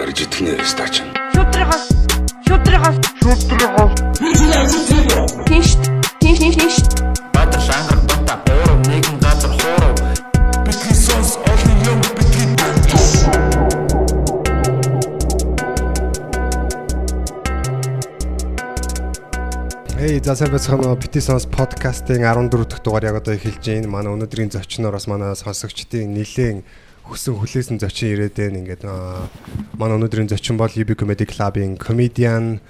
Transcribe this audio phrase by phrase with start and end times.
[0.00, 0.94] Арж итгэнэ стач.
[1.32, 1.84] Шудрагаас
[2.46, 3.92] шудрагаас шудрагаас
[5.46, 5.70] Тинш
[6.20, 6.76] тинш тинш тинш
[20.24, 20.96] за сайн байцгаана уу?
[20.96, 23.92] Petitions podcast-ийн 14 дахь дугаар яг одоо эхэлж байна.
[23.92, 26.64] Манай өнөөдрийн зочноор бас манай сонсогчдын нэлээд
[27.04, 28.64] хүссэн хүлээсэн зочин ирээд байна.
[28.64, 28.88] Ингээд
[29.76, 32.64] манай өнөөдрийн зочин бол UB Comedy Club-ийн comedian.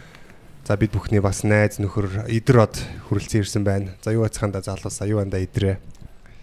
[0.66, 2.74] За бид бүхний бас найз нөхөр Идэр од
[3.06, 3.94] хүрэлцэн ирсэн байна.
[4.02, 5.78] За юу бацханда залуусаа юу анда Идрээ.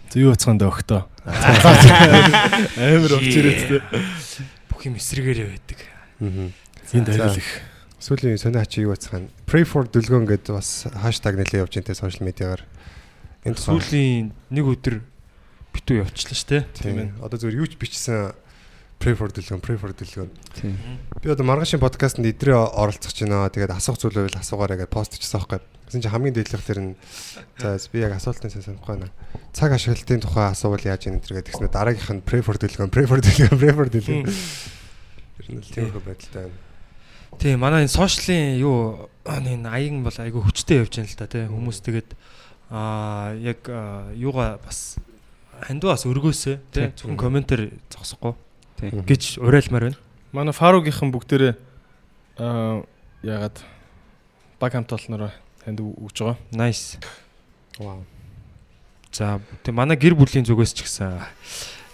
[0.08, 1.00] За юу бацгаанда өгтөө.
[2.88, 3.84] Амар овч ирээдтэй.
[4.64, 5.78] бүх юм эсрэгээр байдаг.
[6.24, 6.48] Аа.
[6.96, 7.71] Энд арил их.
[8.02, 9.30] Сүүлийн сониа чи юу бацхан?
[9.46, 12.66] Pray for дүлгөөн гэдэг бас хаштаг нэлээд явж те сошиал медиагаар.
[13.46, 15.06] Энэ Сүүлийн нэг өдөр
[15.70, 16.62] битүү явчлаа шүү дээ.
[16.74, 17.08] Тийм ээ.
[17.22, 18.34] Одоо зөвөр юу ч бичсэн
[18.98, 20.34] pray for дүлгөөн, pray for дүлгөөн.
[20.58, 20.74] Тийм.
[21.22, 23.46] Би одоо маргашийн подкастт идрээ оролцох гэж байна.
[23.54, 25.62] Тэгээд асуух зүйл байвал асуугаарай гэж пост хийсэн байхгүй.
[25.86, 26.98] Гэсэн чинь хамгийн дээдлэх тэр нь
[27.62, 29.14] за би яг асуултын сайн санахгүй байна.
[29.54, 33.22] Цаг ашиглалтын тухай асуувал яаж ийм энэ гэсэн дараагийнх нь pray for дүлгөөн, pray for
[33.22, 34.26] дүлгөөн, pray for дүлгөөн.
[34.26, 36.71] Тэр нь л тиймэрхүү байдалтай байна.
[37.38, 41.44] Тийм манай энэ сошиалын юу энэ аян бол айгүй хүчтэй явж байна л да тий
[41.46, 42.10] хүмүүс тэгээд
[42.72, 44.96] аа яг аа, юугаа бас
[45.62, 48.34] хандваас өргөөсөө тий зөвхөн комментээр зогсохгүй
[49.06, 49.98] гэж уриалмаар байна.
[50.32, 51.54] Манай Фаругийнхан бүгдээрээ
[52.40, 52.82] аа
[53.22, 53.62] ягаад
[54.58, 55.30] баг хамт олноор
[55.62, 56.38] танд өгж байгаа.
[56.50, 56.98] Nice.
[57.78, 58.02] Вау.
[59.12, 61.22] За тийм манай гэр бүлийн зүгээс ч гэсэн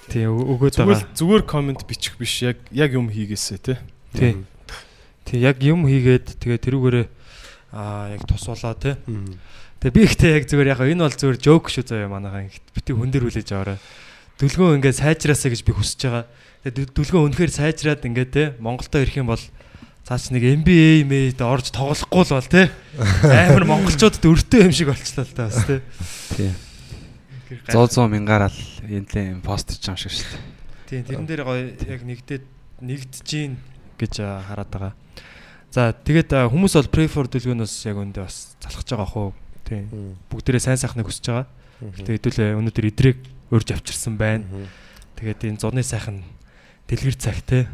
[0.08, 1.05] тий өгөөд байгаа.
[1.12, 3.77] зүгээр комент бичих биш яг яг юм хийгээсэ тий.
[4.17, 4.33] Тий.
[5.28, 7.06] Тий яг юм хийгээд тэгээ тэрүүгээрээ
[7.76, 8.96] аа яг тусуулаа тий.
[9.78, 13.28] Тэгээ би ихтэй яг зүгээр яг энэ бол зүгээр жоок шүү заяа манайхаа бити хүндэр
[13.28, 13.78] хүлээж аваарай.
[14.40, 16.24] Дүлгөө ингээд сайжраасаа гэж би хүсэж байгаа.
[16.64, 19.42] Тэгээ дү- дүлгөө үнэхээр сайжраад ингээд те Монголдо ирэх юм бол
[20.08, 22.72] цаач нэг NBA мэд орж тоглохгүй л бол те
[23.28, 25.84] амар монголчуудад өртөө юм шиг болчлаа л та бас те.
[26.34, 26.50] Тий.
[27.68, 30.42] 100 мянгаар л энэтэй пост хийж юм шиг шүү дээ.
[30.88, 31.62] Тийм тэрэн дээр гоё
[31.92, 32.44] яг нэгдээд
[32.80, 33.61] нэгдэж гин
[33.98, 34.92] гэж а, хараад байгаа.
[35.75, 39.29] За тэгээд а, хүмүүс бол pray for дүлгөөнөөс яг өндөө бас залхаж байгаа хөө.
[39.69, 41.47] Тийм бүгдээрээ сайн сайхныг хүсэж байгаа.
[41.79, 43.19] Тэгээд хэдүүлээ өнөөдөр идрийг
[43.53, 44.47] урьж авчирсан байна.
[45.20, 46.25] Тэгээд энэ зуны сайхан
[46.89, 47.69] дэлгэр цаг те.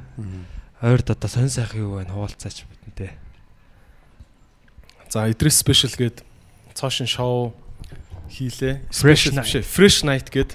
[0.83, 3.15] Ойрд одоо сонь сайхан юу байна хуваалцаач бидэнтэй.
[5.09, 6.27] За Idris special гээд
[6.75, 7.55] цоошин шоу
[8.29, 8.83] хийлээ.
[8.91, 9.55] Fresh Special night.
[9.55, 10.51] биш Fresh night гээд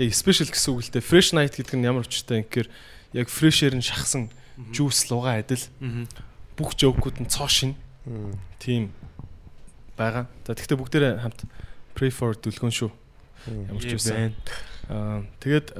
[0.00, 1.04] яг special гэсэн үг л дээ.
[1.04, 2.68] Fresh night гэдэг нь ямар учиртай юм гэхээр
[3.12, 4.32] яг fresh-ээр нь шахсан
[4.72, 5.62] juice лугаа адил
[6.58, 7.74] бүх joke-ууд нь цоошин
[8.06, 8.34] Мгм.
[8.58, 8.82] тийм
[9.96, 10.26] байгаа.
[10.46, 11.44] За тэгвэл бүгдээрээ хамт
[11.94, 12.90] pray for дүлгөн шүү.
[13.46, 14.32] Ямар ч үсэн.
[14.88, 15.74] Аа тэгээд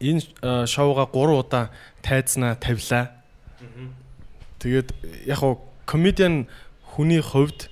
[0.00, 0.22] энэ
[0.66, 1.70] шоуга 3 удаа
[2.02, 3.10] тайзнаа тавилаа.
[4.58, 4.88] Тэгээд
[5.26, 6.46] яг уу комедиан
[6.94, 7.70] хүний хувьд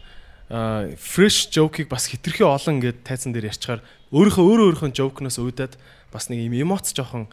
[0.97, 3.82] fresh joke-ыг бас хитрхи олон ингээд тайзан дээр ярьчихаар
[4.14, 5.75] өөрийнхөө өөрөө өөрийнхөө joke-ноос үүдээд
[6.14, 7.26] бас нэг юм эмоц жоохон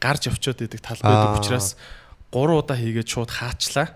[0.00, 1.38] гарч явчаад идэг тал байдаг Аа.
[1.38, 1.76] учраас
[2.34, 3.94] 3 удаа хийгээд шууд хаачлаа.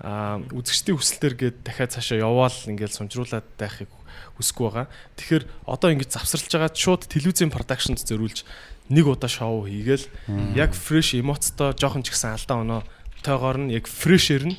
[0.00, 3.92] Аа үзэгчдийн хүсэлтээр гээд дахиад цаашаа яваал ингээл сумжруулаад байхыг
[4.40, 4.86] хүсэхгүй байгаа.
[5.20, 8.48] Тэгэхээр одоо ингэж завсарлаж байгаа шууд телевизийн продакшнд зориулж
[8.88, 10.08] нэг удаа шоу хийгээл
[10.56, 12.80] яг фреш эмоцтой жоохон ч гэсэн алдаа оноо
[13.20, 14.56] тойгоор нь яг фрешэр нь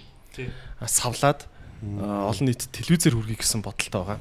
[0.85, 1.49] савлаад
[1.81, 4.19] олон нийт телевизээр хүргэх гэсэн бодолтой байгаа.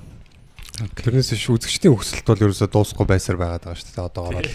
[0.96, 4.08] Тэрнээс ш үзэгчдийн хүсэлт бол ерөөсөө дуусахгүй байсаар байгаад байгаа шүү дээ.
[4.10, 4.50] Одоо ороод.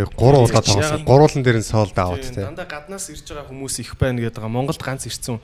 [0.00, 1.04] Яг 3 удаа тоглосон.
[1.04, 2.44] Гуруулан дээр нь соолд Тийм, тий.
[2.44, 4.56] Дандаа гаднаас ирж байгаа хүмүүс их байна гэдэг байгаа.
[4.56, 5.40] Монголд ганц ирсэн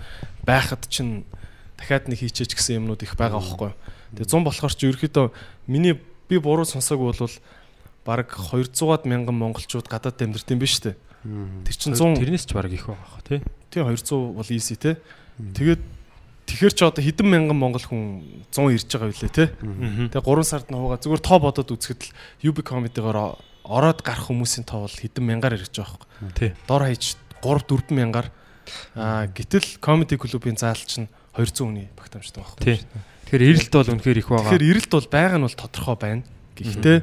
[0.49, 1.29] байхад чинь
[1.77, 3.73] дахиад нэг хийчээч гэсэн юмнууд их байгаа байхгүй.
[4.17, 5.27] Тэгээ 100 болохоор чи ерөөхдөө
[5.69, 7.35] миний би буруу сонсоогүй бол
[8.07, 10.97] баг 200-аад мянган монголчууд гадаад амьдард юм биш үү?
[11.67, 13.41] Тэр чинь 100 тэрнээс ч баг их байгаа тий.
[13.71, 14.97] тий 200 бол easy те.
[15.37, 15.83] Тэгээд
[16.47, 19.47] тэгэхэр чи одоо хэдэн мянган монгол хүн 100 ирж байгаа билээ те.
[20.15, 24.65] Тэгээ 3 сард нь хуугаа зүгээр тоо бодоод үзэхэд л UB comedy-гоор ороод гарах хүмүүсийн
[24.65, 26.33] тоо бол хэдэн мянгаар ирж байгаа байхгүй.
[26.39, 26.51] Тий.
[26.71, 27.05] Дор хаяж
[27.43, 28.29] 3 4 мянгаар
[28.95, 32.63] аа гэтэл comedy club-ийн заал чинь 200 хүний багтаамжтай байхгүй.
[32.63, 32.79] Тий.
[33.27, 34.51] Тэгэхээр эрэлт бол үнэхээр их байгаа.
[34.55, 36.23] Тэгэхээр эрэлт бол байгаа нь бол тодорхой байна.
[36.55, 36.99] Гэхдээ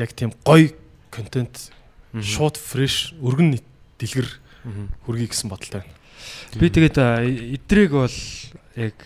[0.00, 0.72] яг тийм гоё
[1.12, 1.70] контент
[2.16, 3.60] шууд фреш өргөн
[4.00, 4.28] дэлгэр
[5.04, 5.94] хүргэе гэсэн бодолтой байна.
[6.56, 8.16] Би тэгээд а, идрийг бол
[8.74, 8.96] яг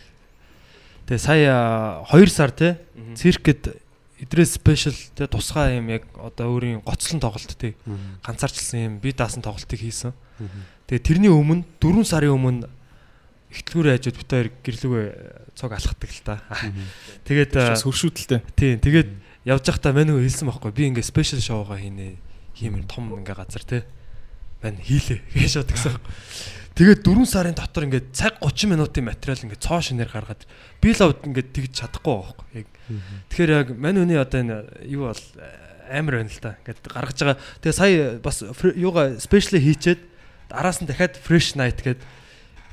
[1.11, 2.79] тэгээ сая 2 сар те
[3.19, 3.75] циркэд
[4.21, 7.75] идрээс спешиал те тусгай юм яг одоо өөрийн гоцлон тоглолт те
[8.25, 10.13] ганцаарчилсан юм би даасан тоглолтыг хийсэн.
[10.87, 12.69] Тэгээ тэрний өмнө 4 сарын өмнө
[13.51, 15.09] ихтлгүүрээ хажууд бит хоёр гэрлүүгээ
[15.59, 16.35] цог алхдаг л та.
[17.27, 18.41] Тэгээд а, Хөршүүдэлтэй.
[18.55, 19.11] тийм тэгээд
[19.49, 22.15] явж байхдаа мань хөө хэлсэн байхгүй би ингээ спешиал шоугаа хийнэ.
[22.55, 23.83] Хиймэр том ингээ газар те.
[24.63, 25.99] Мань хийлээ гэж бодгсон.
[26.81, 30.49] Тэгээд 4 сарын дотор ингээд цаг 30 минутын материал ингээд цоо шинээр гаргаад
[30.81, 32.47] би л ингээд тэгж чадахгүй байхгүй.
[32.57, 32.69] Яг
[33.29, 34.57] тэгэхээр яг мань үний одоо энэ
[34.89, 35.25] юу бол
[35.93, 36.57] амар байна л та.
[36.65, 37.37] Ингээд гаргаж байгаа.
[37.61, 38.41] Тэгээ сая бас
[38.73, 40.01] юугаа спешиал хийчээд
[40.49, 42.01] араас нь дахиад fresh night гэдэг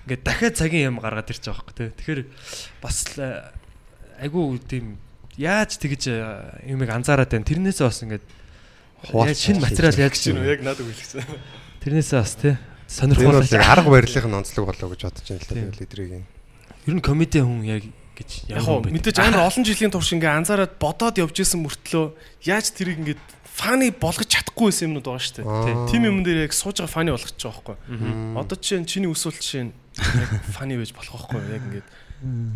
[0.07, 1.91] ингээд дахиад цагийн юм гаргаад ирж байгаа байхгүй тий.
[1.99, 2.21] Тэгэхээр
[2.79, 3.11] бас
[4.23, 5.03] айгүй тийм
[5.35, 6.15] яаж тэгж
[6.63, 7.43] юмыг анзаараад байна.
[7.43, 8.23] Тэрнээсээ бас ингээд
[9.35, 11.27] шинэ материал яаж чинь яг надад үлгсэн.
[11.83, 12.55] Тэрнээсээ бас тий
[12.87, 15.69] Тэр бол сонирхол яг арга барилгын онцлог болоо гэж бодож байна л Тийм.
[15.71, 16.23] да лидерийг.
[16.87, 17.83] ер нь комеди хүн яг
[18.15, 22.15] гэж Яг хоо мэдээж амар олон жилийн турш ингээ анзаараад бодоод явж исэн мөртлөө
[22.47, 23.19] яаж тэрийг ингээ
[23.57, 25.89] фаны болгож чадахгүй байсан юмнууд байгаа шүү дээ.
[25.91, 27.75] Тим юм дээр яг сууж байгаа фаны болгочих жоохгүй.
[28.37, 31.87] Одоо жишээ нь чиний өсвөл жишээ нь яг фаны байж болох байхгүй яг ингээд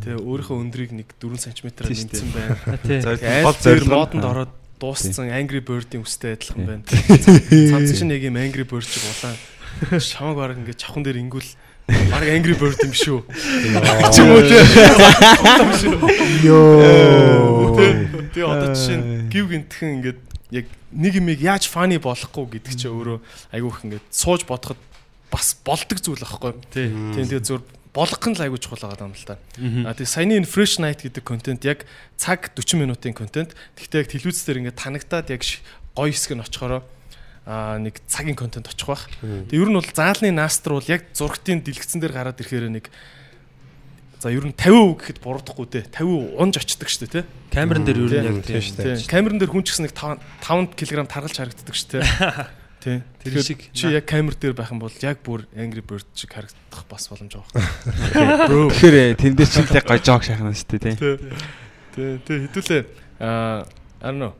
[0.05, 2.57] тэгээ өөрийнхөө өндрийг нэг 4 см нэмсэн байна.
[2.85, 6.83] тий Айл дээр модонд ороод дууссан Angry Bird-ийн үстэй адилхан байна.
[6.89, 9.37] Цанц чинь яг юм Angry Bird чиг улаан
[10.00, 11.50] шамаг бараг ингээд чавхан дээр ингүүл
[12.12, 13.19] бараг Angry Bird юм шүү.
[14.13, 14.59] Ч юм уу те.
[16.45, 17.75] Йоо.
[18.31, 20.19] Тэгээ одоо жишээ нь гів гинтхэн ингээд
[20.51, 23.18] яг нэг юмыг яаж фаны болохгүй гэдэг чинь өөрөө
[23.56, 24.79] айгүйх ингээд сууж бодоход
[25.31, 26.56] бас болдог зүйл аахгүй.
[26.71, 27.63] тий Тийм тэгээ зур
[27.95, 29.39] болгох нь л айгүй чухал байгаа юм л та.
[29.88, 33.56] А тэгээ саяны энэ fresh night гэдэг контент яг цаг 40 минутын контент.
[33.75, 35.44] Гэхдээ яг телевиз дээр ингээд танагтаад яг
[35.95, 36.83] гоё хэсэг нь очихороо
[37.45, 39.09] нэг цагийн контент очих бах.
[39.21, 42.93] Тэгээ ер нь бол заалны наастар бол яг зургтын дэлгэцэн дээр гараад ирэхээр нэг
[44.21, 47.21] за ер нь 50% гэхэд буруудахгүй те 50 унж очдөг штэ те.
[47.49, 48.97] камерын дээр ер нь яг тийм тийм шүү дээ.
[49.01, 49.09] Тийм.
[49.09, 52.05] Камерын дээр хүн ч гэсэн нэг 5 5 кг таргалж харагддаг шүү дээ.
[52.81, 53.01] Тийм.
[53.21, 56.85] Тэр шиг чи яг камер дээр байх юм бол яг бүр Angry Bird шиг харагдах
[56.89, 58.45] бас боломж байгаа.
[58.49, 58.69] Бро.
[58.73, 61.17] Тэгэхээр тэндээ ч л яг гоё жок шахна шүү дээ тий.
[61.93, 62.81] Тий, тий хэдүүлээ
[63.21, 63.65] аа
[64.01, 64.33] I don't know.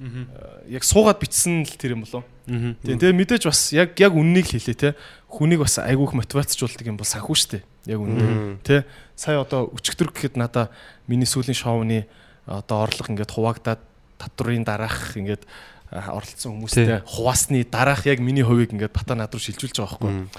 [0.00, 0.32] Мгм.
[0.72, 2.24] Яг суугаад бичсэн л тэр юм болов.
[2.48, 2.80] Тийм.
[2.80, 4.90] Тэгээ мэдээж бас яг яг үннийг хэлээ те.
[5.28, 7.60] Хүнийг бас айгүйх мотивацжуулдаг юм бол санхүү штэ.
[7.84, 8.64] Яг үнэн.
[8.64, 10.72] Тэ сая одоо өчигдөр гэхэд надаа
[11.04, 12.08] миний сүүлийн шоуны
[12.48, 13.80] одоо орлого ингээд хуваагдаад
[14.16, 15.44] татврын дараах ингээд
[15.92, 20.32] а, оролцсон хүмүүстэй хуваасны дараах яг миний хувийг ингээд бата над руу шилжүүлж байгаа байхгүй.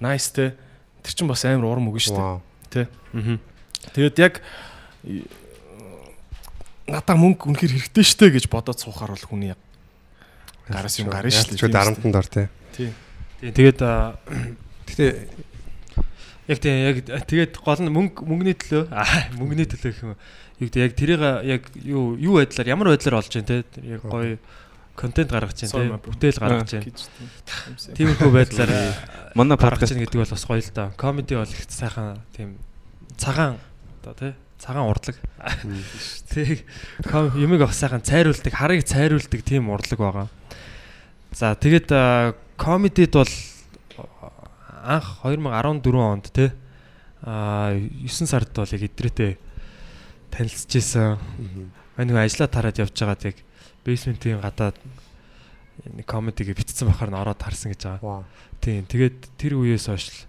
[0.00, 0.56] Nice те.
[1.04, 2.88] Тэр чинь бас амар урам өгнө штэ.
[3.12, 3.36] Мгм.
[3.92, 4.40] Тэгээд яг
[6.87, 9.53] надаа мөнгө үнэхээр хэрэгтэй штэ гэж бодоод суухаар бол хүний
[10.67, 11.61] гараас юм гарна шүү дээ.
[11.61, 12.47] Чүүд дарамтанд ор тий.
[12.75, 12.89] Тий.
[13.39, 14.19] Тий, тэгээд аа,
[14.87, 15.27] Гэтэ
[16.47, 16.97] яг тийм яг
[17.27, 20.15] тэгээд гол нь мөнгө мөнгөний төлөө аа мөнгөний төлөө гэх юм.
[20.63, 24.07] Юу гэдэг яг тэрийг яг юу юу байдлаар ямар байдлаар олж जैन те Тэр яг
[24.07, 24.39] гоё
[24.95, 26.15] контент гаргаж जैन Sorry, те my bro.
[26.15, 26.83] бүтээл гаргаж जैन.
[26.87, 27.27] гэж тийм.
[27.99, 28.71] Тиймэрхүү байдлаар
[29.35, 30.85] Манай гаргаж подкаст जैन гэдэг бол бас гоё л да.
[30.95, 32.55] Комеди бол их сайхан тийм
[33.19, 33.59] цагаан
[34.07, 34.27] одоо те
[34.62, 35.18] цагаан урдлаг.
[36.30, 36.62] Тэг
[37.10, 40.28] ком- юмыг бас сайхан цайруулдаг, харыг цайруулдаг тийм урлаг байгаа.
[41.34, 43.26] За тэгээд а, комедид бол
[44.86, 46.52] анх 2014 онд те
[47.26, 49.38] а 9 сард бол яг идрээтэй
[50.30, 51.18] танилцж исэн.
[51.98, 53.36] Манай нэг ажиллаа тараад явж байгаад яг
[53.82, 54.78] бейсментийн гадаад
[55.90, 58.22] нэг комедигээ битцсэн бахаар нь ороод харсан гэж байгаа.
[58.62, 58.86] Тийм.
[58.86, 60.26] Тэгээд тэр үеэс хойш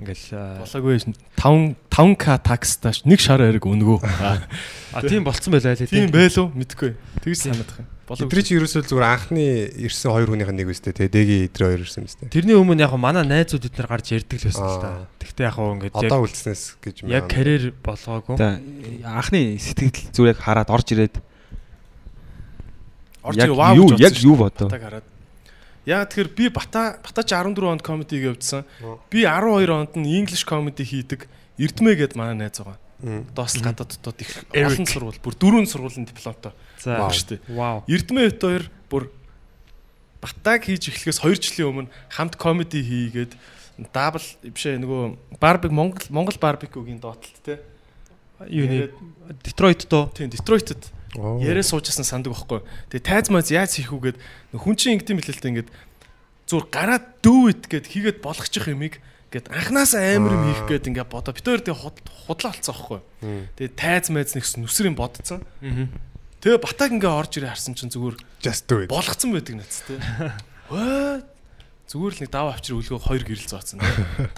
[0.00, 0.94] ингээл Болоогүй
[1.36, 4.00] 5 5k таксташ нэг шар хэрэг өнгөө.
[4.00, 5.86] а тийм болцсон байлаа лээ.
[5.86, 6.96] Тийм байлуу мэдгүй.
[7.20, 7.88] Тэгж санагдах юм.
[8.10, 9.44] Идрий чи ерөөсөө зүгээр анхны
[9.86, 11.06] ирсэн хоёр хүнийх нь нэг үстэй тий.
[11.06, 12.26] Дэги идрий хоёр ирсэн юм өстэй.
[12.26, 14.90] Тэрний өмнө яг манай найзууд эднэр гарч ярьдаг л байсан л та.
[15.22, 18.34] Тэгтээ яг ингээд Одоо яг үлдснээс гэж яг карьер болгоогүй.
[19.06, 21.22] Анхны сэтгэл зүрэг хараад орж ирээд
[23.30, 24.66] яг вау юу гэж яг юу бодоо?
[25.86, 28.64] Яа тэгэхээр би бата бата ч 14 онд комедиг явуулсан.
[29.08, 31.24] Би 12 онд нь English comedy хийдэг
[31.60, 32.76] Эрдмэ гэд манай найз байгаа.
[33.32, 37.00] Доос л гадаад дотоод их олон сургууль, бүр дөрвөн сургуулийн дипломтой За.
[37.08, 37.40] шүү дээ.
[37.56, 37.80] Вау.
[37.88, 39.08] Эрдмэ хэд хоёр бүр
[40.20, 43.32] батаг хийж эхлэхээс 2 жилийн өмнө хамт комеди хийгээд
[43.88, 47.64] дабл бишээ нөгөө барбик Монгол Монгол барбикугийн доотлолт те.
[48.44, 48.92] Юуны
[49.44, 50.12] Детройт доо.
[50.12, 52.62] Тийм Детройтэд яриа суужсэн сандаг байхгүй.
[52.94, 54.18] Тэгээ тайз маяз яаж хийх үгээд
[54.54, 55.70] хүн чинь ингэдэм дээ ингээд
[56.46, 61.34] зур гараад дүүвэт гэд хийгээд болгочих юмыг гэд анханаас амар юм хийх гээд ингээд бодоо
[61.34, 61.82] бид хоёр тэгээ
[62.26, 63.00] худлаа болцсон байхгүй.
[63.58, 65.42] Тэгээ тайз майз нэгс нүсрийн бодцсон.
[66.42, 68.88] Тэгээ батаг ингээ орж ирээ харсан чинь зүгээр just do it.
[68.90, 69.98] болгоцсон байдаг нац те.
[70.72, 71.26] What?
[71.90, 73.82] Зүгээр л нэг даваа авчир үлгөө хоёр гэрэл зооцсон.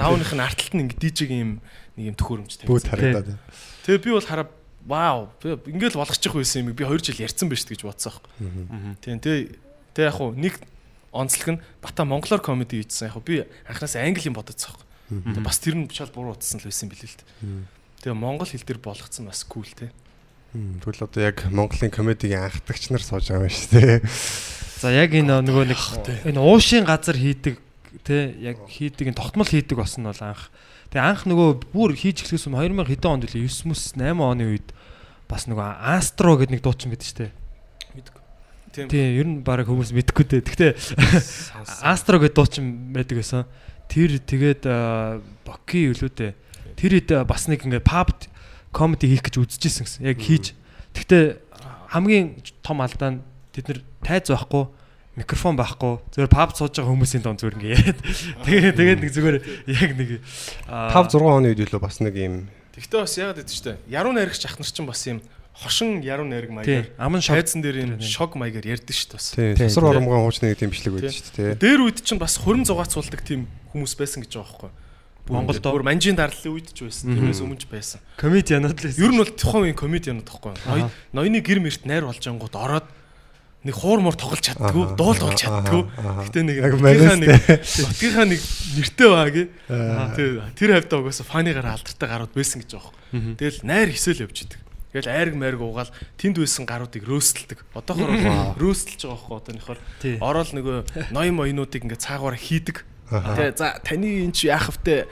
[0.01, 1.53] Давааных нь арталт нь ингээ дижегийн юм
[2.01, 2.91] нэг юм төхөөрөмж Бүүд тавьсан.
[2.91, 3.29] харагдаад.
[3.85, 4.49] Тэгээ би бол хараа
[4.87, 8.31] вау ингээл болгочих байсан юм би 2 жил ярьсан байж гэж бодсон аахгүй.
[9.03, 9.41] Тийм тэгээ
[9.95, 10.55] тэгээ яг хуу нэг
[11.13, 15.43] онцлог нь Бата монголоор комеди хийжсэн яг хуу би анханаас англи юм бодоцсон аахгүй.
[15.45, 17.67] Бас тэр нь шал буруу утсан л байсан билээ л дээ.
[18.03, 19.93] Тэгээ монгол хэл дээр болгоцсон бас кул те.
[20.53, 23.99] Тэгвэл одоо яг Монголын комедигийн анхдагч нар сууж байгаа юм шүү дээ.
[24.83, 25.81] За яг энэ нөгөө нэг
[26.29, 27.57] энэ уушийн газар хийдэг
[28.05, 30.53] те яг хийдэг энэ тогтмол хийдэг болсон нь бол анх.
[30.93, 34.45] Тэгээ анх нөгөө бүр хийж эхлэхээс өмнө 2000 хэдэн онд үлээ 9 мэс 8 оны
[34.53, 34.69] үед
[35.25, 37.33] бас нөгөө Астро гэдэг нэг дуучин байдаг шүү дээ.
[38.73, 38.89] Тийм.
[38.93, 40.45] Тийм, ер нь баг хүмүүс мэдэхгүй дээ.
[40.45, 40.73] Гэхдээ
[41.81, 43.49] Астро гэдэг дуучин байдаг байсан.
[43.89, 44.69] Тэр тэгээд
[45.49, 46.33] Боки юу лүү дээ.
[46.77, 48.13] Тэр хэд бас нэг ингээ pub
[48.73, 50.09] comedy хийх гэж үзчихсэн гэсэн.
[50.09, 50.57] Яг хийж.
[50.93, 51.25] Гэхдээ
[51.93, 53.21] хамгийн том алдаа нь
[53.53, 54.65] тэд нар тайз байхгүй,
[55.17, 58.01] микрофон байхгүй, зөвхөн pub сууж байгаа хүмүүсийн дунд зүгээр ингээ яриад.
[58.49, 59.37] Тэгээд тэгээд нэг зүгээр
[59.69, 60.11] яг нэг
[60.73, 64.17] аа, 5 6 оны үед илүү бас нэг юм Тэгтээ бас яагаад гэдэг чинь яруу
[64.17, 65.21] найрагч ах нар чинь бас юм
[65.53, 69.27] хошин яруу найраг тий, маягаар аман шайдсан дээр юм шог маягаар ярьдэн шүү дээ бас.
[69.37, 69.85] тийм тийм.
[69.85, 71.61] оромгон хуучны тийм бичлэг байдаг шүү дээ.
[71.61, 73.45] Дээр үед чинь бас хурим зугаацуулдаг тийм
[73.77, 74.71] хүмүүс байсан гэж байгаа байхгүй.
[75.29, 77.13] Монголд бүр манжийн дарлалын үед ч байсан.
[77.13, 78.01] Тэрнээс өмнө ч байсан.
[78.17, 80.57] комедианууд л Ер нь бол тухайн үеийн комедианууд тахгүй.
[80.67, 82.89] Ноён ноёны гэр мэрт найр болж ангууд ороод
[83.63, 85.83] нэг хуур муур тоглож чаддгүй, дуул чаддгүй.
[85.95, 86.27] аха.
[86.27, 87.31] Гэтэ нэг Яг нутгийнхаа нэг
[87.63, 88.41] нутгийнхаа нэг
[88.75, 89.43] нэртэй баа гэ.
[89.71, 90.11] Аа.
[90.19, 93.39] Тэр тэр хавьдаа угаасаа фаныгаар алдартай гарууд байсан гэж байгаа юм.
[93.39, 94.61] Тэгэл найр хисэл явж идэг.
[94.93, 97.59] Тэгэл айраг майраг угаал тэнд байсан гаруудыг рөөстэлдэг.
[97.71, 99.81] Одоохоор рөөстэлж байгаа байхгүй одооныхоор.
[100.03, 100.15] Тий.
[100.19, 102.85] Ороод нөгөө ноён моёнуудыг ингээ цаагаараа хийдэг.
[103.09, 103.37] Аха.
[103.39, 105.07] Тэ за таны эн чи яах втэ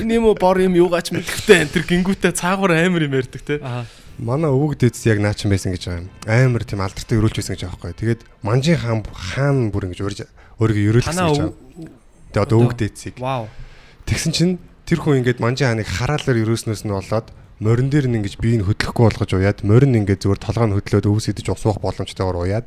[0.00, 3.60] энэ юм бор юм юугаач мэдхвтэ энэ тэр гингүүтээ цаагуур амар юм ярьдаг те.
[3.60, 3.84] Аа.
[4.18, 6.10] Манай өвөг дээдс яг наачин байсан гэж байгаа юм.
[6.30, 7.98] Амар тийм алдартай өрүүлж байсан гэж байгаа байхгүй.
[7.98, 10.20] Тэгээд манжийн хаан хаан бүр ингэж урьж
[10.62, 11.50] өөрийгөө өрөөлсөн гэж байгаа.
[12.30, 13.18] Тэгээд одоо өвөг дээдсийг.
[13.18, 13.50] Вау.
[14.06, 14.54] Тэгсэн чинь
[14.86, 17.26] тэр хүн ингээд манжийн хааныг хараалаар өрөөснөөс нь болоод
[17.58, 21.26] морин дээр нь ингэж биеийг хөдлөхгүй болгож уяад морин ингээд зүгээр толгой нь хөдлөөд өвс
[21.30, 22.66] идэж усуух боломжтойгоор уяад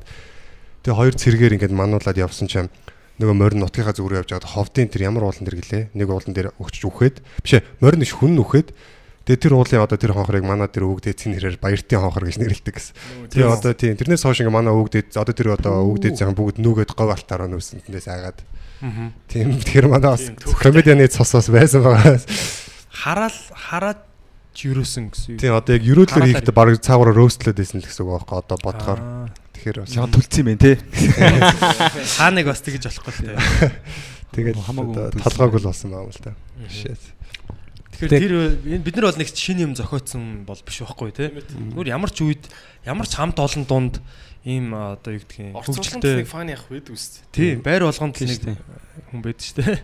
[0.83, 2.71] тэгээ хоёр цэргээр ингээд мануулаад явсан чинь
[3.19, 6.55] нөгөө морин нутгийнхаа зүгрөө явж байгаад ховдын тэр ямар уулан дээр гэлээ нэг уулан дээр
[6.55, 8.71] өгчж үхээд бишээ морин иш хүн үхээд
[9.27, 12.75] тэгээ тэр уулын одоо тэр хонхорыг манай тэр өвөг дээдсийн нэрээр баяртын хонхор гэж нэрлэдэг
[12.79, 12.95] гэсэн.
[13.27, 16.63] Тэгээ одоо тийм тэрнээс хойш ингээ манай өвөг дээд одоо тэр одоо өвөг дээдсийн бүгд
[16.63, 18.39] нүгэд говь алтаараа нүүсэн тэндээс агаад.
[19.27, 20.31] Тийм тэгэхээр манай бас
[20.63, 22.23] комедианы цосоос байсан байгаа.
[22.87, 23.99] Хараал хараад
[24.55, 25.41] юрөөсөн гэсэн үг.
[25.43, 29.01] Тийм одоо яг Хараалаар хийхдээ баг цаагаараа рөөстлээд байсан л гэсэн үг байхгүй одоо бодохоор.
[29.53, 30.71] Тэгэхээр бас Яа төлцсөн юм бэ те.
[32.17, 33.37] Хааныг бас тэгэж болохгүй л дээ.
[34.37, 36.31] тэгээд хамаагүй толгойг л болсон байгаа юм л та.
[36.69, 37.01] Shit.
[37.97, 38.33] Тэгэхээр тэр
[38.77, 41.33] энэ бид нар бол нэг шинэ юм зохиоцсон бол биш байхгүй тий.
[41.33, 42.45] Зүгээр ямар ч үед
[42.85, 43.95] ямар ч хамт олон дунд
[44.45, 47.25] ийм одоо юу гэдгийг хөгжилтэй нэг фаны ах байдаг үст.
[47.33, 48.61] тий байр болгонд л нэг
[49.09, 49.79] хүн байдаг шүү дээ.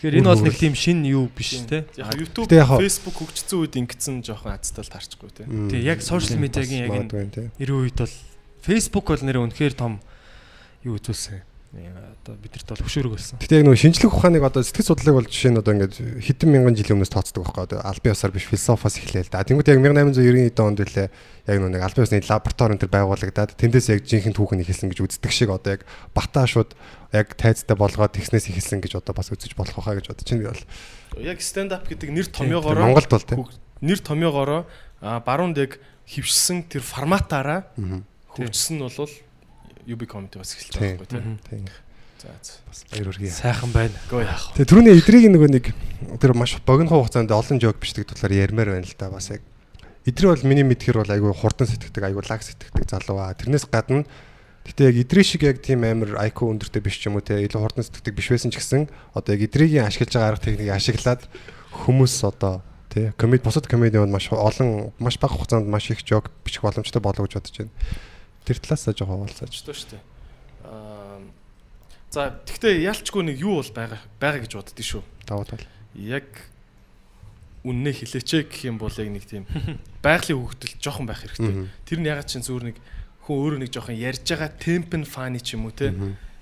[0.00, 1.84] Тэгэхээр энэ бол нэг тийм шинэ юу биш тий.
[2.00, 5.44] Яг YouTube, Facebook хөгжсөн үед ингэсэн жоохон азтай л таарчгүй те.
[5.70, 8.16] Тий яг сошиал медиагийн яг энэ эрүү үед бол
[8.64, 10.00] Facebook бол нэр үнэхээр том
[10.82, 11.49] юу үзүүлсэн.
[11.70, 13.38] Одоо бидэрт бол хөшөөрөг болсон.
[13.38, 16.74] Гэтэ яг нөгөө шинжлэх ухааныг одоо сэтгэл судлалыг бол жишээ нь одоо ингээд хэдэн мянган
[16.74, 19.46] жилийн өмнөөс тооцдог байхгүй одоо албан ёсоор биш философоос эхлээл да.
[19.46, 21.06] Тэнгүүд яг 1890-ийн онд үлээ
[21.46, 24.98] яг нөгөө нэг албан ёсны лаборатори энэ төр байгуулагдаад тэндээс яг жинхэнэ түүхэн ихэлсэн гэж
[24.98, 26.74] үздэг шиг одоо яг батаа шууд
[27.14, 30.50] яг тайцтай болгоод тэгснээс ихэлсэн гэж одоо бас үзэж болох байхаа гэж бодож чинь би
[30.50, 30.64] бол.
[31.22, 33.46] Яг stand up гэдэг нэр томьёогоороо Монголд бол тийм.
[33.78, 34.66] нэр томьёогоороо
[35.06, 35.78] а, баруунд яг
[36.10, 37.70] хөвшсөн тэр форматаараа
[38.34, 39.06] хөгжсөн нь бол
[39.90, 41.38] UB comedy бас эхэлж байгаа байхгүй тийм.
[41.50, 41.64] Тийм.
[42.20, 42.52] За за.
[42.68, 43.32] Бас баяр хүргэе.
[43.32, 43.96] Сайхан байна.
[44.10, 44.44] Гөө яах.
[44.54, 45.64] Тэгээ түрүүний эдрийг нөгөө нэг
[46.20, 49.40] тэр маш богино хугацаанд олон жок бичдэг талаар ярмаар байна л да бас яг
[50.04, 54.04] эдрий бол миний мэдхээр бол айгүй хурдан сэтгэдэг айгүй лаг сэтгэдэг залуу аа тэрнээс гадна
[54.68, 57.60] гэтээ яг эдрий шиг яг тийм амар IQ өндөртэй биш ч юм уу те илүү
[57.60, 61.22] хурдан сэтгэдэг биш байсан ч гэсэн одоо яг эдригийн ашиглаж байгаа арга техникийг ашиглаад
[61.84, 62.60] хүмүүс одоо
[62.92, 67.24] тий комеди бусад комедиуд маш олон маш бага хугацаанд маш их жок бичих боломжтой болов
[67.24, 67.72] гэж бодож байна
[68.44, 70.02] тэр талаасаа жоохон Очтой шүү дээ.
[70.64, 71.20] Аа
[72.10, 75.02] За тэгтээ ялчгүй нэг юу бол байгаа байгаа гэж боддгий шүү.
[75.30, 75.62] даваа тал
[75.94, 76.26] Яг
[77.62, 79.46] үннээ хилээчээ гэх юм бол яг нэг тийм
[80.04, 81.70] байгалийн хөвгтөл жоохон байх хэрэгтэй.
[81.86, 82.76] Тэр нь ягаад чинь зүгээр нэг
[83.22, 85.94] хүн өөрөө нэг жоохон ярьж байгаа темп нь фаны ч юм уу те.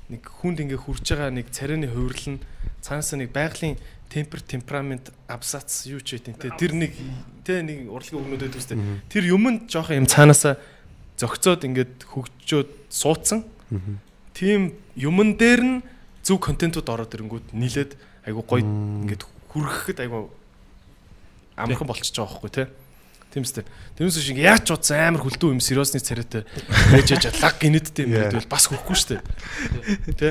[0.09, 2.45] Нэг хүнд ингээ хурж байгаа нэг царайны хувирлал нь
[2.81, 3.77] цаанаас нэг байгалийн
[4.09, 6.57] темпер темперамент абзац юу ч гэдэг те.
[6.57, 6.97] Тэр нэг
[7.45, 8.81] те нэг урлагийн өгнөд байдаг үстэй.
[9.13, 10.57] Тэр юм нь жоохон юм цаанаасаа
[11.19, 13.45] зөгцөөд ингээд хөгжөөд суудсан.
[14.33, 15.77] Тийм юмн дээр нь
[16.23, 20.31] зөв контентууд ороод ирэнгүүт нийлээд айгу гоё ингээд хүрхэхэд айгу
[21.59, 22.65] амархан болчихж байгаа байхгүй те.
[23.29, 23.65] Тийм үстэй.
[24.01, 26.49] Тэрнээс шиг яаж ч удаа амар хүлдүү юм сериосны царайтай
[26.97, 29.23] яж лаг гинэдтэй юм гэдэг бол бас хүрхгүй шүү дээ.
[30.17, 30.29] Тэ?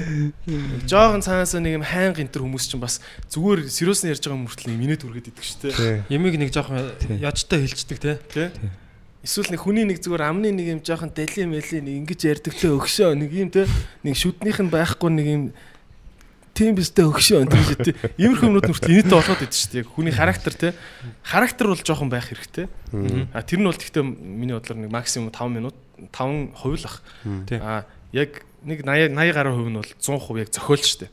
[0.90, 2.98] Жохон цаанаасаа нэг юм хайнг энтер хүмүүс чинь бас
[3.30, 6.10] зүгээр сериосны ярьж байгаа мөртлөө минут үргээд идэг шүү дээ.
[6.10, 6.90] тий Ямиг нэг жоохон
[7.22, 8.18] яжтай хилчдэг те.
[8.34, 8.50] Тэ?
[9.26, 12.74] Эсвэл нэг хүний нэг зүгээр амны нэг юм жоохон дали мэли нэг ингэж ярьдаг лээ
[12.78, 13.66] өгшөө нэг юм те
[14.06, 15.44] нэг шүднийх нь байхгүй нэг юм
[16.58, 17.96] тийм бистэй өгшөө энэ гэж тий.
[18.18, 19.82] Иймэрхүү юмнууд нүртэл инээдтэй болоод идэв шүү дээ.
[19.86, 20.72] Яг хүний характер тий.
[21.22, 22.66] Характер бол жоохон байх хэрэгтэй.
[23.30, 25.78] А тэр нь бол гэхдээ миний бодлоор нэг максимум 5 минут
[26.10, 27.06] 5 хувь л ах.
[27.46, 27.62] Тий.
[27.62, 31.12] А яг нэг 80 80 гаруй хувь нь бол 100% яг зохиол шүү дээ.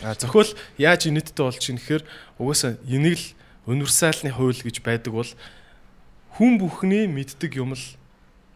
[0.00, 0.50] А зохиол
[0.80, 2.02] яаж инээдтэй болж ийн гэхээр
[2.40, 3.28] угаасаа энийг л
[3.68, 5.28] универсалны хууль гэж байдаг бол
[6.36, 7.84] хүн бүхний мэддэг юм л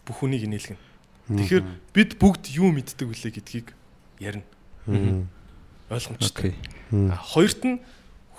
[0.05, 0.83] бүх хүнийг инээлгэнэ.
[1.25, 1.65] Тэгэхээр
[1.97, 3.73] бид бүгд юу мэддэг вүлээ гэдгийг
[4.21, 4.45] ярина.
[5.89, 6.53] Ойлгомжтой.
[7.33, 7.81] Хоёрт нь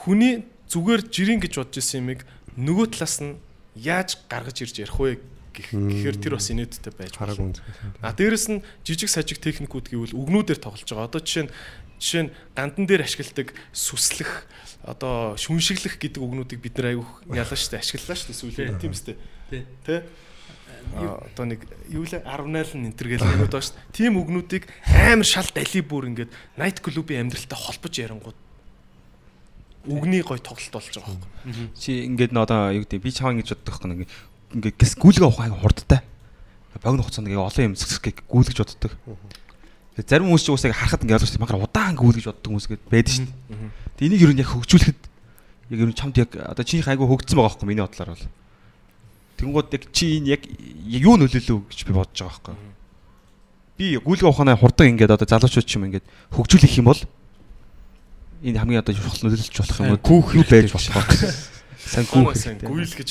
[0.05, 2.21] хүний зүгээр жирийн гэж бодож исэн юмыг
[2.57, 3.41] нөгөө талаас нь
[3.73, 5.19] яаж гаргаж ирж ярих вэ
[5.55, 7.61] гэх гэхээр тэр бас инээдтэй байж үнс.
[8.01, 11.09] А дээрэс нь жижиг сажиг техникүүд гэвэл үгнүүдээр тоглож байгаа.
[11.09, 11.51] Одоо жишээ нь
[11.99, 14.47] жишээ нь гандан дээр ашигладаг сүслэх
[14.85, 19.17] одоо шүншиглэх гэдэг үгнүүдийг бид нар айгүйх ялаа штэ ашиглалаа штэ сүүлийн тийм үстэй.
[19.49, 20.05] Тий.
[20.93, 22.21] Одоо нэг юу л 10
[22.77, 23.81] нь энтер гэл нэгүүд байгаа штэ.
[23.89, 26.29] Тийм үгнүүдийг амар шал дали бүр ингээд
[26.61, 28.37] найт клубын амьдралтай холбож ярингууд
[29.89, 31.73] үгний гой тоглолт болж байгаа байхгүй.
[31.73, 33.99] Чи ингээд нөө одоо юу гэдэг би чааван гэж боддог байхгүй нэг
[34.53, 36.01] ингээд гэс гүйлгээ ухааг хурдтай.
[36.81, 38.93] Богино хугацаанд ингээд олон юм згсгэх гүйлгэж боддог.
[39.95, 43.29] Зарим хүмүүс ч уусаа харахад ингээд ойлгож магар удаан гүйлгэж боддог хүмүүс гээд байдаг шин.
[43.95, 45.01] Тэгээ энийг ер нь яг хөгжүүлэхэд
[45.71, 48.25] яг ер нь чамд яг одоо чиний айгу хөгжсөн байгаа байхгүй миний бодлоор бол.
[49.39, 50.41] Тэнгууд яг чи энэ яг
[50.83, 52.55] юу нөлөөлөв гэж би бодож байгаа байхгүй.
[53.75, 57.01] Би гүйлгээ ухаанаа хурдан ингээд одоо залуучууд ч юм ингээд хөгжүүлэх юм бол
[58.43, 59.99] энэ хамгийн одоо чухал нөлөөлж болох юм?
[59.99, 61.31] Гүүх юу байж болох вэ?
[61.91, 62.69] Сайн гүүх Гүүсэн хэрэгтэй.
[62.71, 63.09] гүйл гэж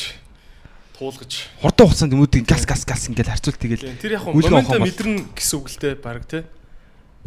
[0.96, 1.32] туулгаж.
[1.60, 5.68] Хурдан хугацаанд өмүүдийг газ газ газ ингээд харьцуул тэгэл Тэр яг бол- мэдэрнэ гэсэн үг
[5.68, 6.44] л дээ баг те.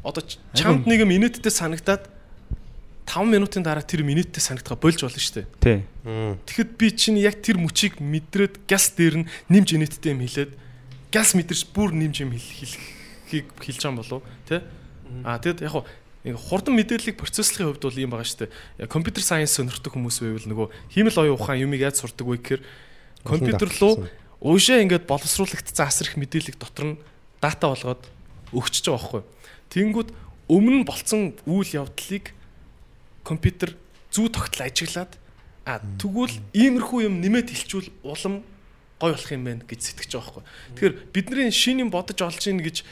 [0.02, 0.24] Одоо
[0.56, 2.10] чамд нэг юм инээдтэй санагдаад
[3.08, 5.48] 5 минутын дараа тэр минуттай санагдгаа болж болно шүү дээ.
[5.64, 5.80] тий.
[6.44, 10.52] Тэгэхэд би чинь яг тэр мөчийг мэдрээд газ дээр нь нэмж инээдтэй юм хэлээд
[11.10, 12.84] газ мэдэрч бүр нэмж юм хэл-
[13.32, 14.60] хэлхийг хэлж байгаа болов те.
[15.24, 15.88] А тэгэд яг
[16.28, 18.92] нэг хурдан мэдээллийг процесслохын хувьд бол юм байгаа шүү дээ.
[18.92, 22.62] Компьютер сайенс сонирхдаг хүмүүс байвал нөгөө хиймэл оюун ухаан юмыг яаж сурдаг вэ гэхээр
[23.24, 24.04] компьютер руу
[24.44, 27.00] уушаа ингээд боловсруулагдсан асар их мэдээлэл дотор нь
[27.40, 28.04] дата болгоод
[28.52, 29.24] өгчөж байгаа байхгүй.
[29.72, 30.10] Тэнгүүд
[30.52, 32.36] өмнө нь болцсон үйл явдлыг
[33.28, 33.76] компьютер
[34.16, 35.12] зүү тогтол ажиглаад
[35.68, 38.48] а тэгвэл иймэрхүү юм нэмээд хэлчүүл улам
[39.04, 40.44] гой болох юм байна гэж сэтгэж байгаа байхгүй.
[40.80, 42.88] Тэгэхээр бидний шинийн бодож олж ийн гэж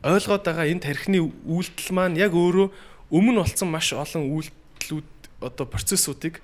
[0.00, 2.72] ойлгоод байгаа энэ тархины үйлдэл маань яг өөрөө
[3.12, 5.10] өмнө болсон маш олон үйлдэлүүд
[5.44, 6.40] одоо процессуудыг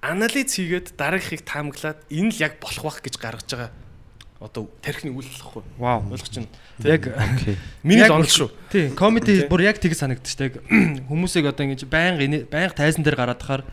[0.00, 3.70] анализ хийгээд дараагийнхыг таамаглаад энэ л яг болох бах гэж гаргаж байгаа
[4.38, 5.62] одоо тархины үйлдэл гэхгүй.
[5.82, 6.06] Вау.
[6.14, 6.48] Ойлгож байна.
[6.86, 7.10] Яг.
[7.82, 8.50] Миний Яг л онол шүү.
[8.70, 10.38] тий, комеди бүр яг тэгж санагдчих.
[10.38, 10.54] Яг
[11.10, 13.66] хүмүүсийг одоо ингэж байнга байнга тайзан дээр гараад тахаар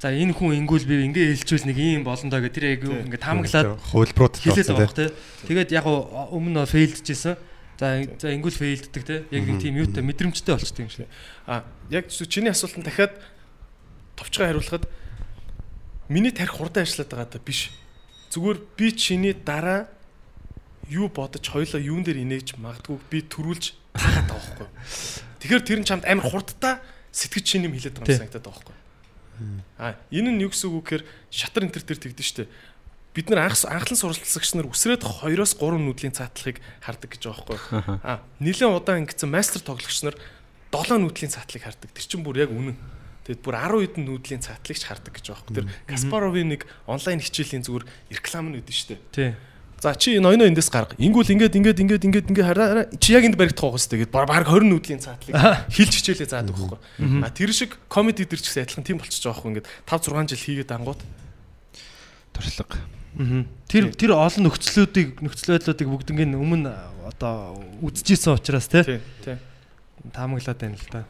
[0.00, 3.20] за энэ хүн ингүүл би ингээ хэлчихвэл нэг юм болно доо гэх тэр яг ингээ
[3.20, 5.10] таамаглаад хөлбрууд хэлээд байгаа тий.
[5.44, 7.36] Тэгээд яг өмнө нь фейлдчихсэн.
[7.76, 9.20] За за ингүүл фейлддэг тий.
[9.28, 11.04] Яг нэг тийм юутай мэдрэмжтэй болчтой юм шиг.
[11.44, 13.12] А яг чиний асуултанд дахиад
[14.16, 14.88] товчгоо хариулахад
[16.08, 17.68] миний тарих хурдан ажиллаад байгаа та биш.
[18.32, 19.92] Зүгээр би чиний дараа
[20.88, 24.68] юу бодож хоёлоо юун дээр инээж магадгүй би төрүүлж хаагаад байгаа байхгүй.
[25.44, 26.80] Тэгэхээр тэр нь чамд амар хурдтай
[27.12, 28.76] сэтгэж чинь юм хэлээд байгаа юм санагдаад байгаа байхгүй.
[29.78, 32.50] А энэ нь юу гэсэн үг гэхээр шатар энтер дээр тэгдэж штэ.
[33.14, 37.58] Бид нар анх анхлан суралцагч нар үсрээд 2-оос 3 нүдлийн цаатлахыг хардаг гэж байгаа байхгүй.
[38.02, 40.16] А нэлээд удаан ингэсэн мастер тоглогч нар
[40.70, 41.90] 7 нүдлийн цаатлыг хардаг.
[41.94, 42.76] Тэр чинь бүр яг үнэн.
[43.28, 45.56] Тэгэд бүр 10 хэдэн нүдлийн цаатлагч хардаг гэж байгаа байхгүй.
[45.60, 48.96] Тэр Каспаровын нэг онлайн хичээлийн зүгээр реклам нь үүдэн штэ.
[49.12, 49.36] Тий.
[49.80, 50.98] За чи ноёно эндээс гарга.
[50.98, 54.26] Ингүүл ингээд ингээд ингээд ингээд ингээд хараа чи яг энд баригдах байгаа сте гэд баг
[54.26, 55.38] 20 нүдлийн цаатлыг
[55.70, 57.22] хилж хичээлээ заадаг байхгүй.
[57.22, 60.34] А тэр шиг комеди дэр ч гэсэн адилхан тийм болчихж байгаа байхгүй ингээд 5 6
[60.34, 61.00] жил хийгээд ангууд.
[62.34, 62.82] Туршлага.
[63.70, 66.74] Тэр тэр олон нөхцлүүдийг нөхцөл байдлуудыг бүгднийг өмнө
[67.06, 69.38] одоо үзчихсэн учраас тий Тий, тий.
[70.10, 71.02] таамаглаад байна л да.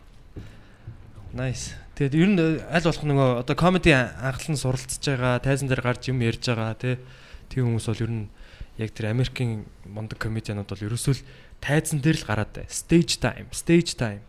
[1.33, 1.73] Nice.
[1.97, 6.21] Тэгээд ер нь аль болох нөгөө одоо комеди анхлан суралцж байгаа, тайзан дээр гарч юм
[6.25, 6.97] ярьж байгаа тий.
[7.53, 8.25] Тийм хүмүүс бол ер нь
[8.79, 11.27] яг тэр Америкийн мундаг комедианууд бол ерөөсөө л
[11.59, 12.67] тайзан дээр л гараад бай.
[12.71, 14.23] Stage time, stage time.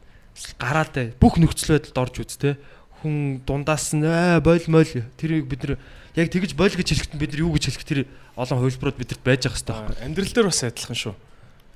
[0.58, 1.08] Гараад бай.
[1.22, 2.58] Бүх нөхцөл байдалд орж үз тий.
[3.00, 5.80] Хүн дундаас нь аа бойл мойл тэрийг бид нар
[6.18, 8.00] яг тэгж бойл гэж хэлэхэд бид нар юу гэж хэлэх тэр
[8.36, 11.16] олон хувилбарууд бидэрт байж байгаа хэрэгтэй А, Амьдрал дээр бас адилхан шүү.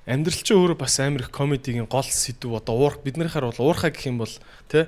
[0.04, 4.12] Амьдрал чинь өөрөө бас амар их комедигийн гол сэдв одоо уур биднийхаар бол уурхай гэх
[4.12, 4.34] юм бол
[4.68, 4.84] тий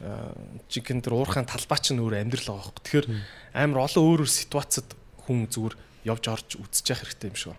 [0.00, 2.82] жинхэнэ тэр уурхайн талбай чинь өөр амьдрал байгаа хөөх.
[2.82, 3.06] Тэгэхээр
[3.52, 4.88] амар олон өөр өөр ситуацид
[5.28, 7.52] хүн зүгээр явж орж явах хэрэгтэй юм шиг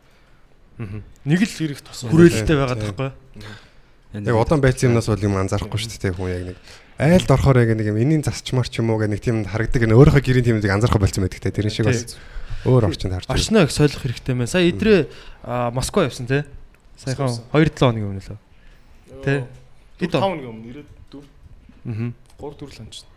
[0.80, 1.04] байна.
[1.26, 2.06] Нэг л хэрэг тос.
[2.10, 3.12] хүрээлэлтэй байгаа таахгүй.
[4.12, 6.58] Яг удаан байцсан юмнаас бол юм анзаарахгүй шүү дээ хүн яг нэг
[7.00, 9.96] айлд орохоор яг нэг юм энийн засчмар ч юм уу гэх нэг тийм харагдаг нэг
[9.96, 12.18] өөрийнхөө гэрийн тийм нэг анзаарахгүй болсон байдаг те тэр шиг бас
[12.68, 13.40] өөр орчинд харж байна.
[13.40, 14.52] Орчноо их солих хэрэгтэй байна.
[14.52, 15.08] Сая идрээ
[15.42, 16.44] а, Москва явсан тий.
[17.00, 18.38] Саяхан Москва 2-7 хоногийн өмнө лөө.
[19.26, 19.46] Тэ.
[19.98, 20.22] Хэд он?
[20.22, 21.26] 5 нэг өмнө 94
[21.82, 22.14] Аа.
[22.38, 23.11] 3 4 л чинь.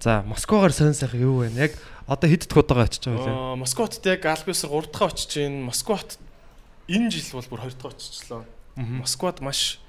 [0.00, 1.50] За, Москвагаар сонь сайхан юу вэ?
[1.58, 1.72] Яг
[2.06, 3.34] одоо хэд дахь удаага очиж байгаа вэ?
[3.34, 6.18] Аа Москват яг Альбиусар 3 дахь очиж гин Москват
[6.86, 8.44] энэ жил бол бүр 2 дахь очичлоо.
[8.76, 9.80] Москвад маш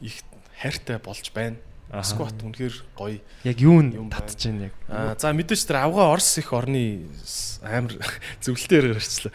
[0.00, 0.24] их
[0.60, 1.56] хайртай болж байна.
[1.92, 3.20] Москват үнэхээр гоё.
[3.44, 4.24] Яг юу н Юм байна.
[4.24, 4.74] татж байна яг.
[4.88, 7.04] Аа за мэдээж тэр авгаа Орос их орны
[7.60, 7.98] амар
[8.46, 9.34] зөвлөлтөөр гарчлаа.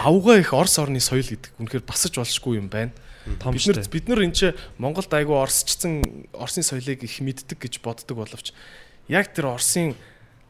[0.00, 2.94] Авгаа их Орос орны соёл гэдэг үнэхээр басаж болшгүй юм байна.
[3.42, 7.82] Том Бид нар бид нар энэ ч Монголд айгүй орсчсан Орсын соёлыг их мэддэг гэж
[7.82, 8.54] боддог боловч
[9.08, 9.94] яг тэр Орсын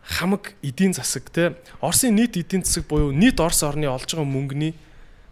[0.02, 4.74] хамаг эдийн засаг те Орсын нийт эдийн засаг буюу нийт Орос орны олж байгаа мөнгөний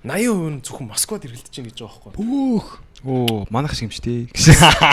[0.05, 2.21] 80% нь зөвхөн Москвад эргэлдэж байна гэж байгаа байхгүй.
[2.21, 2.67] Бүх
[3.05, 4.23] Оо, манайх шиг юм шүү дээ.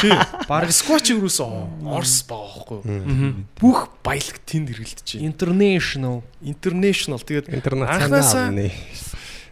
[0.04, 0.20] Тийм.
[0.48, 3.48] Баг Москвач юусэн Орос байгаа байхгүй.
[3.60, 5.28] Бүх баялаг тэнд эргэлдэж байна.
[5.32, 8.52] international International тэгээд анханасаа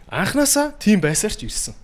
[0.08, 1.74] анханасаа тийм байсаар ч ирсэн.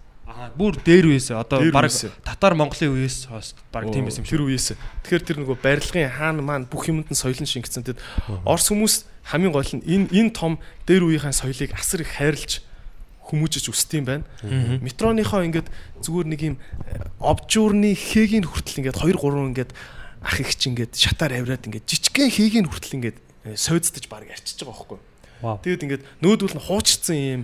[0.55, 1.91] Бүр дээр үеэс одоо баг
[2.23, 4.37] татар Монголын үеэс хойш баг тийм байсан юм шиг.
[4.39, 4.79] Тэр үеэс.
[5.03, 8.01] Тэгэхээр тэр нөгөө барилгын хаан маань бүх юмд нь соёлын шингэцэн тэгэд
[8.47, 8.95] Орос хүмүүс
[9.27, 12.63] хамгийн гол нь энэ энэ том дээр үеийн соёлыг асар их хайрлж
[13.27, 14.25] хүмүүжиж өсдөм байна.
[14.83, 15.67] Метроныхоо ингээд
[15.99, 16.57] зүгээр нэг юм
[16.87, 19.71] э, обжуурны хэгийн хүртэл ингээд 2 3 ингээд
[20.23, 24.63] ах их чи ингээд шатаар авираад ингээд жижигхэн хэгийн хүртэл ингээд э, сойдсдаж баг арчиж
[24.63, 24.99] байгаа байхгүй.
[24.99, 25.16] Вау.
[25.63, 27.43] Тэгэд ингээд нөөдөл нь хуучирсан юм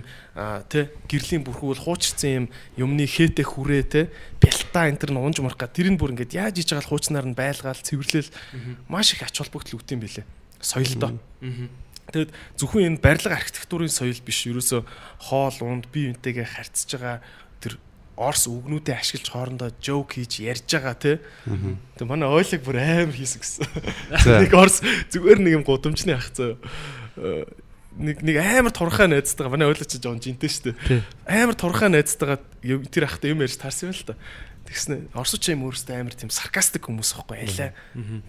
[0.67, 4.05] тий гэрлийн бүрхүүл хуучирсан юм юмны хээтэй хүрээ тий
[4.43, 6.91] бялта энэ төр нь унж марах га тэр нь бүр ингээд яаж иж байгаа л
[6.91, 8.31] хуучнаар нь байлгаал цэвэрлэл.
[8.91, 10.25] Маш их ач холбогдол өгдөм билээ.
[10.59, 11.19] Соёлдоо.
[12.11, 14.43] Тэгэд зөвхөн энэ барилга архитектурын соёл биш.
[14.43, 14.83] Ерөөсө
[15.31, 17.17] хоол унд бие биентэйгээ харьцаж байгаа
[17.63, 17.79] тэр
[18.13, 21.17] Орс үгнүүдээ ашиглаж хоорондоо жоок хийж ярьж байгаа тий.
[21.97, 23.65] Тэг манай ойлог бүр амар хийсэн гэсэн.
[24.45, 26.61] Нэг Орс зүгээр нэг юм гудамжны ах зөө.
[27.93, 31.05] Нэг нэг амар турхаа найзтайгаа манай ойлог чи жоон жинтэй шүү дээ.
[31.29, 32.41] Амар турхаа найзтайгаа
[32.89, 34.17] тэр ахтай юм ярьж таарсан юм л та.
[34.65, 37.71] Тэгснэ Орсч юм өөрөөсөө амар тийм саркастик хүмүүс байхгүй ялаа.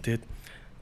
[0.05, 0.23] Тэгээд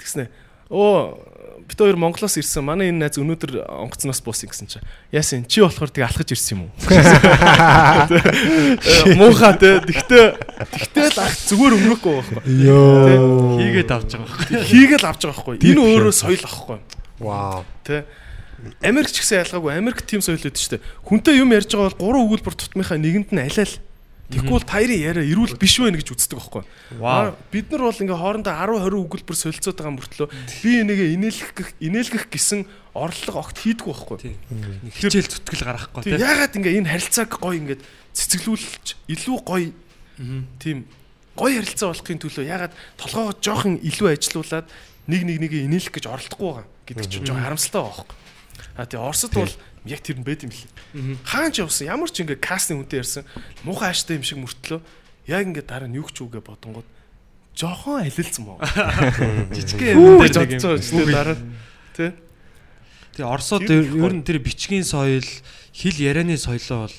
[0.01, 0.27] тэгснэ
[0.73, 1.21] оо
[1.67, 2.65] бит хоёр Монголоос ирсэн.
[2.65, 4.83] Манай энэ найз өнөөдөр онгоцноос буусан гэсэн чинь.
[5.13, 6.71] Яасан чи болохоор тийг алхаж ирсэн юм уу?
[9.21, 9.79] Муухай те.
[9.85, 10.25] Тэгтээ
[10.57, 12.41] тэгтээ л ах зүгээр өнгөрөхгүй байхгүй.
[12.67, 13.61] Йоо.
[13.61, 14.65] хийгээд авч байгаа байхгүй.
[14.65, 15.55] Хийгээл авч байгаа байхгүй.
[15.61, 16.79] Энэ өөрөө соёл ахгүй.
[17.21, 17.63] Вау.
[17.85, 18.03] Тэ.
[18.81, 19.71] Америк ч гэсэн ялгаагүй.
[19.75, 20.83] Америк тийм соёл үүдэж штэ.
[21.03, 23.75] Хүнтэй юм ярьж байгаа бол гурван өгүүлбэр тутмынхаа нэгэнд нь алиал.
[24.31, 26.63] Тэгвэл таярын яриа эрүүл биш вэ гэж үздэг байхгүй.
[27.51, 30.27] Бид нар бол ингээ хоорондоо 10 20 өгүүлбэр солилцоод байгаа мөртлөө
[30.63, 34.33] би энийгээ инээлгэх инээлгэх гэсэн орлого огт хийдэггүй байхгүй.
[34.95, 36.23] Хичээл зүтгэл гаргахгүй Тэг тий.
[36.23, 37.81] ягаад ингээ энэ харилцааг гоё ингээд
[38.15, 39.69] цэцэглүүлж илүү гоё
[40.63, 40.77] тийм
[41.35, 44.67] гоё харилцаа болохын төлөө ягаад толгоогоо жоохон илүү ажилуулад
[45.11, 48.22] нэг нэг нэгээ инээлэх гэж оролдохгүй байгаа гэдэг чинь жоохон харамсалтай байгаа байхгүй.
[48.75, 49.51] А тий Оросд бол
[49.85, 51.17] яг тэр нь байд юм лээ.
[51.23, 53.23] Хаан ч явсан ямар ч ингээ кастинг хүнтэй ярьсан
[53.63, 54.79] муухай ааштай юм шиг мөртлөө
[55.27, 56.87] яг ингээ дараа нь юу ч үгээ бодонгууд
[57.53, 58.57] жоохон алилцсан мó.
[59.55, 61.11] Жижигхэн юм дээр нэг юм.
[61.11, 61.37] дараа
[61.93, 62.11] тий
[63.13, 65.21] Тэгээ Оросод Тэр ер нь тэр бичгийн соёл,
[65.69, 66.97] хэл ярианы соёлоо бол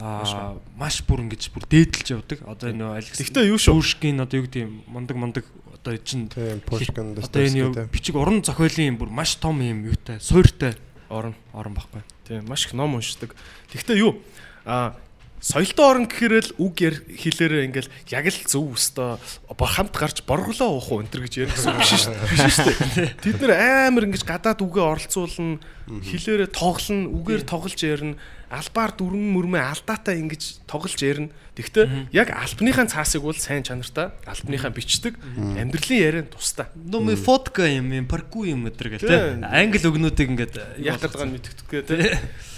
[0.00, 2.40] аа маш бүр ингэж бүр дээдэлж явдаг.
[2.48, 3.76] Одоо энэ Алекс Тэгтээ юу шүү?
[3.76, 5.44] Пушкин одоо юу гэдэг юм мундаг мундаг
[5.82, 10.76] одоо чинь Тийм, Пушкин, одоо энэ бичиг уран зохиолын бүр маш том юм юутай, суйртай
[11.10, 11.34] орно.
[11.52, 12.02] орон баггүй.
[12.26, 13.34] Тийм маш их ном уншдаг.
[13.74, 14.22] Тэгтээ юу?
[14.64, 14.94] Аа
[15.42, 19.18] соёлтой орн гэхээр л үг хэлээрээ ингээл яг л зөв өстөө
[19.50, 22.30] хамт гарч борголоо уух уу энэ төр гэж ярих гэсэн биш шүү дээ.
[22.30, 23.10] Биш шүү дээ.
[23.18, 23.52] Тэд нэр
[23.90, 25.58] амар ингэж гадаад үгээ оролцуулна,
[25.90, 28.14] хэлээрээ тоглоно, үгээр тоглож ярина,
[28.52, 31.34] албаар дүрмэн мөрмөө алдаатай ингэж тоглож ярина.
[31.58, 35.18] Тэгтээ яг альбныхаа цаасыг бол сайн чанартай, альбныхаа бичдэг,
[35.58, 36.70] амьдралын ярианд тустай.
[36.76, 39.44] Ну ми фотка юм, юм парку юм өдр гэл Тийм.
[39.44, 41.98] Англи өгнүүдийг ингээд Яг гэдэг нь мэддэхгүй тий.
[41.98, 42.51] Recommend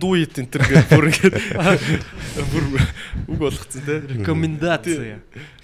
[0.00, 1.34] do it энэ төр гэж бүр ингэж
[2.52, 2.64] бүр
[3.28, 3.98] үг болгоцсон тий.
[4.16, 4.86] рекомендац.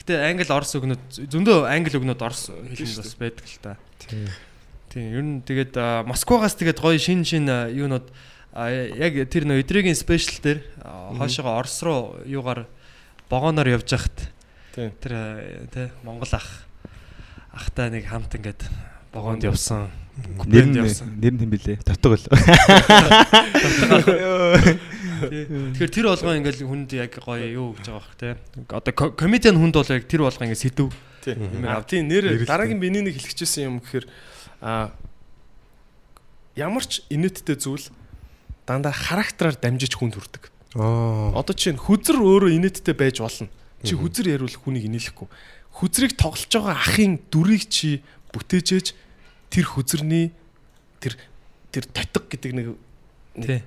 [0.03, 3.73] Гэтэ англи орос өгнүүд зөндөө англи өгнүүд орос хэлэнд бас байдаг л та.
[4.07, 4.29] Тийм.
[4.93, 7.49] Ер нь тэгээд Москвагаас тэгээд гоё шин шин
[8.53, 12.69] а, яг тэр нөө эдрэгийн спешиал дээр а, хойшоогоо Орос руу юугаар
[13.33, 13.89] богоноор явж
[14.77, 14.93] Тийм.
[15.01, 15.13] тэр
[15.73, 16.69] тэ Монгол ах
[17.57, 18.69] ахтай нэг хамт ингээд
[19.13, 19.89] богонд явсан.
[20.45, 21.81] Нэр нь нэр нь юм билээ.
[21.89, 22.27] Дотог л.
[25.23, 28.37] Тэгэхээр тэр болгоо ингээл хүнд яг гоё юу гэж байгаа бах те.
[28.69, 30.91] Одоо ко- комедиан хүнд бол яг тэр болгоо ингээд сэдв.
[31.25, 31.65] Тийм.
[31.89, 34.05] Тийм нэр дараагийн биний нэг хэлчихсэн юм гэхээр
[34.61, 34.91] а
[36.59, 37.87] ямар ч инээдтэй зүйл
[38.67, 40.51] дандаа характераар дамжиж хүнд хүрдэг.
[40.77, 41.33] Аа.
[41.39, 43.49] Одоо чинь хүзэр өөрөө инээдтэй байж болно.
[43.87, 45.29] Чи хүзэр яривал хүнийг инээлэхгүй.
[45.79, 48.03] Хүзрийг тоглож байгаа ахын дүрийг чи
[48.35, 48.95] бүтээжээж
[49.53, 50.33] тэр хүзрний
[50.97, 51.21] тэр
[51.69, 52.67] тэр тотог гэдэг нэг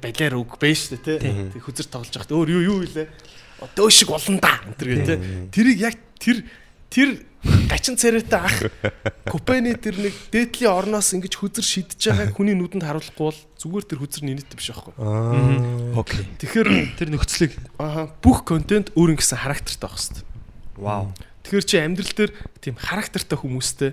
[0.01, 1.33] балиар үг шүү дээ тий.
[1.53, 3.07] Тэр хүзэр тоглож байхад өөр юу юу илээ.
[3.61, 5.17] Одоо шиг болно да энэ тий.
[5.53, 6.41] Тэрийг яг тэр
[6.89, 7.09] тэр
[7.69, 8.57] гачин царайтай ах
[9.29, 13.99] купены тэр нэг дээдлийн орноос ингэж хүзэр шидэж байгааг хүний нүдэнд харуулахгүй бол зүгээр тэр
[14.01, 14.93] хүзэр нинэттэй биш байхгүй.
[14.97, 16.01] Аа.
[16.01, 16.25] Окей.
[16.41, 20.23] Тэгэхээр Тэр нөхцөлийг аа бүх контент өөр ингэсэн характертай байх хэрэгтэй.
[20.81, 21.13] вау.
[21.45, 23.91] Тэгэхээр чи амьдрал дээр тийм характертай хүмүүстэй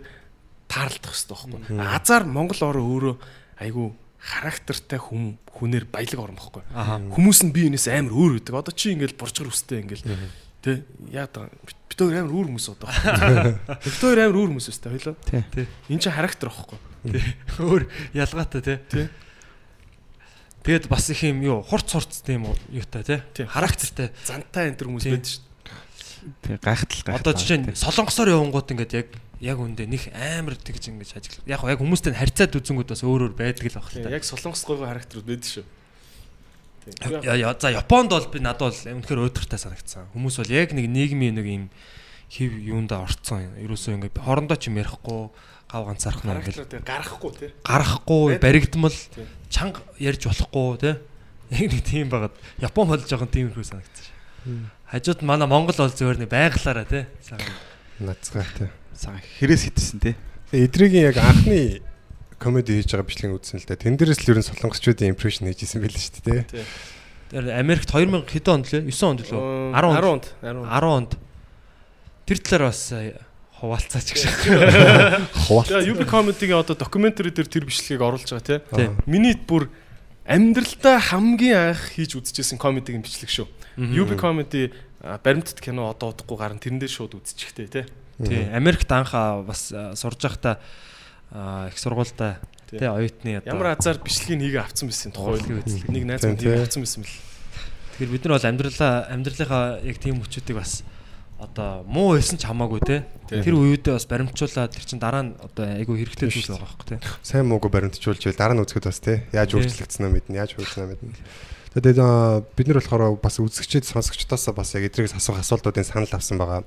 [0.72, 1.76] таарлах хэвээр байхгүй.
[1.84, 3.14] Азар Монгол орн өөрөө
[3.60, 6.62] айгүй характертай хүм хүнээр баялаг орн байхгүй.
[7.12, 8.56] Хүмүүс нь бие биенээс амар өөр үүдэг.
[8.56, 10.08] Одоо чи ингээл бурчгар үстэй ингээл
[10.62, 12.86] Тэ яа та бид хоёр амар өөр хүмүүс одоо.
[13.82, 15.18] Бид хоёр амар өөр хүмүүс өстэй хоёлоо.
[15.26, 15.66] Тэ.
[15.90, 16.78] Энд чинь характер واخхой.
[17.02, 17.18] Тэ.
[17.58, 18.78] Өөр ялгаатай тэ.
[18.86, 19.10] Тэ.
[20.62, 23.26] Тэгэд бас их юм юу хурц хурц тийм юутай тэ.
[23.50, 24.14] Характертай.
[24.22, 25.51] Зантай энэ төр хүмүүс байдаг шүү дээ.
[26.42, 27.20] Тий гайхтал гайхтал.
[27.20, 29.08] Одоо жишээ нь солонгосоор явангууд ингээд яг
[29.42, 31.46] яг үндэ них амар тэгж ингэж ажиглав.
[31.50, 34.14] Яг яг хүмүүстэй харьцаад үзэнгүүд бас өөр өөр байдаг л баг л Тий, та.
[34.14, 35.66] Яг солонгос гойгоо характерууд байдаг шүү.
[35.66, 37.18] Тий.
[37.26, 40.10] Я я за Японд бол би надад бол үнэхээр өөдрөгтэй санагдсан.
[40.14, 41.64] Хүмүүс бол яг нэг нийгмийн нэг юм
[42.30, 43.50] хев юунда орцсон.
[43.58, 45.30] Ерөөсөө ингээд хоорондоо ч юм ярихгүй
[45.70, 47.50] гав ганцаарх нь ингээд гарахгүй тий.
[47.66, 48.98] гарахгүй баригдмал
[49.50, 50.94] чанга ярьж болохгүй тий.
[51.50, 54.70] Яг нэг тийм байгаад Япон бол жоохон тиймэрхүү санагдсан.
[54.92, 57.08] Хажууд манай Монгол бол зөвөр нэг байглаараа тий.
[57.24, 57.56] Сайхан.
[58.04, 58.68] Нацгаа тий.
[58.92, 60.14] Сага хэрээс хитэрсэн тий.
[60.52, 61.80] Эдрийн яг анхны
[62.36, 63.80] комеди хийж байгаа бичлэг үзсэн л да.
[63.80, 66.44] Тэн дээрээс л ерөн солонгосчуудын импрешн хийжсэн байл шүү дээ.
[66.44, 66.64] тий.
[67.32, 68.84] Тэр Америкт 2000 хэдэн онд лээ?
[68.92, 69.40] 9 онд лөө?
[69.72, 69.96] 10 онд.
[69.96, 70.26] 10 онд.
[70.44, 70.68] 10 онд.
[70.68, 71.12] 10 онд.
[72.28, 73.16] Тэр талаар бас э,
[73.64, 74.22] хуваалцаач гэж.
[75.48, 75.72] Хуваалт.
[75.72, 78.60] Тэгээ UB comedy-гийн одоо докюментари дээр тэр бичлэгийг оруулж байгаа.
[78.60, 78.92] Тий.
[79.08, 79.72] Миний бүр
[80.26, 83.46] амьдралдаа хамгийн анх хийж үзчихсэн комедигийн бичлэг шүү.
[83.78, 84.70] UB comedy
[85.02, 87.84] баримтат кино одоо удахгүй гарна тэрэн дээр шууд үзчихтэй тий.
[88.22, 88.42] Тий.
[88.54, 89.12] Америкт анх
[89.46, 90.60] бас сурж байхдаа
[91.68, 92.38] их сургуультай
[92.70, 92.86] Тий.
[92.86, 95.88] оюутны одоо Ямар азар бичлэгийг нэгэ авцсан байсан тухай Урлагийн үзлэг.
[95.90, 96.54] нэг найз минь тий.
[96.54, 97.18] авцсан байсан бэл.
[97.98, 100.84] Тэгэхээр бид нар бол амьдралаа амьдралынхаа яг тийм хүчүүдийг бас
[101.42, 103.02] одоо муу байсан ч хамаагүй те.
[103.26, 106.96] Тэр үеүдээ бас баримтжуулаад тэр чин дараа нь одоо айгүй хэрэгтэй зүйл байгаа байхгүй те.
[107.26, 109.18] Сайн муугүй баримтжуулж байл дараа нь үзэхэд бас тий.
[109.34, 111.18] Яаж өөрчлөгдсөн нь мэднэ, яаж хөрснөө мэднэ.
[111.74, 111.98] Тэгээд
[112.54, 116.62] бид нар болохоор бас үзэгчид сонсогчдоос бас яг эдрээс асуух асуултуудын санал авсан байгаа.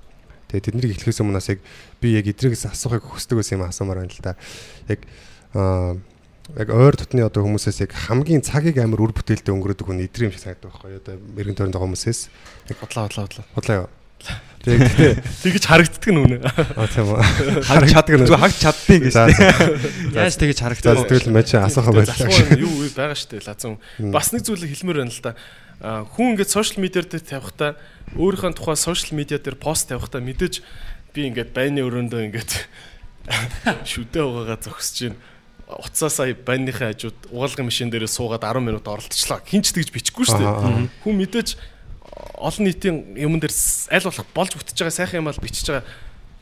[0.52, 1.62] Тэгээд тэднийг эхлэхээс өмнө бас яг
[2.02, 4.34] би яг эдрээс асуухыг хүсдэг байсан юм асуумаар байна л да.
[4.90, 5.00] Яг
[6.58, 10.36] яг ойр дотны одоо хүмүүсээс яг хамгийн цагийг амар үр бүтээлтэй өнгөрөөдөг хүн эдрийн юм
[10.36, 11.02] шиг санагддаг байхгүй юу?
[11.02, 12.20] Одоо мэрэгэн байгаа хүмүүсээс
[12.82, 13.46] Бодлоо бодлоо бодлоо.
[13.54, 13.90] худлаа юу.
[14.66, 16.38] Тэгээд Тэгэж харагддаг нь үнэ.
[16.42, 17.22] аа тийм үү.
[17.70, 19.14] Хаг чаддаг зүг хаг чаддیں۔ гэж.
[19.14, 21.06] За Яаж тэгэж за харагдав?
[21.06, 22.58] тэгэл мэж асуух юм байлаа.
[22.58, 23.78] Юу вэ байгаа штэ лазан.
[24.10, 25.32] Бас нэг зүйлийг хэлмээр байна л да.
[25.86, 27.78] А, Хүн ингээд сошиал медиа дээр тавихтаа
[28.18, 30.66] өөрийнхөө тухай сошиал медиа дээр пост тавихтаа мэдээж
[31.14, 32.52] би ингээд байны өрөөндөө ингээд
[33.90, 35.20] шүдэ угаагаа зогсож байна.
[35.66, 39.42] Уцаасаа байныхаа хажууд угаалгын машин дээрээ суугаад 10 минут оролтчлаа.
[39.46, 40.90] Хинч тэгж бичихгүй шүү дээ.
[41.02, 41.50] Хүн мэдээж
[42.38, 43.54] олон нийтийн юм дээр
[43.92, 45.88] аль болох болж бүтэж байгаа сайхан юм аа л бичиж байгаа.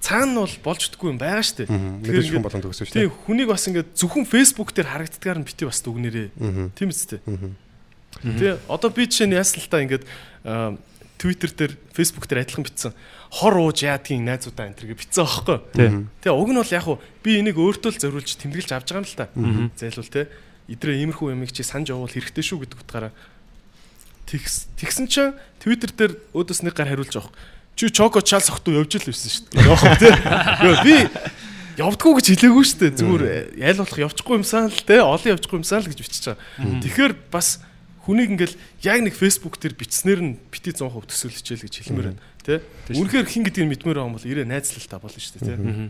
[0.04, 1.72] Цаана нь бол болж бүтгүй юм байгаа шүү дээ.
[1.72, 3.16] Мэдээж хүн болон төгсөж Тийм тий.
[3.24, 6.28] хүнийг бас ингээд зөвхөн Facebook дээр харагддгаар нь бити бас дүгнэрээ.
[6.76, 7.24] Тийм үстэй.
[7.24, 7.56] Аа.
[8.20, 10.04] Тэ одоо би жишээ нь яасан л та ингээд
[11.24, 12.92] Twitter дээр Facebook дээр адилхан битсэн.
[13.32, 15.58] Хор ууж яадгийн найзуудаа энэ төргээ битсэн аахгүй.
[15.72, 15.90] Тий.
[16.20, 19.08] Тэгээ уг нь бол яг уу би энийг өөртөө л зориулж тэмдэглэж авч байгаа юм
[19.08, 19.32] л та.
[19.80, 20.28] Зайлвал те
[20.68, 23.12] идрээ иймэрхүү ямиг чи санаж явуул хэрэгтэй шүү гэдэг утгаараа
[24.28, 27.34] тэгс тэгсэн чинь Twitter дээр өөдөөс нэг гар хариулж авах.
[27.76, 29.66] Чи чоко чал сохтуу явж л байсан шүү дээ.
[29.66, 30.10] Явах те.
[30.62, 30.96] Йоо, Би
[31.82, 32.98] явдггүй гэж хэлээгүй шүү дээ.
[33.02, 33.24] Зүгээр
[33.58, 35.02] ял болох явчихгүй юмсан л те.
[35.02, 36.82] Олон явчихгүй юмсан л гэж бичиж байгаа.
[36.86, 37.64] Тэгэхээр бас
[38.06, 42.22] хүнийг ингээл яг нэг Facebook дээр бичснээр нь бити 100% төсөөлчихэл гэж хэлмээр байна.
[42.44, 42.62] Тэ?
[42.94, 45.90] Үнэхээр хин гэдгийг мэдмээр байгаа юм бол ирээ найзлалтаа болно шүү дээ.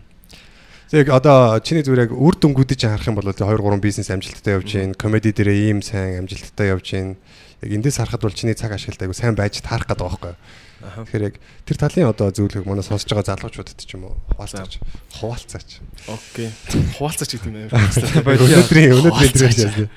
[0.94, 1.02] Тэ?
[1.04, 4.70] Яг одоо чиний зүгээр яг үр дүнгуудыг харах юм бол 2 3 бизнес амжилттай явж
[4.70, 7.18] гин, комеди дээрээ ийм сайн амжилттай явж гин.
[7.64, 10.36] Яг эндээс харахад бол чиний цаг ашиглалт айгу сайн байж таарах гэдэг байгаа байхгүй.
[10.84, 14.84] Тэгэхээр яг тэр талын одоо зөвлөгөөг манай сонсож байгаа залуучуудад ч юм уу хуваалцаач.
[15.16, 15.70] Хуваалцаач.
[16.12, 16.52] Окей.
[17.00, 17.88] Хуваалцаач гэдэг юм аа.
[18.36, 19.58] Өнөөдрийн өнөөдрийн Хуваалцаач.
[19.64, 19.88] дээр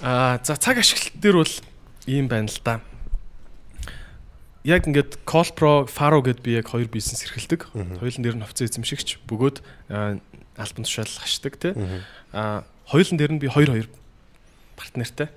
[0.00, 1.54] Аа за цаг ашиглалт дээр бол
[2.06, 2.78] ийм байна л да.
[4.62, 7.72] Яг ингээд Call Pro, Faro гэд би яг хоёр бизнес эрхэлдэг.
[7.98, 11.74] Хоёулын дээр нь хувьцаа эзэмшигч бөгөөд альбан тушаал хашдаг тий.
[12.32, 13.88] Аа хоёулын дээр нь би хоёр хоёр
[14.76, 15.28] партнертай.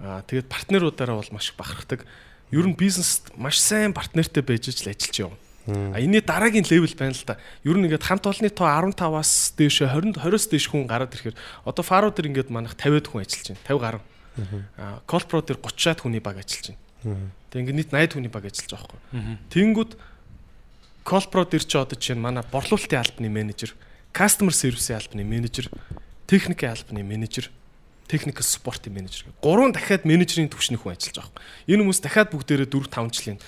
[0.00, 2.06] Аа тэгээд партнеруудаараа бол маш их бахархдаг.
[2.50, 5.38] Ер нь бизнест маш сайн партнертай байж ижил ажиллаж явна.
[5.66, 7.38] А энэний дараагийн левел байна л да.
[7.66, 11.34] Ер нь ингээд хамт олонны тоо 15-аас дээш 20 20-оос дээш хүн гараад ирэхээр
[11.66, 13.66] одоо Faro дээр ингээд манайх 50-д хүн ажиллаж байна.
[13.66, 14.02] 50 гаруй.
[14.78, 17.34] А Pro дээр 30-аад хүний баг ажиллаж байна.
[17.50, 19.00] Тэг ингээд нийт 80 хүний баг ажиллаж байгаа байхгүй.
[19.50, 19.92] Тэнгүүд
[21.06, 23.74] Pro дээр ч одоо чинь манай борлуулалтын албаны менежер,
[24.14, 25.66] customer service-ийн албаны менежер,
[26.30, 27.50] техникийн албаны менежер,
[28.08, 29.26] technical support-ийн менежер.
[29.42, 31.74] Гурван дахиад менежерийн түвшний хүн ажиллаж байгаа байхгүй.
[31.74, 33.38] Энэ хүмүүс дахиад бүгдээрээ 4 5 жилийн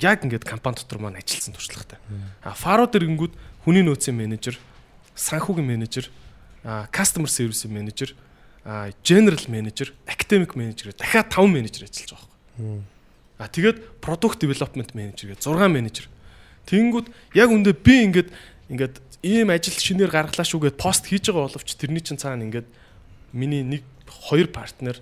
[0.00, 1.98] яг ингээд компани дотор маань ажилласан туршлагатай.
[2.42, 3.34] А Faro дээр гингүүд
[3.66, 4.56] хүний нөөцийн менежер,
[5.14, 6.08] санхүүгийн менежер,
[6.94, 8.16] customer service менежер,
[9.04, 12.82] general manager, academic manager дахиад 5 менежер ажиллаж байгаа байхгүй.
[13.40, 16.06] А тэгээд product development manager гэж 6 менежер.
[16.68, 18.28] Тэнгүүд яг үндэ би ингээд
[18.68, 22.68] ингээд ийм ажил шинээр гаргалаа шүү гэд пост хийж байгаа боловч тэрний чинь цаана ингээд
[23.32, 25.00] миний нэг хоёр партнер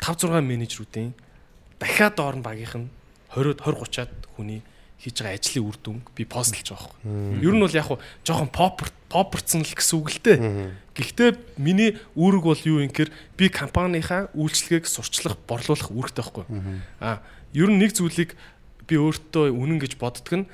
[0.00, 1.12] 5 6 менежерүүдийн
[1.80, 2.88] дахиад доор нь багийнх нь
[3.34, 4.60] 20 20 30-аад хүний
[4.96, 7.44] хийж байгаа ажлын үр дүнг би постлж байгаа байхгүй.
[7.44, 10.38] Ер нь бол яг хуу жоохон поппер попперцсан л гэсэн үг л дээ.
[10.96, 16.44] Гэхдээ миний үүрэг бол юу юм гэхээр би компанийнхаа үйлчлэгийг сурчлах, борлуулах үүрэгтэй байхгүй.
[17.04, 17.20] Аа
[17.52, 18.32] ер нь нэг зүйлийг
[18.88, 20.48] би өөртөө үнэн гэж боддог нь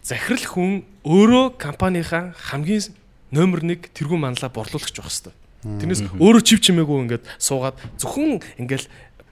[0.00, 0.72] захирал хүн
[1.04, 2.96] өөрөө компанийнхаа хамгийн
[3.28, 5.34] номер 1 тэргуун манлаа борлуулагч байх хэрэгтэй.
[5.82, 8.86] Тэрнээс өөрөө чив чимээгүй ингээд суугаад зөвхөн ингээд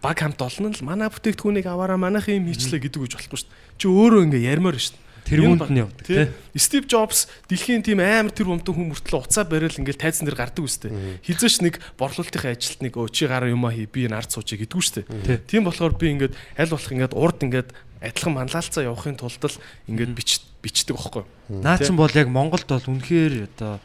[0.05, 3.49] баг хамт олон нь л манай бүтээгдэхүүнийг аваараа манайх юм хийчлээ гэдэг үж болохгүй шүү
[3.49, 3.79] дээ.
[3.81, 5.03] Чи өөрөө ингээ ярмаар шүү дээ.
[5.25, 6.29] Тэргуунд нь явдаг тий.
[6.61, 10.69] Стив Джобс дэлхийн тийм амар тэр бомтон хүн мөртлөө уцаа барайл ингээл тайзан дээр гардаг
[10.69, 10.93] үстэй.
[11.25, 15.09] Хизээш нэг борлуулалтын ажилтныг өө чи гараа юмаа хий би энэ ард суучи гэдгүү штэ.
[15.49, 17.73] Тийм болохоор би ингээд аль болох ингээд урд ингээд
[18.05, 19.57] адилхан манлайлцаа явахын тулд л
[19.89, 21.25] ингээд бич бичдэг байхгүй.
[21.49, 23.81] Наа чин бол яг Монголд бол үнэхээр одоо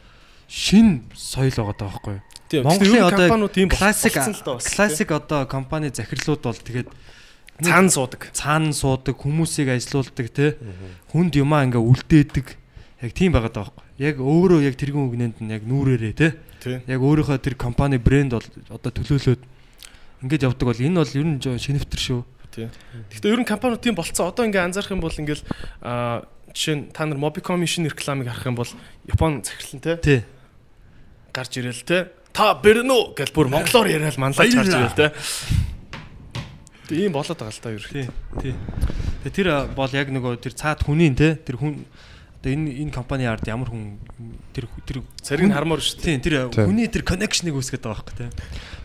[0.51, 2.17] шин соёл байгаа даа байхгүй.
[2.49, 2.65] Тийм.
[2.65, 6.89] Монголын компаниуд тийм классик классик одоо компани захирлууд бол тэгээд
[7.61, 8.21] цаана суудаг.
[8.33, 10.57] цаана суудаг хүмүүсийг ажилуулдаг те
[11.13, 12.47] хүнд юмаа ингээ үлдээдэг
[13.05, 13.85] яг тийм байгаа даа байхгүй.
[13.99, 16.27] Яг өөрөө яг тэргийн үгнэнд нь яг нүүрээрээ те
[16.63, 16.81] Тийм.
[16.87, 19.41] яг өөрийнхөө тэр компани брэнд бол одоо төлөөлөөд
[20.25, 22.21] ингээд явдаг бол энэ бол ер нь шинэвтер шүү.
[22.51, 22.71] Тийм.
[23.13, 24.27] Гэхдээ ер нь компаниуд тийм болцсон.
[24.27, 25.43] Одоо ингээ анзаарах юм бол ингээл
[25.83, 28.71] аа жишээ нь та нар Mobicom шинэ рекламыг харах юм бол
[29.05, 30.19] Япон захирлан те Тий.
[31.31, 35.11] гарч ирэл те та бэрнү гэж бүр монголоор яриад манлаж гарч ирэл те.
[36.89, 37.83] Тэгээ ийм болоод байгаа л та ер.
[37.85, 38.05] Тий.
[38.41, 38.53] Тий.
[39.25, 41.85] Тэгээ тэр бол яг нөгөө тэр цаад хүнийн те тэр хүн
[42.39, 43.99] одоо энэ энэ компани ард ямар хүн
[44.55, 46.07] тэр тэр Цариг нь хармаар шүү дээ.
[46.17, 48.31] Тийм тэр хүний тэр коннекшнийг үүсгэж байгаа байхгүй те.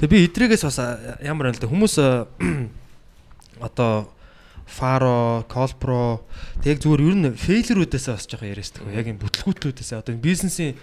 [0.03, 0.79] Тэгээ би эдрэгээс бас
[1.23, 1.95] ямар байна л да хүмүүс
[3.69, 4.11] одоо
[4.67, 6.25] Faro, Colpro
[6.65, 8.91] тэг зүгээр ер нь фейлерүүдээс бас жоохон яриасдаг.
[8.91, 10.75] Яг юм бүтлгүүтүүдээс одоо энэ бизнесийн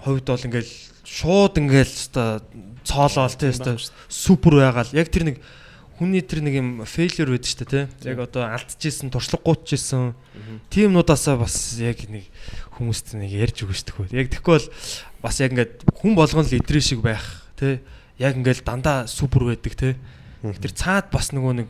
[0.00, 0.72] хувьд бол ингээл
[1.10, 2.38] шууд ингээл өстой
[2.86, 4.94] цоолоол те өстой супер байгаал.
[4.94, 5.42] Яг тэр нэг
[5.98, 8.08] хүний тэр нэг юм фейлер байдаг шүү дээ те.
[8.14, 10.14] Яг одоо алдчихсэн, туршлагагүйчихсэн.
[10.70, 12.30] Тимнуудаасаа бас яг нэг
[12.78, 14.22] хүмүүст нэг ярьж өгч дээ.
[14.22, 14.68] Яг тэгэхгүй бол
[15.20, 17.26] бас яг ингээд хүн болгон л идрээ шиг байх
[17.58, 17.82] те.
[18.16, 19.98] Яг ингээл дандаа супер байдаг те.
[20.46, 21.68] Тэр цаад бас нөгөө нэг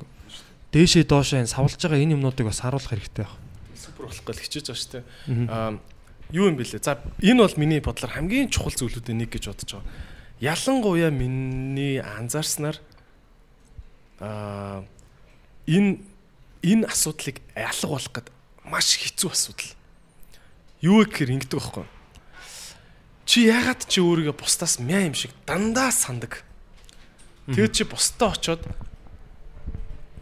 [0.71, 3.41] дээшээ доошоо энэ савлж байгаа энэ юмнуудыг бас харуулах хэрэгтэй байна.
[3.75, 5.05] Супер болох гал хичээж байгаа шүү дээ.
[5.49, 5.81] Аа
[6.33, 6.83] юу юм бэлээ.
[6.83, 9.91] За энэ бол миний бодлоор хамгийн чухал зүйлүүдийн нэг гэж бодож байгаа.
[10.41, 12.79] Ялангуяа миний анзаарснаар
[14.21, 14.85] аа
[15.67, 16.01] энэ
[16.63, 18.29] энэ асуудлыг алга болох гээд
[18.65, 19.73] маш хэцүү асуудал.
[20.81, 21.87] Юу гэхээр ингэдэг байхгүй.
[23.27, 26.43] Чи ягаад чи өөрийгөө бусдаас мяа юм шиг дандаа сандаг.
[27.47, 28.65] Тэгээд чи бусдаа очоод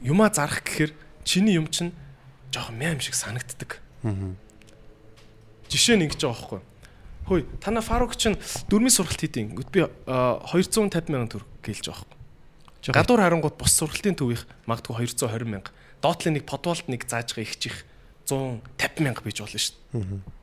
[0.02, 0.92] юмаа зарах гэхээр
[1.24, 1.92] чиний юм чинь
[2.52, 3.80] жоохон мяа юм шиг санагддаг.
[5.68, 6.60] Жишээ нь ингэж байгаа байхгүй.
[7.28, 8.40] Хөөе, танаа Фарук чинь
[8.72, 9.52] дөрмийн сургалт хийдэг.
[9.52, 12.18] Гэт би а, 250 мянган төгрөг гэлж байгаа байхгүй.
[12.88, 15.74] Гадуур харангууд бус сургалтын төвийнх магадгүй 220 мянга.
[16.00, 17.84] Доотлын нэг подволт нэг зааж байгаа их чих
[18.24, 20.38] 150 мянга бийж болно шүү дээ.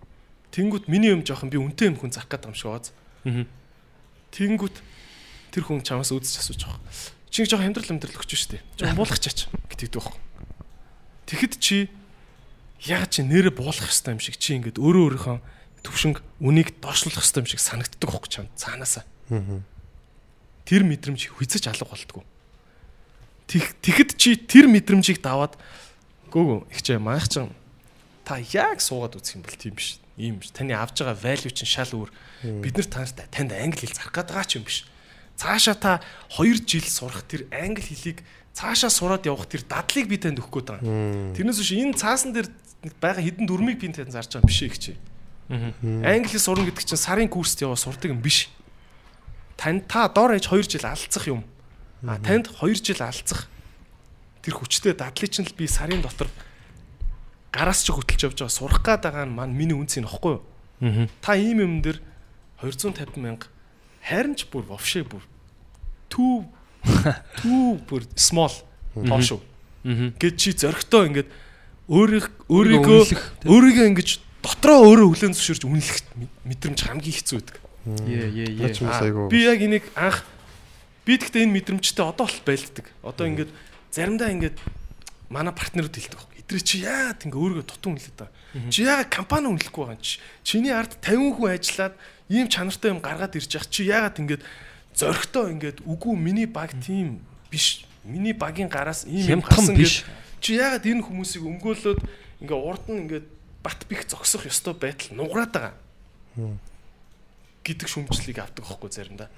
[0.54, 2.94] Тэнгүүт миний юм жоохон би үнтэй юм хүн зах гэдэг юм шиг бааз.
[4.36, 4.78] Тэнгүүт
[5.56, 6.82] тэр хүн чамаас үүдсэж асууж байгаа.
[7.32, 8.64] Чи жоохон амьдрал амьдрал өгч шүү дээ.
[8.78, 9.40] Жоохон буулгачаач
[9.74, 10.20] гэдэг байхгүй.
[11.26, 11.90] Тэгэхэд чи
[12.84, 15.38] яг чи нэрэ буулгах хэрэгтэй юм шиг чи ингээд өөрөө өөрийнхөө
[15.86, 19.06] төвшинг үнийг доошлуулах хэрэгтэй юм шиг санагддаг байхгүй чам цаанаасаа.
[20.66, 22.26] Тэр мэдрэмж хүзэж алга болтгоо.
[23.48, 25.54] Тэгэхэд чи тэр мэдрэмжийг даваад
[26.34, 27.54] гөөгөө ихчээ маах чин
[28.26, 30.02] та яг суугаад үзэх юм бол тийм биш.
[30.18, 30.50] Ийм биш.
[30.50, 32.10] Таны авж байгаа value чинь шал өөр.
[32.66, 34.90] Бид нар танаас танд англи хэл зарах гээд байгаа ч юм биш.
[35.38, 36.02] Цаашаа та
[36.34, 38.26] 2 жил сурах тэр англи хэлийг
[38.58, 41.38] цаашаа сураад явах тэр дадлыг би танд өгөх гээд байгаа.
[41.38, 42.50] Тэрнээс биш энэ цаасан дээр
[43.02, 44.86] байгаа хідэн дүрмийг би танд зарж байгаа юм биш ээ гэж.
[46.06, 48.50] Англи хэл сурна гэдэг чинь сарын курст яваа сурдаг юм биш.
[49.58, 51.42] Танд та доор ээж 2 жил алдсах юм.
[52.06, 53.48] А танд 2 жил алдсах
[54.46, 56.30] тэр хүчтэй дадлыг чинь л би сарын дотор
[57.56, 61.08] гараас ч хөтөлж явж байгаа сурах гээд байгаа нь маань миний үнц нь ихгүй юу?
[61.24, 62.04] Та ийм юм дээр
[62.62, 63.48] 250 мянга
[64.04, 65.24] харин ч бүр вовшээ бүр
[66.12, 66.46] түү
[67.42, 68.54] түү бүр small
[68.94, 69.42] тоошоо.
[69.86, 71.30] Гэт чи зөрөгтөө ингээд
[71.90, 73.02] өөрийгөө
[73.46, 74.10] өөрийгөө ингэж
[74.42, 75.98] дотроо өөрөө хүлэн зөвшөөрч үнэлэх
[76.46, 77.58] мэдрэмж хамгийн хэцүү байдаг.
[78.10, 78.62] Е е е.
[78.62, 79.30] Нач юмс айгу.
[79.30, 80.26] Би яг энийг анх
[81.06, 82.90] би тэгтээ энэ мэдрэмжтэй одоо л байлддаг.
[83.06, 83.52] Одоо ингээд
[83.94, 84.58] заримдаа ингээд
[85.30, 86.42] манай партнерууд хэлдэг байхгүй.
[86.42, 88.34] Эдрээ чи яагаад ингээ өөрийгөө тутам үнэлээд байгаа.
[88.74, 90.18] Чи яагаад компани үнэлэхгүй байгаа юм чи.
[90.42, 91.96] Чиний ард 50 хүн ажиллаад
[92.30, 94.44] ийм чанартай юм гаргаад ирж явах чи яагаад ингээд
[94.98, 97.22] зөрөгтэй ингээд үгүй миний баг тийм
[97.54, 97.86] биш.
[98.06, 100.02] Миний багийн гараас ийм юм гарсан биш.
[100.02, 102.02] гэж чи яагаад энэ хүмүүсийг өмгөөлөөд
[102.46, 103.26] ингээ урд нь ингээд
[103.66, 105.74] бат бих зогсох ёстой байтал нугараад байгаа
[107.66, 109.30] гэдэг шүмжлэлийг авдаг байхгүй заримдаа.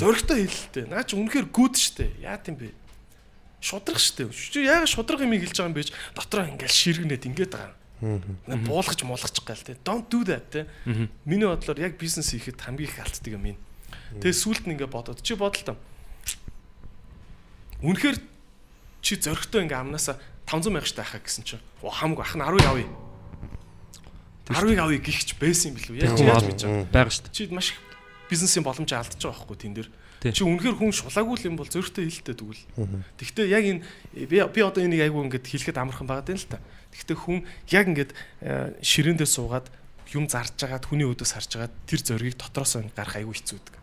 [0.00, 0.84] Зөрөгтэй хэлэлтэй.
[0.88, 2.16] Наа чи үнэхээр гүд штэ.
[2.24, 2.72] Яа тийм бэ?
[3.60, 4.32] Шудрах штэ.
[4.32, 5.92] Чи яагаад шудрах юм хэлж байгаа юм бэ?
[6.16, 7.76] Дотроо ингээл ширгнээд ингээд байгаа.
[8.64, 9.76] Буулгаж муулгачих гал те.
[9.84, 10.64] Don't do that те.
[11.28, 13.58] Миний бодлоор яг бизнес хийхэд хамгийн их алддаг юм ин.
[14.16, 15.76] Тэгээ сүулт нь ингээ бодоод чи бодол та.
[17.84, 18.16] Үнэхээр
[19.04, 20.16] чи зөрөгтэй ингээ амнасаа
[20.54, 21.64] 500 мянга штэ ахаа гэсэн чинь.
[21.82, 22.88] Оо хамаагүй ах нь 10-ыг авъя.
[24.46, 25.94] 10-ыг авъя гихч байсан юм билүү?
[26.14, 26.62] Чи яаж мэдэж
[26.94, 27.10] байгаа?
[27.10, 27.34] шүү дээ.
[27.34, 27.78] чи маш их
[28.30, 29.90] бизнесийн боломж алдаж байгаа байхгүй тэн дээр.
[30.32, 32.64] Чи үнэхээр хүн шулаагүй юм бол зөрөгтэй хэлтэй тэгвэл.
[33.20, 33.80] Тэгвэл яг энэ
[34.30, 36.62] би би одоо энийг айгүй ингээд хэлэхэд амархан байгаа юм л та.
[36.94, 37.38] Тэгвэл хүн
[37.68, 39.68] яг ингээд э, ширээндээ суугаад
[40.16, 43.74] юм зарж агаад хүний өдөөс харж агаад тэр зөргийг дотроос нь гарах айгүй хэцүүдэг.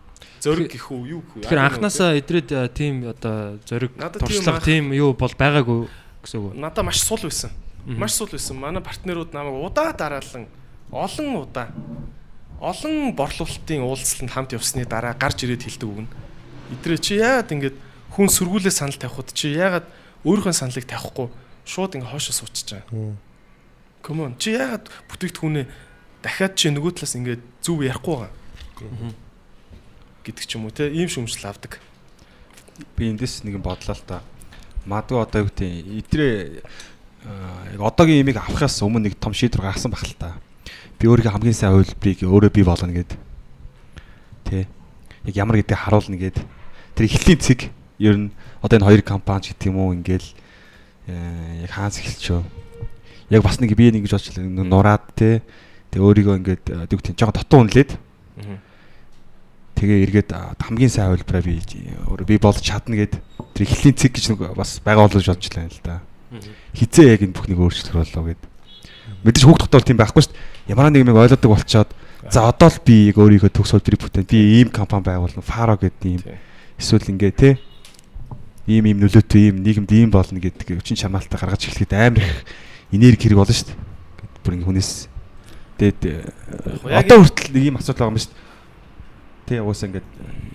[0.42, 1.44] Зөрг гэх үү юу гэх үү?
[1.46, 5.86] Тэгэхээр анханасаа идрээд э, тийм одоо зориг туршлага тийм юу бол байгаагүй
[6.24, 6.54] гэсэн үг.
[6.56, 7.52] надад маш сул байсан.
[7.86, 8.58] Маш сул байсан.
[8.58, 10.48] Манай партнерууд намайг удаа дараалан
[10.92, 11.70] олон удаа
[12.62, 16.12] олон борлуулалтын уулзалтанд хамт явсны дараа гарч ирээд хэлдэг үг нь.
[16.78, 17.76] Идрээ чи яагаад ингэж
[18.14, 19.90] хүн сөргүүлээ санал тавихад чи яагаад
[20.22, 21.28] өөрийнхөө саналыг тавихгүй
[21.66, 22.84] шууд ингэ хоошоо суучих чаа.
[24.06, 25.66] Come on чи яагаад бүтээгдэхүүнээ
[26.22, 28.32] дахиад чи нөгөө талаас ингэ зүв ярихгүй байгаа.
[30.22, 31.82] гэдэг ч юм уу те ийм шүмжил авдаг.
[32.98, 34.22] би эндээс нэг юм бодлоо л та.
[34.86, 35.72] Мадгүй одоо юу гэдэг
[36.02, 36.36] идрээ
[37.26, 40.38] аа, яг одоогийн имийг авахаас өмнө нэг том шийдвэр гаргасан баг л та.
[40.98, 43.12] Би өөрийнхөө хамгийн сайн хувилбарыг өөрөө бий болгоно гэд.
[44.50, 44.66] Тэ.
[45.30, 46.42] Яг ямар гэдэг харуулна гэд.
[46.98, 47.60] Тэр эхлэлийн цэг
[48.02, 48.34] ер нь
[48.66, 50.30] одоо энэ хоёр компани ч гэдэг юм уу ингээл
[51.10, 52.42] э, яг хаанс эхэлчихөө.
[53.30, 55.46] Яг бас нэг би нэг гэж бодчихлаа нураад те.
[55.94, 57.92] Тэг өөрийгөө ингээд гэдэг жоохон дотоо үнэлээд
[59.82, 60.30] тэгээ эргээд
[60.62, 61.58] хамгийн сайн хувилбараа би
[62.06, 65.82] өөрөө би болж чадна гэд тэр эхлэлийн цэг гэж нэг бас байгаа болож бодчихлаа л
[65.82, 66.06] да.
[66.78, 68.42] Хизээ яг энэ бүхнийг өөрчлөх болоо гэд.
[69.26, 70.70] Мэдээж хүүхд дотор тийм байхгүй шүү дээ.
[70.70, 71.90] Ямар нэг юм ойлгодог болчоод
[72.30, 76.06] за одоо л би яг өөрийгөө төгс хувилбарыг бүтээн би ийм компани байгуулна фаро гэдэг
[76.06, 76.22] ийм
[76.78, 77.50] эсвэл ингээ те
[78.70, 82.46] ийм ийм нөлөөтэй ийм нийгэмд ийм болно гэдэг өчин чамаалтаа гаргаж эхлэхэд амар их
[82.94, 83.82] энерги хэрэг болно шүү дээ.
[84.46, 84.92] Бүр ингээ хүнээс
[85.82, 86.02] тэгээд
[86.86, 88.51] одоо хүртэл нэг ийм асуудал байгаа юм шүү дээ.
[89.52, 90.08] Тэ уусаа ингээд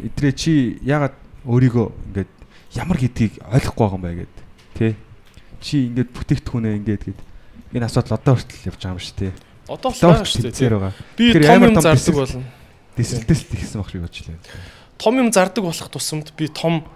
[0.08, 1.12] эдрээ чи ягаад
[1.44, 1.86] өөрийгөө
[2.16, 2.30] ингээд
[2.80, 4.34] ямар гэдгийг ойлгохгүй байгаа юм бэ гэд
[4.72, 4.88] тэ
[5.60, 7.20] чи ингээд бүтээгдэхүүнээ ингээд гэд
[7.76, 9.34] энэ асуудал одоо хүртэл явж байгаа юм шүү дээ.
[9.68, 10.94] Одоо л Одоо байгаа хүртэл шүү байгаа.
[11.20, 12.44] Би том юм зардаг болно.
[12.96, 14.40] Дэсэлтэс тэгсэн баг шиг бодлоо.
[14.96, 16.88] том юм зардаг болох тусамд би том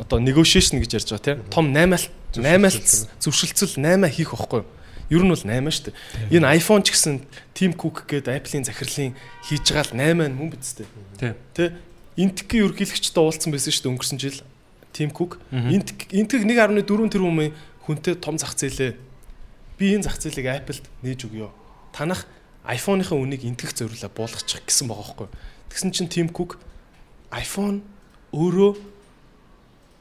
[0.00, 2.88] одоо negotiation гэж ярьж байгаа тийм том 8-аалт 8-аалт
[3.20, 4.68] зөвшөлтсөл 8 хийх байхгүй юу?
[5.10, 5.96] Ер нь бол 8 шүү дээ.
[6.34, 7.22] Энэ iPhone ч гэсэн
[7.54, 9.14] Tim Cook гэдэг Apple-ийн захирлын
[9.46, 10.88] хийж байгаа л 8 мөн биз дээ.
[11.18, 11.34] Тийм.
[11.54, 11.64] Тэ
[12.16, 14.38] Интекийн ерөнхийлөгчтэй уулзсан байсан шүү дээ өнгөрсөн жил
[14.90, 15.38] Tim Cook.
[15.52, 16.82] Интек Интек 1.4
[17.12, 17.52] тэрбум
[17.86, 18.98] хүнтэй том зах зээлээ
[19.78, 21.54] би энэ зах зээлийг Apple-д нээж өгье.
[21.94, 22.26] Танах
[22.66, 25.28] iPhone-ийнхаа үнийг интгэх зориулаа буулгачих гэсэн байгаа байхгүй.
[25.70, 26.58] Тэгсэн чинь Tim Cook
[27.30, 27.86] iPhone
[28.34, 28.72] өөрөө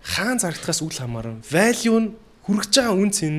[0.02, 2.10] хаан зарагдахаас үл хамааран value нь
[2.48, 3.36] хүрэж байгаа үн цэн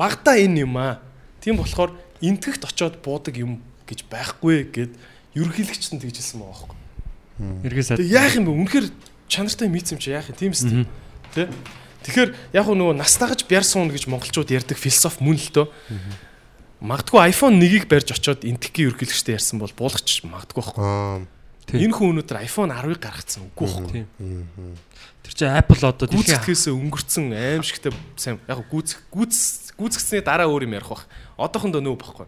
[0.00, 1.03] багтаа энэ юм аа.
[1.44, 1.92] Тийм болохоор
[2.24, 4.96] интгэхт очоод буудаг юм гэж байхгүй гэд
[5.36, 6.78] ерөнхийлөгчт нь тэгж хэлсэн байгаа байхгүй.
[7.68, 8.00] Эргээ сайд.
[8.00, 8.56] Тэг яах юм бэ?
[8.64, 8.86] Үнэхээр
[9.28, 10.40] чанартай мийц юм чи яах юм?
[10.40, 10.88] Тийм үстэй.
[11.36, 11.52] Тэ?
[12.08, 15.68] Тэгэхээр яг нөгөө настагаж бяр суун гэж монголчууд ярьдаг философи мөн л дөө.
[16.84, 21.28] Магадгүй iPhone 1-ийг барьж очоод интгэхийн ерөнхийлөгчтэй ярьсан бол буулгач магадгүй байхгүй.
[21.80, 24.04] Энэ хүн өнөөдөр iPhone 10-ыг гаргацсан үгүй байхгүй.
[24.20, 24.76] Тийм.
[25.24, 30.66] Тэр чинь Apple одоо дэлхийн Гүйцэтгээсээ өнгөрцөн аимшигтай сайн яг гүйц гүйц гүйцгцсний дараа өөр
[30.66, 31.06] юм ярих бах.
[31.36, 32.26] Одоохондоо нөө багхгүй.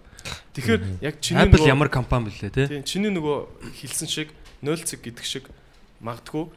[0.55, 2.66] Тэгэхээр яг чиний Apple ямар компани блэ те?
[2.66, 5.44] Тийм чиний нөгөө хэлсэн шиг 0 цэг гэдэг шиг
[6.03, 6.51] магадгүй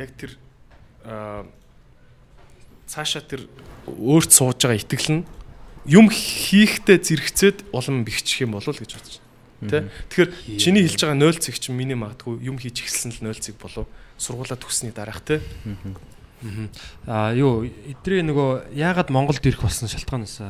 [0.00, 0.36] яг тэр
[1.04, 1.44] аа
[2.88, 3.46] цаашаа тэр
[3.86, 5.22] өөрт сууж байгаа итгэл нь
[5.86, 9.16] юм хийхдээ зэрэгцээд улам бэхжих юм болов л гэж бодож
[9.60, 9.70] байна.
[9.70, 9.78] Тэ?
[10.10, 13.56] Тэгэхээр чиний хэлж байгаа 0 цэг чинь миний магадгүй юм хийж эхэлсэн л 0 цэг
[13.60, 13.86] болов
[14.16, 15.40] сургуулаа төгссөний дараах те.
[17.06, 20.40] Аа юу эдрээ нөгөө яагаад Монголд ирэх болсон шалтгаанаас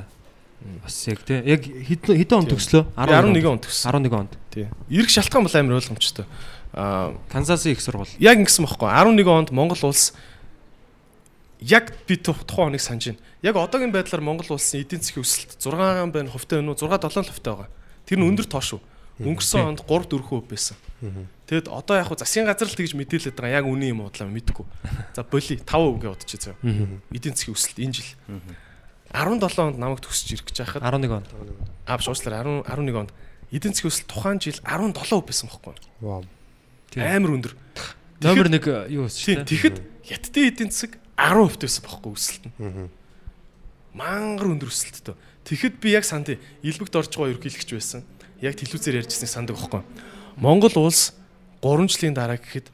[0.84, 2.82] бас яг те яг хэдэн хэдэн он төгслөө?
[2.94, 3.90] Би 11 он төгссөн.
[3.90, 4.32] 11 онд.
[4.52, 4.68] Тий.
[4.88, 6.26] Ирэх шалтгаан бол амар ойлгомжтой.
[6.72, 8.12] Аа Канзасын их сургууль.
[8.20, 10.12] яг ингэсэн байхгүй 11 онд Монгол улс
[11.60, 13.18] яг би ту- тухайн хоног санаж байна.
[13.42, 17.28] Яг одоогийн байдлаар Монгол улсын эдийн засгийн өсөлт 6 байна хувьтай байна уу 6 7
[17.32, 17.68] хувьтай байгаа.
[18.06, 18.80] Тэр нь өндөр тоо шүү.
[19.20, 20.76] Өнгөрсөн онд 3 4 хувь байсан.
[21.50, 24.30] Тэгэд одоо яг хуу засгийн газар л тэгж мэдээлээд байгаа яг үнэн юм уу бодлоо
[24.30, 24.66] мэдэхгүй.
[25.18, 25.66] За боли 5%
[25.98, 26.54] гэж бодчих зөө.
[27.10, 28.10] Эдийн засгийн өсөлт энэ жил.
[29.10, 31.26] 17 онд намайг төгсөж ирэх гэж байхад 11 он.
[31.90, 33.10] аа биш уучлаарай 10 11 онд
[33.50, 35.74] эдийн засгийн өсөлт тухайн жил 17% байсан байхгүй.
[35.98, 36.22] Вау.
[36.94, 37.02] Тийм.
[37.02, 37.52] Амар өндөр.
[38.22, 39.50] Номер 1 юу Тийм өссөн шүү дээ.
[39.50, 39.76] тэгэхэд
[40.06, 42.54] хятадын эдийн засаг 10% байсан байхгүй өсөлт нь.
[42.62, 42.86] Аа.
[43.90, 45.18] Мангар өндөр өсөлттэй.
[45.50, 46.30] Тэгэхэд би яг санд
[46.62, 48.06] илбэгт орж байгаа ерөнхийлөгч байсан.
[48.38, 49.82] Яг телевизээр ярьжсэнийг сандаг байхгүй.
[50.38, 51.18] Монгол улс
[51.60, 52.72] 3 жилийн дараа гэхэд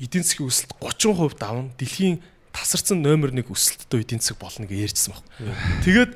[0.00, 1.70] эдийн засгийн өсөлт 30% давна.
[1.76, 2.20] Дэлхийн
[2.52, 5.24] тасарсан номер 1 өсөлттэй эдийн засаг болно гэж ярьжсэн баг.
[5.84, 6.12] Тэгээд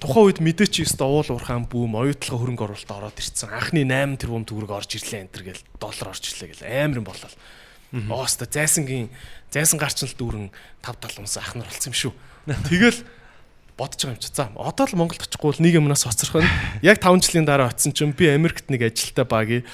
[0.00, 3.48] тухайн үед мэдээч ёстой уул уурхаан бүүм оюутлага хөрөнгө оруулалт ороод ирсэн.
[3.48, 7.06] Анхны 8 тэрбум төгрөг орж ирлээ энэ төр гэл доллар орж ирлээ гэл амар юм
[7.08, 7.36] болол.
[8.12, 9.08] Ооста зайсангийн
[9.48, 10.52] зайсан гарчналт дүүрэн
[10.84, 12.12] 5 талуунаас ахнар болсон юм шүү.
[12.68, 13.00] Тэгэл
[13.76, 14.30] бодож байгаа юм чи.
[14.32, 16.50] За одоо л Монголд очихгүй бол нэг юмнаас хоцрох нь
[16.86, 19.64] яг 5 жилийн дараа очисон чинь би Америкт нэг ажилтаа багий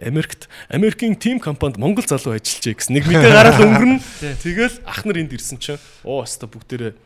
[0.00, 4.00] Америкт Америкийн тим компанид Монгол залуу ажиллажээ гэсэн нэг мэдээ гараад өнгөрнө.
[4.40, 5.76] Тэгэл ах нар энд ирсэн чинь
[6.08, 6.96] оо өста бүгдээрээ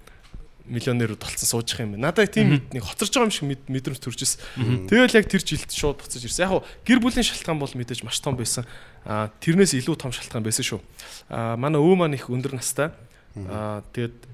[0.65, 2.09] миллионерүүд болцсон сууж их юм байна.
[2.09, 4.89] Надад тийм нэг хоцорж байгаа юм шиг мэд- мэдрэмж төрж ирсэн.
[4.89, 6.49] Тэгэл яг тэр жилд шууд буцаж ирсэн.
[6.49, 8.65] Яг гэр бүлийн шалтгаан бол мэдээж маш том байсан.
[9.05, 10.81] Аа тэрнээс илүү том шалтгаан байсан шүү.
[11.29, 12.97] Аа манай өвөө маань их өндөр настай.
[13.37, 14.34] Аа тэгээд а,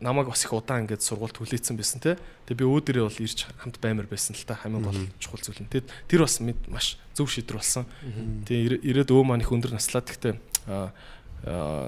[0.00, 2.20] намайг бас их удаан ингээд сургуульд хүлээсэн байсан те.
[2.44, 5.72] Тэгээ би өөдөрөө бол ирж хамт баймар байсан л та хамгийн гол чухал зүйл нь.
[5.72, 6.36] Тэгээд тэр бас
[6.68, 7.88] маш зөв шийдвэр болсон.
[8.44, 10.04] Тэгээ ирээд өвөө маань их өндөр наслаа.
[10.04, 10.36] Гэхдээ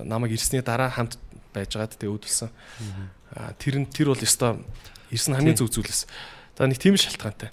[0.08, 1.20] намайг ирсний дараа хамт
[1.52, 2.50] байжгаад тэгээ өөдөлсөн.
[3.60, 4.64] Тэр нь тэр бол ёстой
[5.12, 6.08] ирсэн хамгийн зөв зүйлээс.
[6.56, 7.52] За нэг тийм шалтгаантай.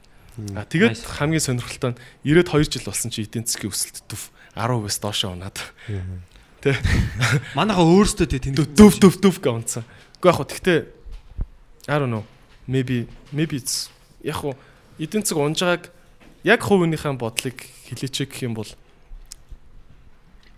[0.55, 5.35] А тэгээд хамгийн сонирхолтой нь 92 жил болсон чи эдийн засгийн өсөлт төв 10%-аас доошоо
[5.37, 5.59] унаад.
[6.63, 6.79] Тэ
[7.53, 9.83] Манайха өөрсдөө тэ тэнд дөв дөв дөв гэ унтсан.
[10.23, 10.79] Уу яг хөө тэгтээ
[11.91, 12.23] I don't know.
[12.63, 13.91] Maybe maybe it's
[14.23, 14.55] яг хөө
[14.95, 15.91] эдийн засаг унж байгааг
[16.47, 17.59] яг хувийнхаа бодлыг
[17.91, 18.71] хилээч гэх юм бол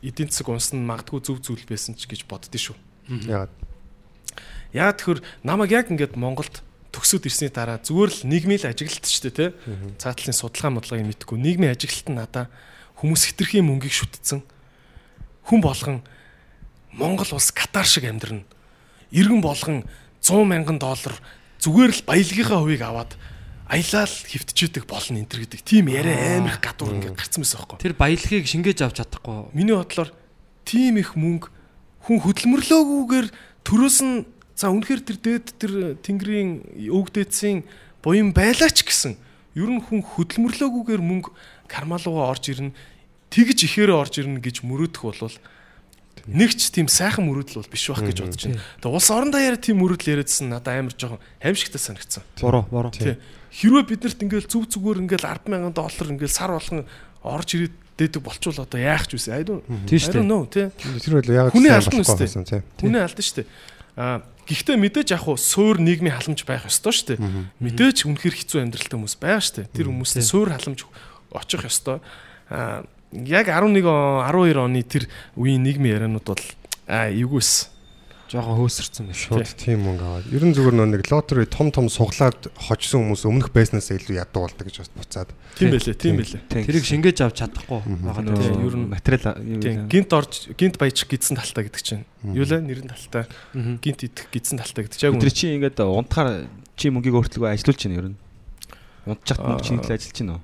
[0.05, 2.77] эдийн засаг унсан нь магадгүй зөв зүйл байсан ч гэж боддөө шүү.
[3.25, 3.53] Яагаад?
[4.69, 6.61] Яа тэгэхээр намайг яг ингээд Монголд
[6.93, 9.49] төгсөөд ирсний дараа зүгээр л нийгмийн ажиглалт шүү дээ тий.
[9.97, 12.53] Цаатлын судалгаа модлогыг мэдгүй нийгмийн ажиглалт нь надаа
[13.01, 14.45] хүмүүс хитрхийн мөнгийг шүтцэн
[15.49, 16.05] хүн болгон
[16.93, 18.45] Монгол улс Катар шиг амьдрна.
[19.11, 19.83] Иргэн болгон
[20.21, 21.15] 100 мянган доллар
[21.61, 23.11] зүгээр л баялагийнхаа хувийг аваад
[23.69, 25.61] аялал хөвтчихэд болно энэ төр гэдэг.
[25.65, 27.81] Тим яриа амар их гадуур ингээд гарцсан байсан байхгүй.
[27.81, 29.49] тэр баялагийг шингээж авч чадахгүй.
[29.57, 30.13] Миний бодлоор
[30.65, 31.49] тийм их мөнгө
[32.05, 33.27] хүн хөдөлмөрлөөгүйгээр
[33.65, 35.73] төрөөс нь за үнэхээр тэр дээд тэр
[36.05, 37.65] тэнгэрийн өвгдээдсийн
[38.05, 39.17] буян байлаач гэсэн.
[39.57, 41.33] Ер нь хүн хөдөлмөрлөөгүйгээр мөнгө
[41.65, 42.77] кармалууга орж ирнэ.
[43.33, 45.37] Тэгж ихээрээ орж ирнэ гэж мөрөөдөх болвол
[46.27, 48.61] нэг ч тийм сайхан мөрөөдөл бол биш байх гэж бодож байна.
[48.81, 52.23] Тэгээ улс орон даяараа тийм мөрөөдөл яриадсан надад амар жоохон аимшигтай санагдсан.
[52.41, 52.91] Буруу, буруу.
[52.91, 53.17] Тий.
[53.55, 56.83] Хэрвээ биднэрт ингээл зүг зүгээр ингээл 100000 доллар ингээл сар болгон
[57.23, 59.31] орж ирээд дэдэг болчвол одоо яах ч үсэ.
[59.31, 59.63] I don't
[60.27, 60.67] know тий.
[60.99, 62.27] Тэр бол яагаад Хүний үстэй.
[62.27, 62.61] байсан тий.
[62.81, 63.47] Хүний алдан шүү дээ.
[63.95, 67.19] Аа гэхдээ мэдээж яг хуу суур нийгмийн халамж байх ёстой шүү дээ.
[67.63, 69.71] Мэдээж үнэхэр хэцүү амьдралтай хүмүүс байгаа шүү дээ.
[69.71, 70.79] Тэр хүмүүст суур халамж
[71.31, 72.03] очих ёстой.
[72.51, 72.83] Аа
[73.23, 75.07] яг 11 он 12 оны тэр
[75.39, 76.43] үеийн нийгмийн яриануд бол
[76.87, 77.71] аа эвгүйс.
[78.25, 79.29] Жохон хөөсөрцөн биш.
[79.29, 80.25] Шууд тийм мөнгө аваад.
[80.33, 84.49] Ер нь зүгээр нөө нэг лотери том том суглаад хожсон хүмүүс өмнөх байснаас илүү ядуу
[84.49, 85.29] болдог гэж бас буцаад.
[85.53, 86.41] Тийм байлээ, тийм байлээ.
[86.49, 88.65] Тэрийг шингээж авч чадахгүй байгаа нь.
[88.65, 89.37] ер нь материал
[89.85, 92.03] гинт орж гинт баяжих гидсэн талтай гэдэг чинь.
[92.25, 93.29] Юу лээ нэрэн талтай.
[93.53, 95.37] Гинт идэх гидсэн талтай гэдэг чинь Тэр үнэ.
[95.37, 98.17] чи ингээд унтахаар чи мөнгийг өөрчлөгөө ажиллуулж байна ер нь.
[99.05, 99.53] Унтчихт Аа.
[99.53, 100.43] мөнгө чиний төлөө ажиллаж байна уу?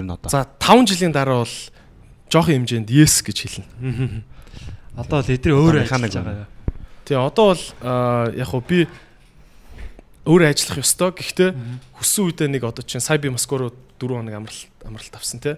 [0.00, 0.28] Ер нь одоо.
[0.32, 1.54] За 5 жилийн дараа бол
[2.28, 4.22] жоохон хэмжээнд yes гэж хэлнэ.
[4.96, 6.46] Одоо л эдрээ өөр ажиллаж байгаа.
[7.08, 7.64] Тэгээ одоо бол
[8.36, 8.84] яг хуу би
[10.28, 11.10] өөр ажиллах ёстой.
[11.16, 11.50] Гэхдээ
[11.96, 15.56] хүссэн үедээ нэг одоо чинь сая би Москва руу 4 хоног амралт амралт авсан те.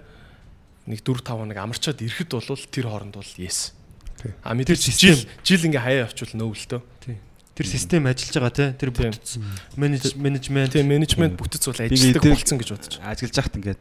[0.86, 3.74] Нэг 4 5 хоног амарчаад ирэхэд бол тэр хооронд бол yes.
[4.44, 6.82] А мэдээж жил жил ингээ хаяа авчвал нөө л дөө.
[7.56, 8.66] Тэр систем ажиллаж байгаа те.
[8.78, 9.10] Тэр Тийм.
[9.12, 9.30] бүтц
[9.76, 12.94] менеж менежмент Тэгээ менежмент бүтэц бол гэдэг- болцсон гэж бодож.
[13.04, 13.80] Ажиллаж байхад ингээд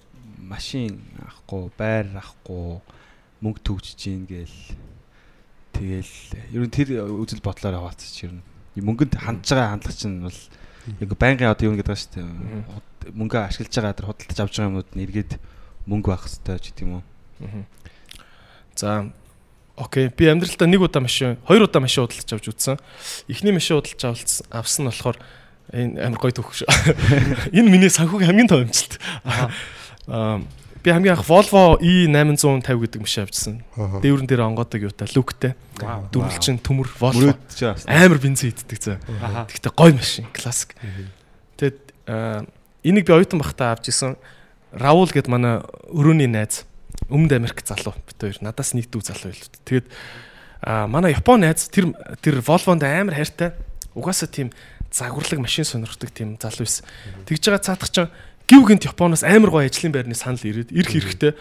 [0.49, 2.81] машин авахгүй, байр авахгүй,
[3.45, 4.57] мөнгө төгжиж гин гээл
[5.77, 6.15] тэгэл
[6.57, 8.43] ер нь тэр үзэл бодлоор яваалцчих ер нь.
[8.81, 10.39] Мөнгөнд хандж байгаа хандлага чинь бол
[10.99, 13.13] яг байнгын одоо юу гэдэг байгаа шүү дээ.
[13.13, 15.31] Мөнгө ашиглаж байгаа тэр худалдаж авч байгаа юмнууд нь эргээд
[15.85, 17.03] мөнгө байх хэрэгтэй ч уу.
[17.39, 17.63] Мгм.
[18.75, 19.11] За
[19.75, 20.09] окей.
[20.09, 22.77] Би амьдралдаа нэг удаа машин, хоёр удаа машин худалдаж авч үзсэн.
[23.29, 25.17] Эхний машин худалдаж авсан нь болохоор
[25.71, 26.67] энэ амар гоё шүү.
[27.55, 28.99] Энэ миний санхүүгийн хамгийн том амжилт.
[30.07, 30.41] Аа
[30.83, 33.55] би хамгийн анх Volvo E850 гэдэг машин авчихсан.
[33.75, 33.99] Аа.
[33.99, 35.53] Дээврэн дээр онгодог юутай, люктэй.
[35.75, 37.35] Дөрвөлчин төмөр Volvo.
[37.83, 38.95] Амар бензин иддэг.
[39.19, 39.43] Аха.
[39.51, 40.79] Гэхдээ гоё машин, классик.
[41.59, 41.83] Тэгэд
[42.87, 44.15] энийг би оюутан бахтаа авч исэн.
[44.71, 45.59] Раул гэд манай
[45.91, 46.63] өрөөний найз
[47.09, 49.49] Өмнөд Америк залуу бит хоёр надаас нэг дүү залуу байл.
[49.65, 49.87] Тэгэд
[50.61, 51.89] аа, манай Япон найз тэр
[52.21, 53.57] тэр Volvo-нд амар хайртай.
[53.97, 54.53] Угаасаа тийм
[54.93, 56.85] загварлаг машин сонирхдаг тийм залуу байсан.
[57.25, 58.13] Тэгж байгаа цаадах чинь
[58.49, 61.33] гів гинт Японоос амар гоё ажлын байрны санал ирээд ирэх хэрэгтэй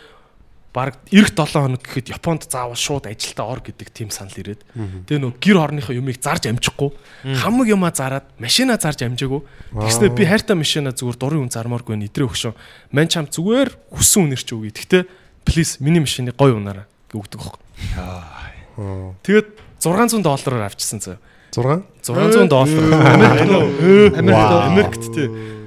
[0.76, 4.60] баг эх 7 хоног гэхэд Японд заавал шууд ажилдаа ор гэдэг тийм санал ирээд.
[5.08, 6.92] Тэгээ нөө гэр орныхоо юмыг зарж амжихгүй.
[7.40, 9.40] Хамаг юмаа зараад машина зарж амжаагүй
[9.72, 12.52] тэгснээр би хайртай машина зүгээр дурын үн зармааргүй нэдрээ өгшөө.
[12.92, 14.70] Мань чам зүгээр хүссэн үнэр чи үгүй.
[14.76, 15.02] Гэхдээ
[15.48, 16.84] плиз миний машиныг гоё унаараа
[17.16, 17.56] өгдөг хөх
[19.24, 19.48] тэгээд
[19.80, 21.16] 600 доллараар авчихсан зөө.
[21.56, 22.84] 6 600 доллар.
[23.16, 23.48] Америк
[24.20, 25.57] Америк Америкт тий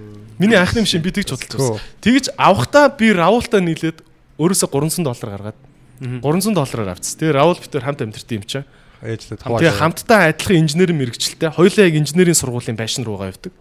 [0.41, 1.77] Миний анхны машин би тэгж судалж байсан.
[2.01, 4.01] Тэгж авахтаа би Равуултаа нийлээд
[4.41, 5.59] өөрөөсөө 300 доллар гаргаад
[6.01, 7.19] 300 доллараар авчихсан.
[7.21, 8.65] Тэгээ Равул битэр хамт амьдэрсэн юм чаа.
[9.05, 11.53] ээжлээд Тэгээ хамтдаа адилхан инженерийн мэрэгчлээ.
[11.53, 13.53] Хоёулаа яг инженерийн сургуулийн байшин руугаа явдаг.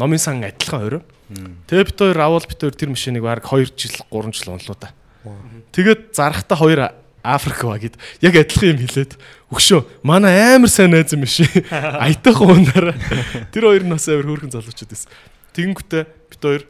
[0.00, 1.02] Номын сан адилхан орой.
[1.68, 4.88] Тэгээ бит хоёр Равул бит хоёр тэр машиныг баг 2 жил 3 жил унлуу да.
[5.76, 6.80] Тэгээд зарахтаа хоёр
[7.22, 9.12] Африк ба гэд яг адилхан юм хэлээд
[9.52, 12.96] өгшөө манай амар сайн найз юм биш аятайхан унаараа
[13.52, 15.12] тэр хоёр нь бас амар хөөрхөн залуучууд байсан.
[15.54, 16.64] Тэгэнгүүтээ бит хоёр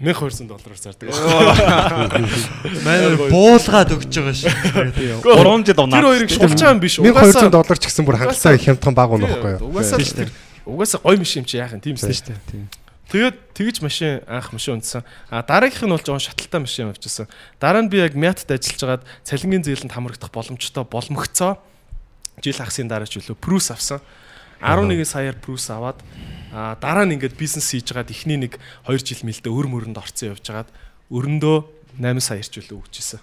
[0.00, 1.12] 1200 доллараар зардаг.
[2.84, 4.48] Манай буулгаад өгч байгаа шүү.
[5.28, 6.00] 3 жил унаа.
[6.00, 6.96] Тэр хоёрыг юм биш.
[6.96, 9.68] 1200 доллар ч гэсэн бүр хангалттай хямдхан баг унах байхгүй юу?
[9.68, 10.00] Угаасаа
[10.64, 12.64] угаасаа гоё машин юм чи яах юм тийм шүү дээ.
[13.10, 15.04] Тэгээд тэгж машин анх машин унтсан.
[15.28, 17.28] А дараагийнх нь бол жоон шаталтай машин авчихсан.
[17.60, 21.58] Дараа нь би яг Мятад ажиллаж байгаад цалингийн зээлэнд хамрагдах боломжтой боломгцоо
[22.38, 23.98] жил ахсын дараа ч үлээ Прус авсан.
[24.62, 25.98] 11 саяар Прус аваад
[26.52, 30.34] а дараа нь ингээд бизнес хийж байгаад эхний нэг 2 жил мэлдэ өр мөрөнд орцсон
[30.34, 30.70] явж байгаад
[31.10, 31.56] өрөндөө
[31.98, 33.20] 8 саяар ч үлээ өгчээсэн.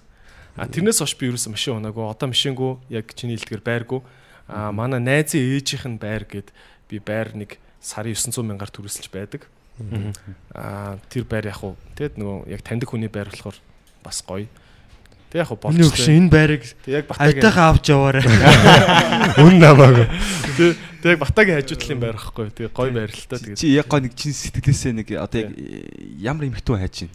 [0.58, 2.08] А тэрнээс хойш би ерөөсөн машин унаагүй.
[2.08, 4.02] Одоо машингүй яг чиний хэлдгэр байргүй.
[4.50, 6.50] А манай найзын ээжийнх нь байр гэд
[6.90, 9.46] би байр нэг сарын 900 мянгаар түрээсэлж байдаг.
[10.56, 13.58] Аа тэр байр яг уу тэгэд нөгөө яг таньдаг хүний байр болохоор
[14.02, 14.50] бас гоё.
[15.38, 16.18] Тэг яг уу Миний өгш болчихсон.
[16.18, 18.26] энэ байрыг яг айтайхан авч яваарай.
[19.46, 20.08] Үн намаагүй.
[20.58, 22.50] Тэг яг батагийн хажуудлын байр байхгүй.
[22.58, 23.38] Тэг гоё байр л та.
[23.38, 25.54] Чи яг гоо нэг чин сэтгэлээсээ нэг одоо яг
[26.18, 27.14] ямар эмхтэн хайж чинь.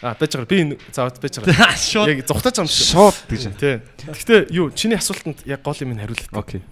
[0.00, 0.48] Аа байж байгаа.
[0.48, 2.08] Би энэ заавал байж байгаа.
[2.08, 2.88] Яг зүгтаж байгаа юм шиг.
[2.88, 3.42] Шууд гэж.
[3.60, 3.76] Тий.
[4.08, 6.24] Гэхдээ юу чиний асуултанд яг гол юм нь хариулт.
[6.32, 6.64] Окей.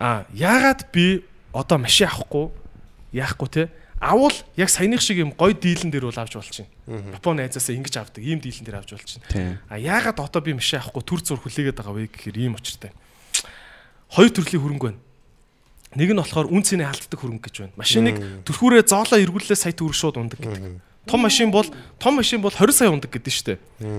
[0.00, 1.22] Аа яагаад би
[1.52, 2.48] одоо машин авахгүй
[3.12, 3.62] яахгүй те
[4.00, 6.72] авал яг саяных шиг юм гоё дийлэн дээр бол авч болчихно.
[6.88, 9.60] Японы найзаасаа ингэж авдаг, ийм дийлэн дээр авч болчихно.
[9.68, 12.96] А яагаад одоо би машин авахгүй төр зур хүлээгээд байгаа вэ гэхээр ийм учиртай.
[14.08, 15.00] Хоёр төрлийн хөрөнгө байна.
[16.00, 17.76] Нэг нь болохоор үн цэнэ халддаг хөрөнгө гэж байна.
[17.76, 18.16] Машиныг
[18.48, 20.80] төрхүүрээ зоолоо эргүүлээ сая төгрөг шууд ундаг гэдэг.
[21.06, 21.66] Том машин бол
[21.98, 23.58] том машин бол 20 сая ундаг гэдэг нь шүү дээ.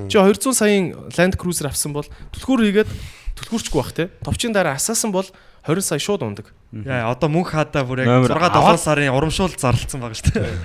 [0.10, 2.89] Чи 200 саяын Land Cruiser авсан бол түлхүүр хийгээд
[3.38, 4.08] түлхүүрчгүй бах те.
[4.24, 5.28] Товчийн дараа асаасан бол
[5.68, 6.53] 20 сая шууд ундаг.
[6.74, 10.57] Яа одоо мөнх хадаа бүр яг Номер 6 7 сарын урамшуул зарлцсан байгаа шүү дээ.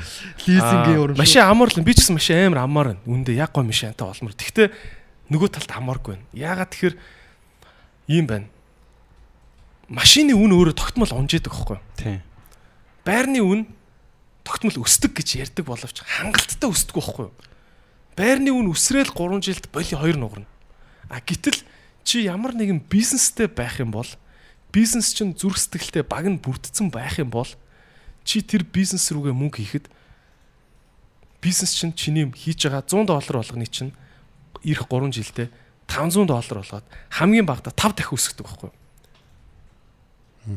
[0.49, 1.21] Лизингийн урамшуул.
[1.21, 3.05] Машин амар л би ч гэсэн машин амар амар байна.
[3.05, 4.33] Үндэ яг гой машинтай олмор.
[4.33, 4.73] Тэгтээ
[5.29, 6.25] нөгөө талд амаргүй байна.
[6.33, 6.97] Яагаад тэгэхээр
[8.09, 8.49] ийм байна.
[9.93, 11.85] Машины үн өөрөө тогтмол унжээдэг байхгүй юу?
[12.01, 12.21] Тийм.
[13.05, 13.61] Байрны үн
[14.49, 17.35] тогтмол өсдөг гэж ярьдаг боловч хангалттай өсдөг байхгүй юу?
[18.17, 20.49] Байрны үн өсрөөл 3 жилд боли 2 нугарна.
[21.13, 21.61] А гítэл
[22.03, 24.09] чи ямар нэгэн бизнестэй байх юм бол
[24.73, 27.49] бизнес чинь зүрх сэтгэлтэй баг нь бүрдсэн байх юм бол
[28.25, 29.87] чи тэр бизнес рүүгээ мөнгө хийхэд
[31.41, 33.95] бизнес чинь чиний хийж байгаа 100 доллар болгоны чинь
[34.67, 35.49] ирэх 3 жилдээ
[35.87, 38.77] 500 доллар болгоод хамгийн багадаа 5 дахин өсгдөг байхгүй юу?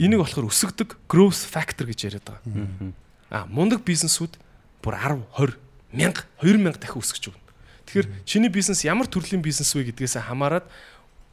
[0.01, 2.93] Энийг болохоор өсгдөг growth factor гэж яриад байгаа.
[3.29, 4.37] А мундаг бизнесүүд
[4.81, 5.57] бүр 10, 20,
[5.93, 7.49] 1000, 2000 дахин өсгөж өгнө.
[7.89, 10.69] Тэгэхээр чиний бизнес ямар төрлийн бизнес вэ гэдгээс хамаарат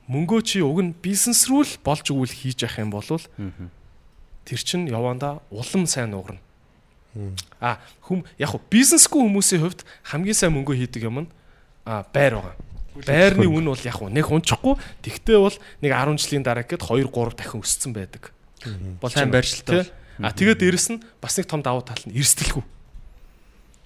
[0.06, 3.10] мөнгөө чи уг нь бизнес рүү л болж өгвөл хийж явах юм бол
[4.46, 6.38] тэр чинь явандаа улам сайн нугарна.
[7.60, 11.28] А хүм яг хуу бизнесгүй хүмүүсийн хувьд хамгийн сайн мөнгө хийдэг юм нь
[11.82, 12.54] а байр байгаа.
[13.02, 14.78] Байрны үн бол яг хуу нэг унчихгүй.
[15.02, 18.30] Тэгтээ бол нэг 10 жилийн дараа гэхэд 2 3 дахин өссөн байдаг.
[19.00, 19.90] Болж Сайн байршилтай?
[20.20, 22.64] А тэгээд дээрэс нь бас нэг том давуу тал нь эрсдэлгүй.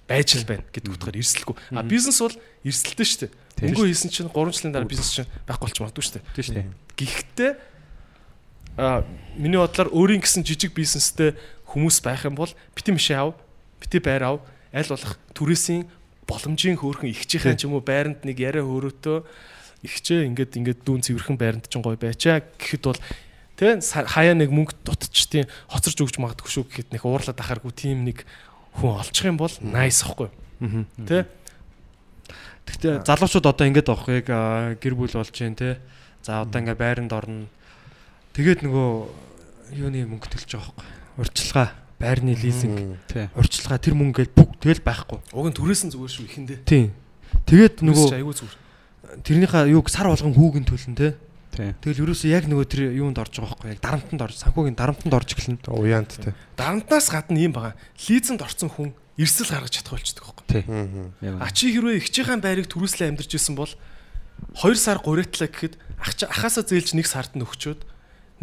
[0.07, 1.55] Байж л байна гэдэг утгаар эрсдэлгүй.
[1.75, 3.31] А бизнес бол эрсдэлтэй шүү дээ.
[3.59, 6.25] Мөнгө хийсэн чинь 3 жилийн дараа бизнес чинь байхгүй болч магадгүй шүү дээ.
[6.35, 6.67] Тийм шүү дээ.
[6.97, 7.51] Гэхдээ
[8.77, 9.03] а
[9.35, 11.35] миний бодлоор өөрийн гэсэн жижиг бизнестэй
[11.67, 13.35] хүмүүс байх юм бол бити мишээ ав,
[13.83, 14.37] бити байр ав,
[14.71, 15.85] аль болох түрээсийн
[16.25, 19.17] боломжийн хөөрхөн ихчийнхэн ч юм уу байранд нэг яриа хөөрөөтөө
[19.83, 22.99] ихчээ ингээд ингээд дүүн цэвэрхэн байранд ч гоё байчаа гэхэд бол
[23.83, 28.23] са- хаяа нэг мөнгө дутчтیں۔ хоцорч өгч магадгүй шүү гэхэд нэг уурлаад ахааргүй тийм нэг
[28.79, 30.85] хүн олчих юм бол nice ахгүй юу?
[32.79, 34.27] Тэ Гэхдээ залуучууд одоо ингэж авах яг
[34.79, 35.79] гэр бүл болж जैन те.
[36.23, 37.49] За одоо ингээ байранд орно.
[38.37, 38.87] Тэгээд нөгөө
[39.75, 40.87] юуны мөнгө төлж байгаа байхгүй.
[41.19, 41.69] Урьдчилгаа,
[41.99, 42.77] байрны лизинг,
[43.35, 45.19] урьдчилгаа тэр мөнгөөл бүх тэгэл байхгүй.
[45.35, 46.59] уг нь түрээсэн зүгээр шүү ихэндээ.
[46.63, 46.95] Тийм.
[47.47, 48.55] Тэгээд Нөгөө айгүй зүгээр.
[49.27, 51.15] тэрнийхээ юуг сар болгон хүүгэн төлн те.
[51.51, 55.29] Тэгэл ерөөсөө яг нөгөө тэр юунд орж байгаа байхгүй яг дарамтанд орж санхүүгийн дарамтанд орж
[55.35, 55.67] эхэлнэ.
[55.67, 56.31] Уяант те.
[56.55, 57.75] Дарамтнаас гадна юм байгаа.
[58.07, 60.40] Лизэнд орсон хүн эрсэл гаргаж чадах болчихдог байхгүй.
[60.51, 60.63] Тий.
[60.67, 61.11] Аа.
[61.23, 63.71] Яг А чи хэрвээ ихчийн байрыг түрүүслээ амьдарч исэн бол
[64.59, 67.81] 2 сар гурайтлаа гэхэд ахаасаа зээлж 1 сард нь өгчөөд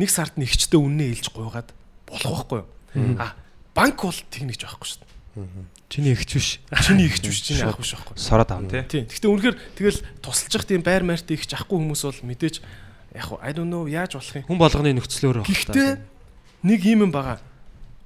[0.01, 1.69] 1 сард нь ихчтэй үннээ илж гуйгаад
[2.09, 2.69] болох байхгүй юу?
[3.21, 3.37] А
[3.75, 5.09] банк бол тэгнэж байхгүй шүү дээ.
[5.89, 6.49] Чиний ихч биш.
[6.85, 8.17] Чиний ихч биш, чиний ах биш байхгүй.
[8.17, 9.05] сороод авна тий.
[9.05, 12.57] Гэхдээ үнэхээр тэгэл тусалж явах тийм байр маярт ихч ахгүй хүмүүс бол мэдээж
[13.17, 14.47] яг I don't know яаж болох юм.
[14.47, 15.49] Хүн болгоны нөхцлөөр байна.
[15.49, 15.91] Гэхдээ
[16.63, 17.41] нэг юм юм байгаа.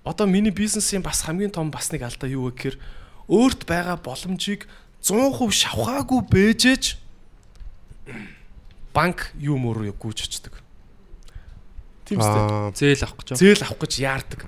[0.07, 2.77] Одоо миний бизнесийн бас хамгийн том бас нэг алдаа юу вэ гэхээр
[3.29, 4.66] өөрт байгаа боломжийг
[5.03, 6.97] 100% шавхаагүй бэжэж
[8.95, 10.62] банк юу мөр гүйж очдөг.
[12.07, 12.95] Тийм үстэй.
[12.95, 13.29] Зээл авах гэж.
[13.39, 14.41] Зээл авах гэж яардаг.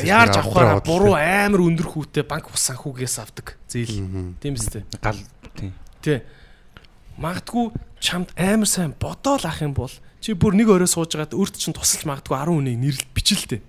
[0.00, 4.38] Яарж авахаараа буруу амар өндөр хүүтэй банк ус санхүүгээс авдаг зээл.
[4.40, 4.86] Тийм үстэй.
[5.02, 5.20] Гал
[5.58, 5.74] тий.
[6.00, 6.22] Тэ.
[7.20, 11.60] Магадгүй чамд амар сайн бодоол ах юм бол чи бүр нэг өрөө сууж байгаад өөрт
[11.60, 13.60] чинь тусалж магадгүй 10 хүнийг нэрлэл бичлээ.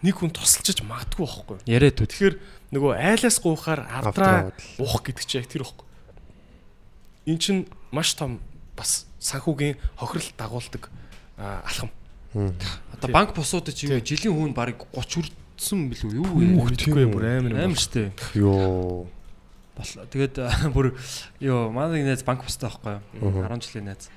[0.00, 1.58] Нэг хүн тусалчиж магадгүй байхгүй.
[1.68, 2.08] Яриад үү.
[2.08, 2.36] Тэгэхээр
[2.70, 5.86] нөгөө айлаас гуйхаар Авдраа уух гэдэг чинь яг тэр байхгүй.
[7.26, 8.40] Эн чинь маш том
[8.76, 10.90] бас санхүүгийн хохирол дагуулдаг
[11.36, 11.90] алхам.
[12.94, 14.06] Одоо банк босуудад чи юу Тийм.
[14.06, 16.46] жилийн хүн барыг 30 хүрсэн билүү юу Үгүй
[16.88, 17.04] вэ?
[17.04, 17.12] үү.
[17.12, 17.60] бүр амар юм.
[17.60, 18.12] Амар штэ.
[18.34, 19.06] Йоо.
[20.08, 20.40] Тэгээд
[20.74, 20.96] бүр
[21.40, 23.28] ёо манай найз банк бостой байхгүй юу?
[23.28, 23.50] Мгм.
[23.50, 24.08] 10 жилийн найз.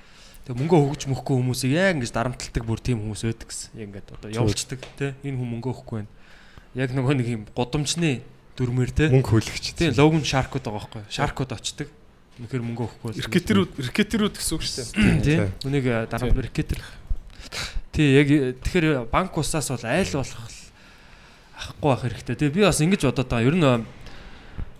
[0.44, 3.68] Тэгээ мөнгө хөгж мөхгүй хүмүүсийг яг ингэж дарамталдаг бүр тийм хүмүүс байдаг гэсэн.
[3.76, 5.12] Яг ингээд одоо явуулцдаг тий.
[5.24, 6.12] Энэ хүн мөнгө өгөхгүй байна.
[6.76, 8.20] Яг нөгөө нэг юм гудамжны
[8.56, 9.08] дүрмээр тий.
[9.10, 9.64] Мөнгө хүлэгч.
[9.74, 11.02] Тийм логон шаркууд байгаа байхгүй?
[11.10, 11.88] Шаркууд очдөг.
[12.38, 13.10] Үнэхээр мөнгө өгөхгүй.
[13.14, 15.22] бол- Рекетерүүд рекетерүүд гэсэн үг шүү дээ.
[15.22, 15.38] тий.
[15.66, 16.38] Үнийг а, дараа Тийм.
[16.38, 16.80] маркетер.
[17.94, 20.42] Тий яг э, тэгэхээр банк усаас бол айл болох
[21.54, 22.34] ахгүй байх хэрэгтэй.
[22.34, 23.46] Тэгээ би бас ингэж бодоод байгаа.
[23.46, 23.66] Ер нь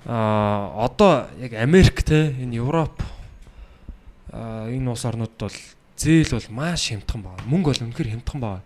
[0.07, 2.99] аа одоо яг Америк те энэ Европ
[4.35, 5.55] энэ улс орнууд бол
[5.97, 7.43] зээл бол маш хямдхан байна.
[7.47, 8.62] Мөнгө бол үнэхээр хямдхан байна.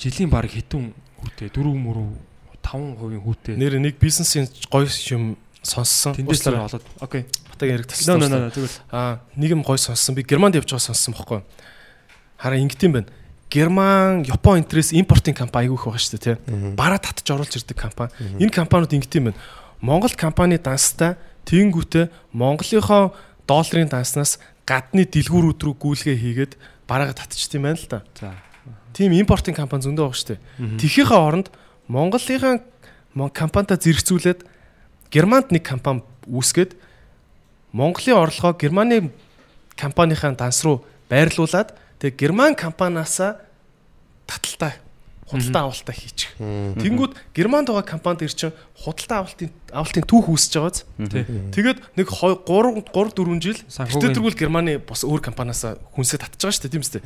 [0.00, 2.16] Жилийн баг хитэн хүүтэй 4 мөрөв
[2.62, 3.54] 5% хүүтэй.
[3.58, 6.14] Нэр нэг бизнесийн гоё юм сонссон.
[6.14, 6.66] Тэндээс л Уучлаарай.
[6.70, 6.84] олоод.
[7.02, 7.22] Окей.
[7.50, 8.18] Батаг яриг Нөө тассан.
[8.18, 10.14] нөө нөө тэгвэл Аа, нэг юм гоё сонссон.
[10.14, 11.42] Би Германд явж байгаа сонссон бохгүй.
[12.38, 13.10] Хараа ингэт юм байна.
[13.52, 16.74] Герман, Япон энтрээс импортын компани айгүй их байгаа шүү дээ, тий.
[16.74, 18.10] Бараа татж оруулж ирдэг компани.
[18.40, 19.38] Энэ компаниуд ингэт юм байна.
[19.82, 23.12] Монгол компани данстай тэнгүүтээ Монголынхоо
[23.46, 26.52] долларын данснаас гадны дэлгүүрүүд рүү гүйлгээ хийгээд
[26.88, 28.00] бараага татчихд юм байна л да.
[28.16, 28.32] за.
[28.96, 30.40] Тим импортын компани зөндөө байгаа шүү дээ.
[30.80, 31.48] Тэхийнхээ оронд
[31.92, 32.64] Монголынхаа
[33.12, 34.40] мон- компанитай зэрэгцүүлээд
[35.12, 36.72] Германд нэг компани үүсгээд
[37.76, 39.12] Монголын орлогоо Германы
[39.76, 43.36] компанийнхаа данс руу байрлуулад тэгээ Герман компаниасаа
[44.26, 44.72] таталтай
[45.28, 46.32] худалдаа авалтаа хийчих.
[46.80, 50.84] Тэнгүүд Германд байгаа компанид ир чинь худалдаа авалтын авалтын түүх үүсэж байгааз.
[51.56, 53.56] Тэгээд нэг 3 3 4 жил
[54.12, 57.02] тэртэргүүл Германы бас өөр компаниасаа хүнсээ татж байгаа шүү дээ тийм үстэй.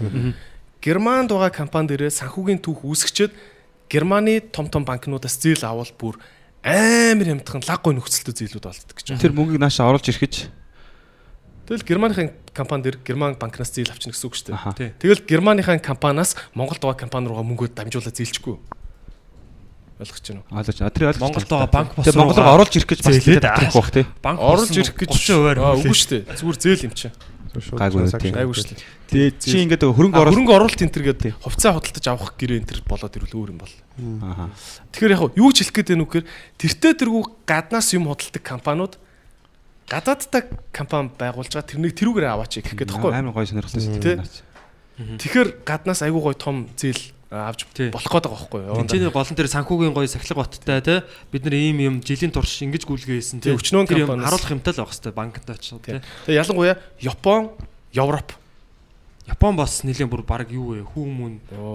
[0.82, 3.30] Германд байгаа компани дээрээ санхүүгийн түүх үүсгчээд
[3.91, 6.18] Германы том том банкнуудаас зээл авал бүр
[6.66, 9.22] амар хямдхан лаг гой нөхцөлтэй зээлүүд болдог гэж байна.
[9.22, 10.51] Тэр мөнгийг наашаа оруулж ирэхэж
[11.66, 14.95] Тэгэл Германыхын компани дээр Герман банкнаас зээл авчихна гэсэн үг шүү дээ.
[15.03, 18.55] Тэгэл Германыхаа компаниас Монголд байгаа компани руугаа мөнгөө дамжуулаад зээлчихгүй.
[19.99, 20.59] Ойлгож байна уу?
[20.62, 20.78] Ойлгож.
[20.78, 21.22] А тэр ойлгож.
[21.26, 24.07] Монголд байгаа банк бос Тэр Монгол руу оруулж ирэх гэж бас зээлээд татрах бах тий.
[24.22, 26.22] банк Оруулж ирэх гэж 30% Аа, үгүй шүү дээ.
[26.39, 27.14] Зүгээр зээл юм чинь.
[27.61, 28.34] Гайгүй тийм.
[28.36, 28.84] Айгүй шүү дээ.
[29.07, 32.68] Тэгээ чи ингээд хөрөнгө оруулалт Хөрөнгө оруулалт энэ төр гэдэг хувьцаа худалдаж авах гэрээ энэ
[32.68, 33.74] төр болоод ирвэл өөр юм бол.
[34.20, 34.50] аха.
[34.92, 36.26] Тэгэхээр яг юу ч хэлэх гээд байна уу гэхээр
[36.61, 38.94] тэртээ тэргүй гаднаас юм худалдаг компаниуд
[39.86, 40.42] гадаадтай
[40.74, 43.11] компани байгуулж байгаа тэрнийг тэрүүгээр аваач гэх гээд тахгүй.
[43.14, 44.26] Амар гоё сонирхолтой систем байна.
[44.96, 48.77] Тэгэхээр гаднаас айгүй гой том зээл авч болох гээд байгаа байхгүй юу?
[48.87, 50.95] Тэнцэнэ гол нь тэр санхүүгийн гоё сахилга баттай те
[51.35, 54.72] бид нар ийм юм жилийн турш ингэж гүйлгээ хийсэн те Тий, өчнөө компаниас- харуулах юмтай
[54.72, 55.99] л байх хэвээр очиж Тий.
[55.99, 57.51] те Тэгээ ялангуяа Япон,
[57.93, 58.31] Европ.
[59.27, 60.87] Япон бас нэлийн бүр баг юу вэ?
[60.87, 61.33] Хүү мөн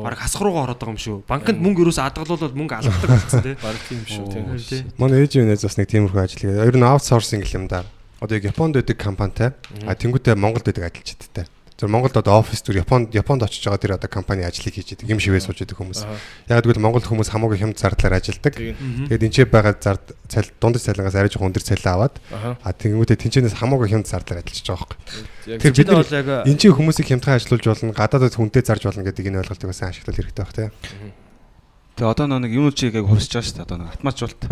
[0.07, 1.17] баг хасах руугаа ороод байгаа юм шүү.
[1.27, 4.45] Банкнд мөнгө ерөөсө адгалуулаад мөнгө алгадаг болсон те баг тийм шүү тийм.
[4.55, 4.81] Тий.
[4.95, 6.63] Манай ээжийн нээс бас нэг тиймэрхүү ажил хийгээд.
[6.71, 7.83] Ер нь аутсорсинг юм даа.
[8.23, 9.51] Одоо яг Японд байдаг компанитай.
[9.83, 11.43] А тэнгуүтээ Монголд байдаг ажилчдтай.
[11.81, 15.09] Тэр Монголд одоо офис төр Японд Японд очиж байгаа тэр одоо компани ажлыг хийж идэг
[15.09, 16.05] юм шивээ сууж идэг хүмүүс.
[16.45, 18.53] Яг гэвэл Монголд хүмүүс хамаагүй хямд зардлаар ажилладаг.
[18.53, 19.09] Тийм.
[19.09, 22.15] Тэгээд энэ ч байгаа зард цал дундаж цалингаас арай жоохон өндөр цалин аваад
[22.61, 25.57] а тэнгуүтээ тэнцэнээс хамаагүй хямд зардлаар ажиллаж байгаа байхгүй.
[25.57, 29.25] Тэр бид бол яг энэ чинь хүмүүсийг хямдхан ажилуулж болно, гадаадд хүнтэй зарж болно гэдэг
[29.25, 30.69] энэ ойлголтыг бас ашиглах хэрэгтэй байх тийм.
[31.97, 33.65] Тэгээ одоо нэг юм чиг яг хувьсж байгаа шүү дээ.
[33.65, 34.45] Одоо нэг автоматжуулалт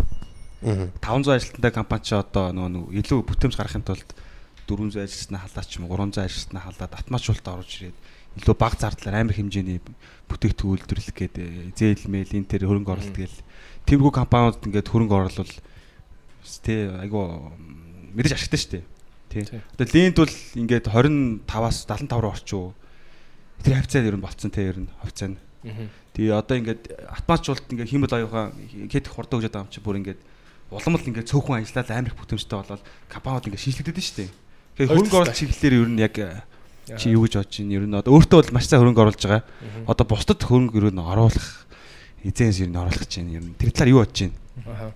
[0.60, 0.92] Аа.
[1.00, 4.12] 500 ажилтнтай компани ч одоо нөгөө нэг илүү бүтэмж гарахын тулд
[4.70, 7.98] 400 ажилтнаа халаад ч юм уу 300 ажилтнаа халаад автоматжуулалт оруулж ирээд
[8.38, 9.82] илүү бага зардлаар амар хэмжээний
[10.30, 13.38] бүтээгдэхүүн үйлдвэрлэх гээд э, зээл мэйл энэ тэр хөрөнгө оруулалт гээл
[13.90, 15.56] тиймэрхүү компаниуд ингээд хөрөнгө оруулал
[16.62, 17.52] тэ айгу
[18.14, 18.86] мэдээж ашигтай шүү дээ.
[19.30, 19.44] Тий.
[19.46, 19.62] Тий.
[19.74, 22.66] Одоо линд бол ингээд 25-аас 75 руу орчуу
[23.66, 25.38] тэр хавцаа ер нь болцсон те ер нь хавцаа нь.
[26.14, 28.54] Тэгээ одоо ингээд автоматжуулалт ингээд хиймэл аюугаа
[28.90, 30.22] хэд их хурдан хөгжөөд байгаа юм чи бүр ингээд
[30.72, 34.30] улам л ингээд цөөхөн ажиллаад амар их бүтэмжтэй болоод компаниуд ингээд шийдлэгдээд шүү дээ.
[34.80, 36.16] Тэгээ хөрөнгө оруулалт чиглэлээр ер нь яг
[36.96, 37.76] чи юу гэж бодож байна?
[37.76, 39.44] Ер нь одоо өөртөө бол маш сайн хөрөнгө оруулж байгаа.
[39.92, 41.68] Одоо бусдад хөрөнгө ер нь оруулах
[42.24, 43.36] эзэнс ер нь оруулах гэж байна.
[43.36, 44.40] Ер нь тэр талаар юу бодож байна?
[44.72, 44.92] Аа.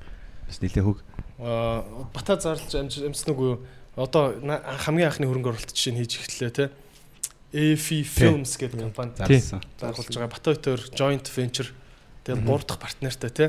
[0.47, 0.97] Бас нэлээ хөг.
[1.43, 1.83] Аа
[2.15, 3.59] бата зарлж амжсан үгүй юу?
[3.99, 4.39] Одоо
[4.87, 6.65] хамгийн анхны хөрөнгө оруулалт жишээ нь хийж эхэллээ те.
[7.53, 9.61] AFI Films гэдэг компани Зарласан.
[9.83, 10.31] байгуулж байгаа.
[10.31, 11.69] Бата өтөр joint venture
[12.23, 13.45] тэгээд гурав дахь партнертай те.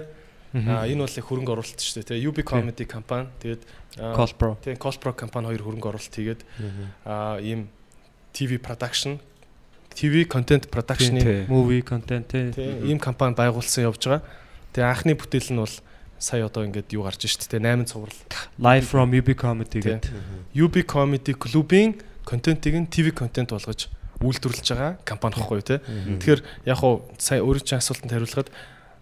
[0.54, 2.22] Энэ бол яг хөрөнгө оруулалт шүү дээ.
[2.30, 3.62] UB Comedy компани тэгээд
[4.14, 4.54] Colpro.
[4.62, 6.42] тэгээд Colpro компани хоёр хөрөнгө оруулалт хийгээд
[7.02, 7.66] аа ийм
[8.30, 9.18] TV production
[9.94, 12.54] TV content production-ы movie content тийм
[12.86, 14.22] ийм компани байгуулсан явж байгаа.
[14.74, 15.74] Тэгээ анхны бүтээл нь бол
[16.18, 18.14] сая одоо ингээд юу гарч шít те 8 цуврал.
[18.58, 19.98] Live from UB comedy Тийм.
[19.98, 20.10] гэдэг.
[20.54, 23.90] UB Comedy Club-ийн контентыг нь TV контент болгож
[24.22, 25.78] үйлдвэрлэж байгаа компани гэхгүй те.
[25.82, 28.48] Тэгэхээр яг хуу сая өөрөө чинь асуултанд хариулахад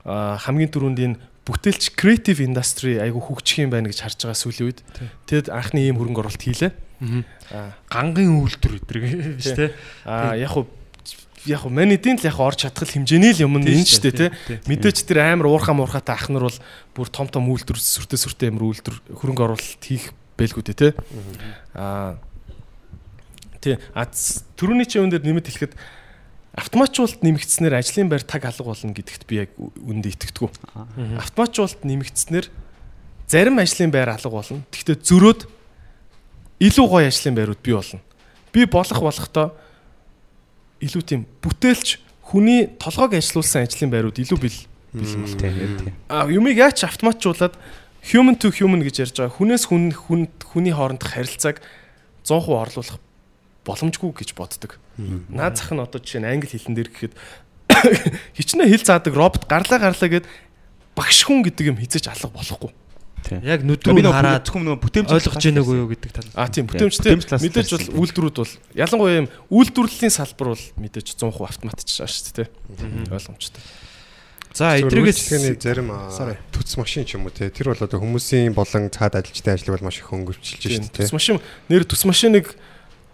[0.05, 4.81] хамгийн түрүүнд энэ бүтээлч creative industry айгу хөгжих юм байна гэж харж байгаа сүүлийн үед.
[5.27, 6.73] Тэгэд анхны ийм хөрөнгө оруулалт хийлээ.
[7.51, 9.75] Аа Гангийн үйлдвэр өдрийг биш те.
[10.07, 10.71] аа, яг хуу
[11.51, 14.31] яг хуу манай эдийн л яг орж чадхал хэмжээний л юм энэ ч те.
[14.71, 16.59] Мэдээч тэр амар уурхаа муурхаатай ах нар бол
[16.95, 20.89] бүр том том үйлдвэр сүртэй сүртэй амар үйлдвэр хөрөнгө оруулалт хийх бэлгүү дээ те.
[21.75, 22.23] Аа
[23.59, 25.75] тий а ц- түрүүний чи юм дээр нэмэт хэлэхэд
[26.53, 30.51] автоматжуулалт нэмэгдснээр ажлын байр таг алга болно гэдэгт би яг үндэ итгэдэггүй.
[31.17, 32.47] Автоматжуулалт нэмэгдснээр
[33.25, 34.61] зарим ажлын байр алга болно.
[34.69, 35.41] Гэхдээ зөрөөд
[36.61, 38.05] илүү гоё ажлын байрууд бий болно.
[38.53, 39.57] Би болох болохдоо
[40.85, 44.59] илүү тийм бүтээлч хүний толгойг ажилуулсан ажлын байрууд илүү бил
[44.93, 45.41] бэлэн болно.
[45.41, 45.97] Тийм.
[46.13, 47.57] А юмыг яаж автоматжуулаад
[48.13, 49.37] human to human гэж ярьж байгаа.
[49.41, 51.65] Хүнээс хүн хүн хүний хоорондох харилцааг
[52.29, 52.99] 100% орлуулах
[53.65, 54.82] боломжгүй гэж боддог.
[55.29, 57.15] Наад зах нь одоо жишээ нь англи хэлэн дээр гэхэд
[58.37, 60.27] хичнээн хэл заадаг робот гарлаа гарлаа гэд
[60.97, 62.73] багш хүн гэдэг юм хизэж алга болохгүй.
[63.43, 66.29] Яг нүдрүү хараад зөвхөн нөгөө бүтэмж ойлгож ийнэг үү гэдэг тал.
[66.37, 72.03] А тийм бүтэмжтэй мэдээж бол үйлдвэрүүд бол ялангуяа юм үйлдвэрлэлийн салбар бол мэдээж 100% автоматжиж
[72.03, 72.49] байгаа шүү дээ.
[73.15, 73.63] Ойлгомжтой.
[74.53, 75.89] За Эдрэгээс зарим
[76.53, 79.89] төц машин ч юм уу те тэр бол одоо хүмүүсийн болон цаад ажилчдын ажлыг бол
[79.89, 81.41] маш их хөнгөвчлж Тийм шүү дээ төс машин
[81.73, 82.53] нэр төс машиныг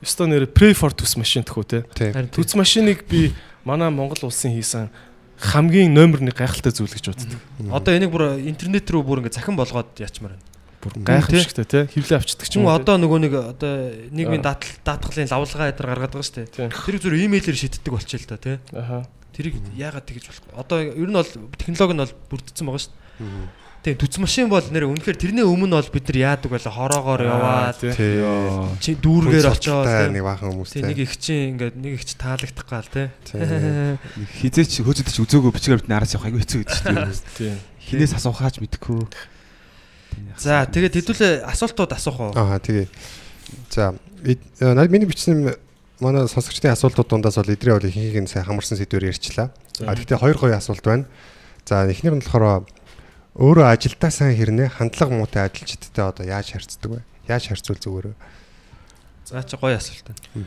[0.03, 1.79] өстой нэр pray for төс машин гэхүү те.
[1.95, 2.13] те.
[2.13, 3.33] харин Төц машиныг би
[3.65, 4.91] манай Монгол улсын хийсэн
[5.39, 7.39] хамгийн номер 1 гайхалтай зүйл гэж боддог.
[7.71, 10.47] одоо энийг бүр интернет рүү бүр ингээ захин болгоод яачмаар байна.
[10.79, 11.81] Бүр гайхамшигтай те.
[11.91, 13.73] Хевлээ авчдаг ч юм уу одоо нөгөө нэг одоо
[14.15, 14.55] нийгмийн Аа.
[14.55, 16.71] даатгал даатгалын лавлгаа ядар гаргаад байгаа шүү Тийм.
[16.71, 16.71] дээ.
[16.71, 18.57] Тэрийг зүгээр имэйлээр шийддэг болчихё л та тий.
[18.75, 19.07] Аха.
[19.35, 20.53] Тэрийг яагаад тэгэж болохгүй.
[20.59, 23.68] Одоо ер нь бол технологи нь бол бүрдсэн байгаа шүү дээ.
[23.79, 27.79] Тийм төц машин бол нэр үнэхээр тэрний өмнө бол бид нар яадаг байлаа хороогоор яваад
[27.79, 27.95] тий.
[28.83, 30.11] Чи дүүргээр очоод тий.
[30.19, 30.83] нэг баахан хүмүүстэй.
[30.83, 33.07] Тэг нэг их чинь ингээд нэг их чи таалагдах гал тий.
[34.43, 37.23] Хизээч хөөцөдөж үзөөгөө бичгээр бид нараас явах айгүй хэцүү гэдэг шүү дээ.
[37.39, 37.57] Тийм.
[37.87, 39.07] Хинээс асуухаач мэдэхгүй.
[40.37, 42.33] За тэгээд хэдүүлээ асуултууд асуух уу?
[42.35, 42.91] Аа тэгээ.
[43.71, 43.95] За
[44.27, 44.37] э,
[44.91, 45.55] миний бичсэн
[46.01, 49.51] манай сонсогчдын асуултууд дундаас бол эдрээ бол ихэнхийг нь сайн хамарсан сэдвээр ярьчлаа.
[49.83, 51.07] А гэхдээ хоёр гоё асуулт байна.
[51.67, 52.67] За эхнийх нь болохоор
[53.39, 57.01] өөрөө ажилдаа сайн хэрнээ хандлага муутай ажилчдтай одоо яаж харьцдаг вэ?
[57.31, 58.17] Яаж харьцуул зүгээр вэ?
[59.31, 60.47] За чи гоё асуулт байна.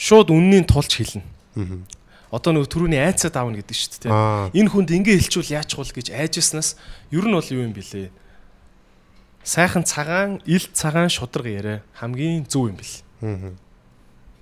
[0.00, 1.84] Шууд үннийг тулж хэлнэ.
[2.32, 4.56] Одоо нөгөө түрүүний айцад аавна гэдэг шүү дээ.
[4.56, 6.80] Энэ хүнд ингэ хэлчихвэл яачих вэ гэж айжснаас
[7.12, 8.08] ер нь бол юу юм бэлээ?
[9.44, 12.96] Сайхан цагаан, ил цагаан шудраг яриа хамгийн зөв юм бэл.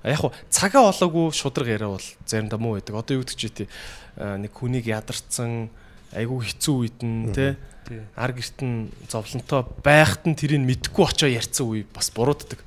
[0.07, 2.95] А яг хуу цагаа олоогүй шудраг яриа бол заримдаа муу байдаг.
[2.95, 3.68] Одоо юу гэдэг чи тий
[4.14, 5.74] нэг хүнийг ядарсан
[6.14, 7.57] айгүй хэцүү үед нь Тий.
[8.16, 12.60] Ар герт нь зовлонтой байхад нь тэрийг мэдхгүй очоо ярьсан үе бас бурууддаг.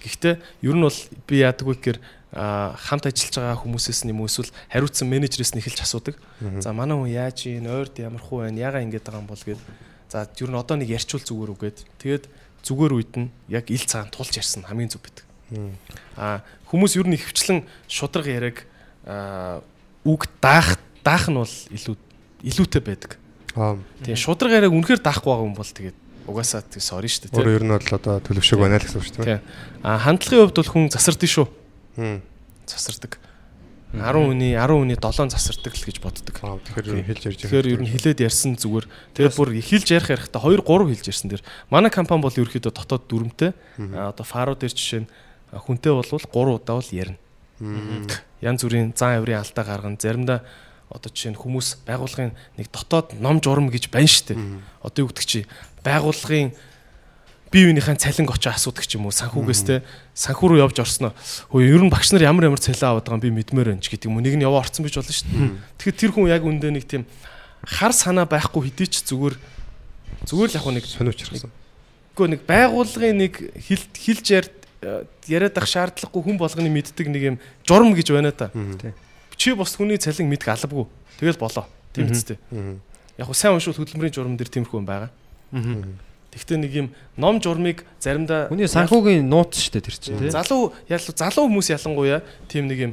[0.00, 0.34] Гэхдээ
[0.64, 1.98] ер нь бол би яадаг вэ гэхээр
[2.32, 6.16] хамт ажиллаж байгаа хүмүүсээс нь юм эсвэл хариуцсан менежерээс нь эхэлж асуудаг.
[6.62, 9.60] За манай хүн яаж ийн ойрд ямар хуу байна ягаа ингэж байгаа юм бол гээд
[10.08, 12.24] за ер нь одоо нэг ярьчул зүгээр үгээд тэгээд
[12.64, 15.26] зүгээр үед нь яг ил цагаан тулж ярьсан хамгийн зөв байдаг.
[16.16, 18.64] А хүмүүс ер нь ихвчлэн шудраг яриаг
[19.04, 19.60] а,
[20.06, 21.96] үг даах даах нь бол илүү
[22.46, 23.19] илүүтэй байдаг.
[23.54, 25.98] Тэгээ шудраг яриаг үнэхээр даахгүй байгаа юм бол тэгээд
[26.30, 27.38] угаасаа тэг sorry шүү дээ.
[27.40, 29.40] Өөрөө ер нь бол одоо төлөвшөг байна л гэсэн үг шүү дээ.
[29.82, 31.46] А хандлагын хувьд бол хүн засардсан шүү.
[32.70, 33.18] Засардаг.
[33.90, 36.30] 10 хүний 10 хүний 7 засардаг л гэж боддог.
[36.30, 38.86] Тэгэхээр ер нь хэлж ярьж Тэгэхээр ер нь хилээд ярьсан зүгээр.
[39.18, 41.42] Тэгээ бүр хилж ярих ярихтаа 2 3 хилж ярьсан дэр.
[41.74, 43.50] Манай компани бол ерөөхдөө дотоод дүрмтэй.
[43.98, 45.10] А одоо фаро дээр жишээ нь
[45.50, 47.18] хүнтэй бол 3 удаа бол ярина.
[48.38, 49.98] Ян зүрийн зан авирын алдаа гаргана.
[49.98, 50.46] Заримдаа
[50.90, 54.34] одоо жишээ нь хүмүүс байгууллагын нэг дотоод ном журам гэж байна штэ.
[54.82, 55.46] Одоо юу гэдэг чи?
[55.86, 56.50] Байгууллагын
[57.50, 59.14] бие биенийхэн цалинг очоо асуудаг ч юм уу?
[59.14, 59.82] Санхүүгээс те.
[60.14, 61.14] Санхүү рүү явж орсноо.
[61.50, 64.06] Хөө ер нь багш нар ямар ямар цалин аваад байгаа би мэдмээр байна ч гэдэг
[64.10, 64.22] юм уу?
[64.22, 65.50] Нэг нь яваа орцсон бич болно шүү дээ.
[65.78, 67.06] Тэгэхээр тэр хүн яг үндэ нэг тийм
[67.66, 69.34] хар санаа байхгүй хэдий ч зүгээр
[70.30, 71.50] зүгээр л яг нэг сониучрсан.
[72.14, 74.54] Гэхдээ нэг байгууллагын нэг хил хилж яар-
[75.28, 77.36] яриад ах шаардлагагүй хүн болгоны мэддэг нэг юм
[77.68, 78.48] журам гэж байна да.
[79.40, 79.52] Тий.
[79.52, 80.84] Чи бос хүний цалин мэдэх албагүй.
[81.16, 81.64] Тэгэл болоо.
[81.96, 82.36] Тийм үстэй.
[83.16, 85.08] Яг хөө сайн уншуул хөдөлмөрийн журам дээр тиймэрхүү юм байгаа.
[86.30, 90.30] Тэгвэл нэг юм ном журмыг заримдаа Хүний санхүүгийн нууц шүү дээ тэр чинь тий.
[90.30, 92.92] залуу ялуу залуу хүмүүс ялангуяа тийм нэг юм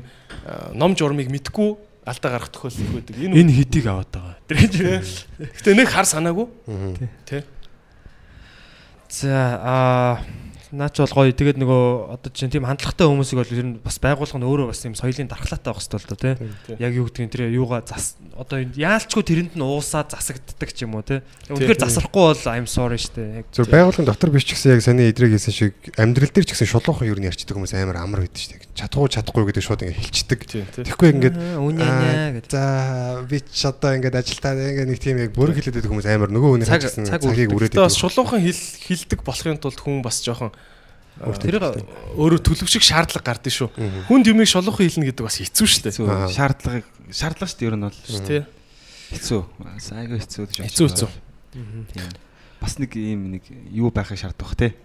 [0.74, 3.14] ном журмыг мэдгүй алдаа гарах тохиолдол их байдаг.
[3.14, 4.36] Энэ Энэ хэдийг аваад байгаа.
[4.50, 5.10] Тэр гэж.
[5.38, 6.48] Гэтэ нэг хар санаагүй.
[7.30, 7.46] Тэ.
[9.06, 10.26] За аа
[10.72, 11.32] наач бол гоё.
[11.32, 11.84] Тэгээд нөгөө
[12.18, 15.32] одоо чинь тийм хандлагатай хүмүүсийг бол ер нь бас байгуулга нь өөрөө бас тийм соёлын
[15.32, 16.34] дархлаатай байх хэрэгтэй л доо тий.
[16.82, 21.00] Яг юу гэдгийг тэр юугаа зас одоо энэ яалчгүй тэрэнд нь уусаад засагддаг ч юм
[21.00, 21.24] уу тий.
[21.48, 23.44] Үнэхээр засрахгүй бол I'm sorry штэ.
[23.44, 26.52] Яг Зөв байгууллагын дотор биш ч гэсэн яг саний идрэг хийсэн шиг амьдрал дээр ч
[26.52, 28.76] гэсэн шулуухан юу нь ярьчдаг хүмүүс амар амар байдаг шүү дээ.
[28.78, 30.40] Чадахгүй чадахгүй гэдэг шууд ингэ хэлчихдэг.
[30.84, 31.36] Тэгэхгүй ингээд.
[32.52, 36.30] За би ч одоо ингээд ажилтаа ингээд нэг тийм яг бүрэг хэлээд байдаг хүмүүс амар
[36.34, 38.04] нөгөө хажсан цаг цагийг үрээд Тэгээ бас байдаг.
[38.14, 40.52] шулуухан хил хилдэг болохын тулд хүн бас жоохон
[41.18, 41.58] Тэр
[42.14, 43.70] өөрөө төлөв шиг шаардлага гардыг шүү.
[44.06, 45.94] Хүнд юмыг шулуухан хэлнэ гэдэг бас хэцүү шүү дээ.
[45.98, 46.06] Хэцүү.
[46.14, 46.30] Аа.
[46.30, 48.02] Шаардлагыг шаардлага шүү дээ ер нь бол.
[48.28, 48.42] Тий.
[49.18, 49.42] Хэцүү.
[49.98, 51.10] Айгүй хэцүү гэж Хэцүү хэцүү.
[51.58, 52.10] Тийм.
[52.62, 53.44] Бас нэг ийм нэг
[53.74, 54.78] юу байхыг шаарддаг бах те.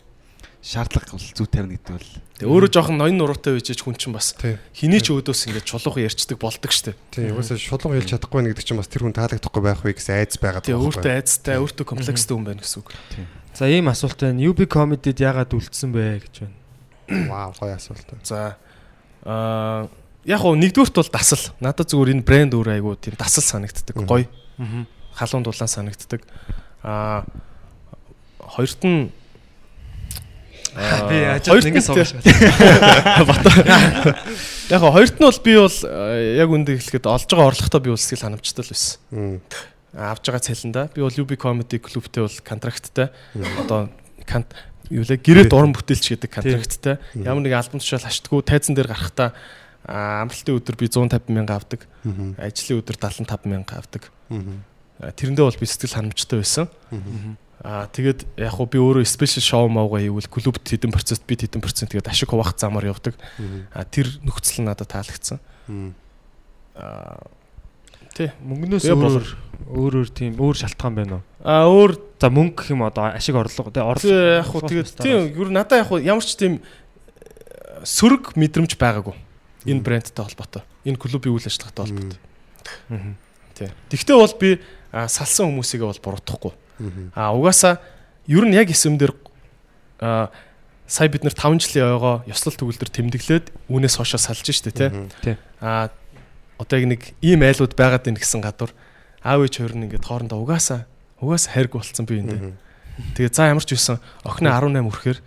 [0.63, 2.11] Шаардлага бол зүй тавина гэдэг бол.
[2.39, 4.63] Тэгээ өөрөө жоохон ноён нуруутай байжээч хүн чинь бас Тий.
[4.79, 6.97] хэний ч өөдөөс ингээд шулуухан ярьцдаг болдог шүү дээ.
[7.11, 10.23] Тийм угаасаа шулуун хэлж чадахгүй байна гэдэг чинь бас тэр хүн таалагдахгүй байх вэ гэсэн
[10.23, 10.63] айц байгаа.
[10.63, 12.95] Тэгээ өөртөө айцтай, өөртөө комплекстэй хүн байна гэсэн үг.
[13.55, 14.41] За ийм асуулт байна.
[14.41, 16.57] UB comedy-д яагаад үлдсэн бэ гэж байна.
[17.31, 18.07] Вау гоё асуулт.
[18.25, 18.57] За
[19.25, 19.89] аа
[20.25, 21.53] яг уу нэгдүгürt бол дасал.
[21.61, 23.97] Надад зүгээр энэ брэнд өөр айгуу тийм дасал санагддаг.
[24.09, 24.27] Гоё.
[25.15, 26.23] Халуун дулаан санагддаг.
[26.83, 27.25] Аа
[28.41, 29.11] хоёрт нь
[30.73, 32.17] аа, Би ажил ингэ те- суугаш.
[34.73, 35.77] Яг гоо хоёрт нь бол би бол
[36.41, 38.97] яг үндэ хэлэхэд олж байгаа орлоготой би бол сэтгэл ханамжтай л байсан.
[39.93, 43.13] Авж байгаа цалиндаа би бол UB Comedy Club-тэй бол контракттай.
[43.61, 43.93] Одоо
[44.89, 46.97] юу лээ гэрээ дуран бүтээлч гэдэг контракттай.
[47.13, 49.37] Ямар нэг альбом тушаал хаштгүй тайзан дээр гарахтаа
[49.85, 51.85] аа, амралтын өдөр би 150 мянга авдаг.
[52.39, 54.09] Ажлын өдөр 75 мянга авдаг.
[55.03, 56.67] Тэрэндээ бол би сэтгэл ханамжтай байсан.
[57.63, 61.63] Аа тэгээд яг хуу би өөрөө спешиал шоу маугаа хийвэл клубт хэдэн процент би хэдэн
[61.63, 63.15] процент тэгээд ашиг хуваах замаар явдаг.
[63.71, 65.39] А тэр нөхцөл надад таалагдсан.
[66.75, 67.23] Аа
[68.13, 68.31] тий.
[68.45, 69.27] Мөнгнөөс өөр
[69.73, 71.23] өөр өөр тийм өөр шалтгаан байна уу?
[71.43, 74.15] А өөр За мөнгө гэх юм одоо ашиг орлого тий орлого.
[74.39, 78.79] яг хуу тэгээд тийм ер нь надад яг хуу ямар ч тийм э, сөрөг мэдрэмж
[78.79, 79.19] байгаагүй.
[79.67, 80.63] Энэ брэндтэй холбоотой.
[80.87, 82.21] Энэ клубын үйл ажиллагаатай холбоотой.
[83.59, 83.75] Тий.
[83.91, 84.63] Тэгтээ бол би
[84.95, 86.55] салсан хүмүүсийгээ бол буруутгахгүй.
[87.19, 87.83] А угаасаа
[88.31, 89.19] ер нь яг эсэмдэр
[89.99, 90.31] а
[90.87, 94.91] сая бид нэр 5 жилийн ойгоо ёслол төгөлдөр тэмдэглээд үүнээс хойшоо салж штэ тий.
[95.27, 95.35] Тий.
[96.63, 98.71] Одоо яг нэг ийм айлууд байгаад байна гэсэн гадуур
[99.27, 100.87] аав ээж хоёр нь ингээд хоорондоо угаасаа
[101.19, 102.55] угаасаа хайрг болцсон би энэ.
[103.19, 105.19] Тэгээ за ямар ч байсан охины 18 хүрэхээр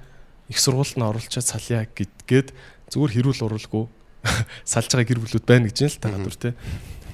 [0.49, 2.55] их сургуульд нь оруулчаад салъя гэдгээд
[2.91, 3.85] зүгээр хэрүүл уралгүй
[4.63, 6.53] салж байгаа гэр бүлүүд байна гэж юм л та гадуур тий.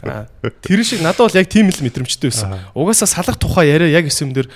[0.01, 0.25] А
[0.61, 2.57] тэр шиг надад бол яг тийм л мэдрэмжтэй байсан.
[2.73, 4.47] Угаасаа салах тухай яриа яг эсэмдэр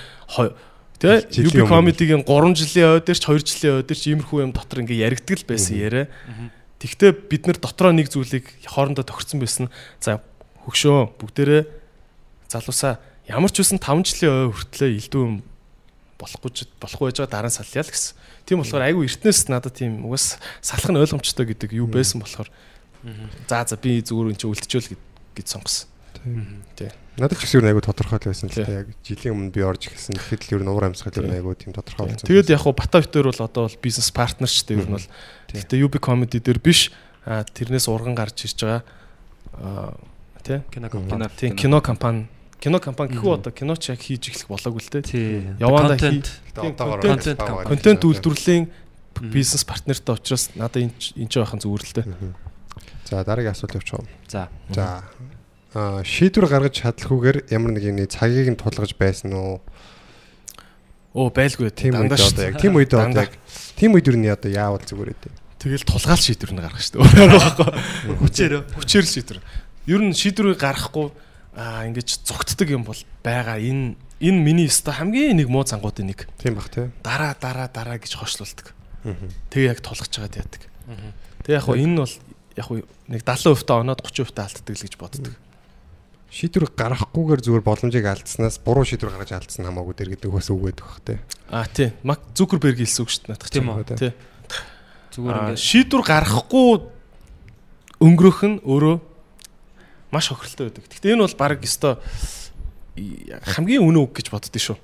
[1.00, 4.40] тэ Жилийн UB comedy-гийн 3 жилийн ойд дээр ч 2 жилийн ойд дээр ч иймэрхүү
[4.42, 6.06] юм дотор ингээ яригддаг л байсан яриа.
[6.80, 9.72] Тэгвэл бид нар дотроо нэг зүйлийг хоорондоо тохирсон байсан.
[10.00, 10.20] За
[10.68, 11.64] хөгшөө бүгдээрээ
[12.52, 13.00] залуусаа
[13.30, 15.36] ямар ч үсэн 5 жилийн ой хүртлээ илдүү юм
[16.20, 18.16] болохгүй ч болохгүй байж байгаа дараа нь салъя л гэсэн.
[18.46, 22.50] Тийм болохоор айгүй эртнээс надад тийм угаас салах нь ойлгомжтой гэдэг юу байсан болохоор
[23.48, 25.00] за за би зүгээр энэ чинь үлдчихвэл
[25.36, 25.95] гэж сонгосон.
[27.16, 28.66] Надад ч гэсэн ер нь айгу тодорхой л байсан л Тий.
[28.68, 30.20] та яг жилийн өмнө би орж ирсэн.
[30.20, 32.28] Тэгэхэд л ер нь уур амьсгал ер нь айгу тийм тодорхой болсон.
[32.28, 35.08] Тэгээд яг хуу бата битээр бол одоо бол бизнес партнер ч гэдэг юм бол
[35.54, 36.92] гэхдээ UB comedy дээр биш
[37.24, 38.84] а, тэрнээс урган гарч ирж байгаа
[39.56, 39.96] а,
[40.44, 41.30] тий кино Кино.
[41.40, 42.28] тий кино компани
[42.60, 45.04] кино компани гэхүү одоо киноч яг хийж эхлэх болоогүй л дээ.
[45.08, 45.48] Тий.
[45.62, 45.96] Яваандаа.
[46.02, 46.20] Тийм,
[46.76, 48.66] контент- Контент үйлдвэрлэлийн
[49.32, 52.08] бизнес партнертай учраас надад энэ энэ ч байхын зүгээр л дээ.
[53.06, 54.02] За дараагийн асуулт явуучих.
[54.28, 54.50] За.
[54.74, 55.06] За
[55.76, 59.60] шийдвэр гаргаж чадлахгүйгээр ямар нэг юм цагийг нь тулгаж байсан уу?
[61.16, 62.52] Оо байлгүй Тийм үед дандаа шүү одоо дээ.
[62.52, 63.24] яг тийм үед одоо Дандаа.
[63.28, 63.34] яг
[63.76, 65.36] тийм үед юу нэ одоо яавал зүгээр үү?
[65.60, 67.04] Тэгэл тулгаал шийдвэр нь гаргах шүү дээ.
[67.04, 67.70] Өөрөөр байхгүй.
[68.24, 69.40] Хүчээр хүчээр л шийдвэр.
[69.88, 71.08] Ер нь шийдвэрийг гаргахгүй
[71.56, 76.28] аа ингэж зогтдөг юм бол байгаа энэ энэ миний өстө хамгийн нэг муу зангуудын нэг.
[76.40, 76.92] Тийм бах тий.
[77.04, 78.76] Дараа дараа дараа гэж хойшлуулдаг.
[79.52, 80.64] Тэгээ яг тулгаж чагаад яадаг.
[81.48, 82.16] Тэгээ яг хуу энэ бол
[82.60, 82.68] яг
[83.08, 85.34] нэг 70% та оноод 30% та алддаг л гэж боддог.
[86.36, 90.84] Шийдвэр гаргахгүйгээр зүгээр боломжийг алдснаас буруу шийдвэр гаргаж алдсан хамаагүй дээр гэдэг бас үг байдаг
[90.84, 91.16] бах те.
[91.48, 91.96] А тий.
[92.04, 93.32] Мак Зукерберг хэлсэн үг шүү дээ.
[93.32, 93.88] наадах Тийм чинь.
[93.88, 93.96] үү?
[93.96, 94.12] Тий.
[95.16, 96.68] Зүгээр ингээд шийдвэр гаргахгүй
[98.04, 98.96] өнгөрөх нь өөрөө
[100.12, 100.84] маш хохиролтой байдаг.
[100.92, 101.96] Гэхдээ энэ бол баг өстой
[103.56, 104.78] хамгийн үнэн үг гэж боддөө шүү.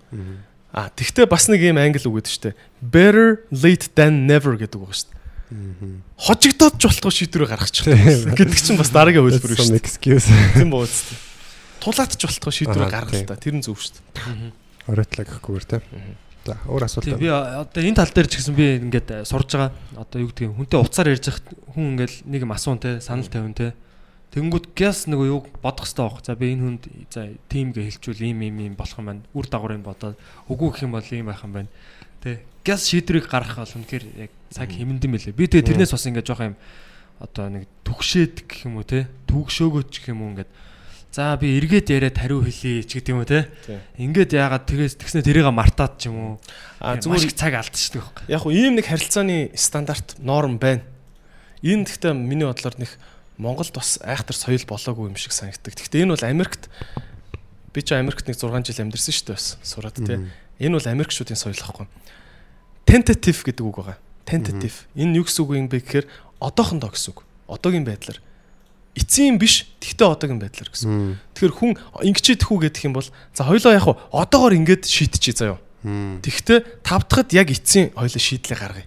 [0.72, 2.56] А тэгвэл бас нэг юм англи үг гэдэг шүү дээ.
[2.80, 5.20] Better late than never гэдэг үг шүү дээ.
[6.16, 7.92] Хожигдоод ч болтгоо шийдвэрээ гаргачих
[8.40, 10.56] гэдэг чинь бас дараагийн хөлбөр шүү дээ.
[10.56, 10.88] Тийм боо
[11.82, 11.90] үст.
[11.90, 13.42] Тулаад ч болтгоо шийдвэрээ Аа, гаргал та.
[13.42, 14.54] Тэр нь зөв шүү дээ.
[14.86, 15.82] Оройтла гэхгүйгээр те.
[16.46, 17.18] За өөр асуулт.
[17.22, 19.74] Би одоо энэ тал дээр ч гэсэн би ингээд э, сурж байгаа.
[19.94, 23.54] Одоо юу гэдгийг хүнтэй уцаар ярьж хахад хүн ингээд нэг юм асуун те санал тавин
[23.54, 23.78] те.
[24.34, 26.26] Тэнгүүд гэс нэг юу бодох хэрэгтэй байх.
[26.26, 29.22] За би энэ хүнд за тим гэ хэлчүүл ийм ийм ийм болох юм байна.
[29.38, 30.18] Үр дагаврыг бодоод
[30.50, 31.70] үгүй гэх юм бол ийм байх юм байна.
[32.26, 32.42] Тэ.
[32.66, 35.38] Гэс шийдвэрийг гаргах бол үнэхээр яг цаг хэмнэдэн мэлээ.
[35.38, 36.58] Би тэгээ тэрнээс бас ингээд жоох юм
[37.22, 39.06] одоо нэг түгшээд гэх юм уу те.
[39.30, 40.50] Түгшөөгөөч гэх юм уу ингээд
[41.12, 43.52] За би эргээд яриад хариу хэлье ч гэдэг юм уу те.
[44.00, 46.34] Ингээд яагаад тэгээс тэгснэ тэрийг мартаад ч юм уу.
[46.80, 48.32] А зүгээр их цаг алдчихдаг байхгүй.
[48.32, 50.88] яг хуу ийм нэг харилцааны стандарт норм байна.
[51.60, 52.96] Энэ гэхдээ миний бодлоор нэг
[53.36, 55.76] Монголд бас айхтар соёл болоогүй юм шиг санагддаг.
[55.76, 56.72] Гэхдээ энэ бол Америкт
[57.76, 60.32] би ч Америкт нэг 6 жил амьдэрсэн шүү дээ бас сураад тий.
[60.64, 61.92] Энэ бол Америкчүүдийн соёл ахгүй.
[62.88, 64.00] Tentative гэдэг үг байгаа.
[64.24, 64.88] Tentative.
[64.96, 66.08] Энэ юу гэсэн үг юм бэ гэхээр
[66.40, 67.28] одоохондоо гэсэн үг.
[67.52, 68.24] Одоогийн байдлаар
[68.96, 71.16] эцсийн биш, тэгтээ одоогийн байдлаар гэсэн.
[71.36, 71.72] Тэгэхээр хүн
[72.04, 75.60] ингэчээд хүү гэдэг юм бол за хоёлоо яг одоогоор ингээд шийдчихье заяа.
[75.82, 78.86] Тэгтээ тав дахад яг эцсийн хоёлоо шийдлээ гаргая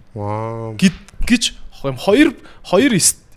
[0.79, 0.95] гид
[1.27, 1.43] гэж
[1.83, 2.31] юм хоёр
[2.63, 2.93] хоёр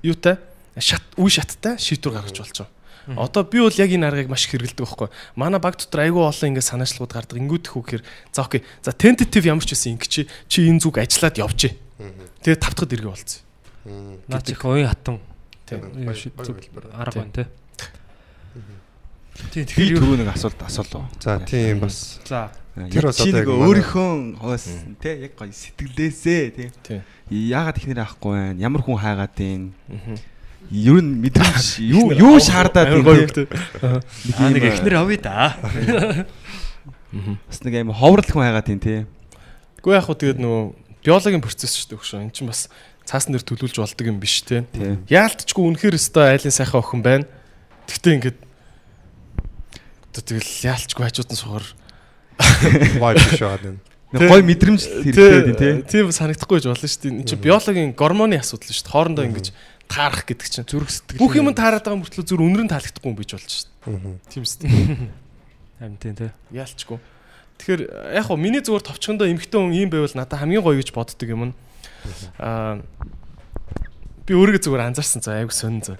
[0.07, 0.39] юутай
[0.79, 2.79] шат үе шаттай шийдвэр гаргаж болж байгаа.
[3.17, 5.09] Одоо би бол яг энэ аргыг маш их хэрэгэлдэг байхгүй.
[5.35, 7.41] Манай баг дотор айгүй олон ингэ санаачлууд гардаг.
[7.41, 8.63] Ингүүд хүү гэхээр за окей.
[8.85, 11.73] За tentative ямар ч байсан ингэ чи чи энэ зүг ажиллаад явжээ.
[12.45, 13.41] Тэгээ тавтахад иргэ болцсон.
[14.29, 15.25] Наа чи их уян хатан
[15.77, 17.33] Арга байна.
[17.33, 17.47] Тийм
[19.39, 21.07] Би тэгэхээр юу түрүү нэг асуулт асуулаа.
[21.23, 24.67] За тийм бас за Тэр бас одоо яг өөрийнхөө хойс
[25.03, 26.65] те яг гоё сэтгэлээсээ те.
[26.83, 27.03] Тийм.
[27.31, 28.59] Яагаад ихнэр авахгүй байна?
[28.59, 29.71] Ямар хүн хайгаад байна?
[30.75, 34.03] Ер нь мэдрэмж юу юу шаардаад байна
[34.39, 35.59] аа нэг эхнэр авъя да.
[37.47, 39.07] Бас нэг аим ховрол хүн хайгаад байна те.
[39.83, 40.63] Гэхдээ яг хуу тэгээд нөгөө
[41.03, 42.23] биологийн процесс шүү дээ хөшөө.
[42.27, 42.67] Энд чинь бас
[43.09, 44.69] цаасан дээр төлөвлөж болдог юм биш те.
[45.09, 47.25] Яалтчгүй үнэхээр өстой айлын сайхан охин байна.
[47.89, 48.39] Тэгтээ ингээд
[50.13, 51.41] одоо тэгэл яалтчгүй хажууд нь
[53.33, 53.81] биш байгаа юм.
[54.13, 55.69] Нэг гоё мэдрэмж хэрэгтэй те.
[55.89, 57.17] Тийм санагдахгүй байж болно шүү дээ.
[57.17, 58.93] Энд чинь биологийн гормоны асуудал шүү дээ.
[58.93, 59.47] Хоорондоо ингэж
[59.89, 61.21] таарах гэдэг чинь Зүрх сэтгэл.
[61.21, 64.21] бүх юм таарад байгаа мөртлөө зүр өнөр нь таалагдахгүй юм байж болж шүү дээ.
[64.33, 64.73] Тийм шүү дээ.
[65.85, 66.33] Амин тийм те.
[66.53, 67.01] Яалтчгүй.
[67.61, 67.81] Тэгэхээр
[68.17, 71.53] яг хоо миний зүгээр товчхондоо эмхтэн хүн ийм байвал надад хамгийн гоё гэж боддог юм
[71.53, 71.55] нь
[72.39, 72.81] аа
[74.29, 75.83] би өөрийгөө зүгээр анзаарсан за айгу сонин.
[75.85, 75.97] За.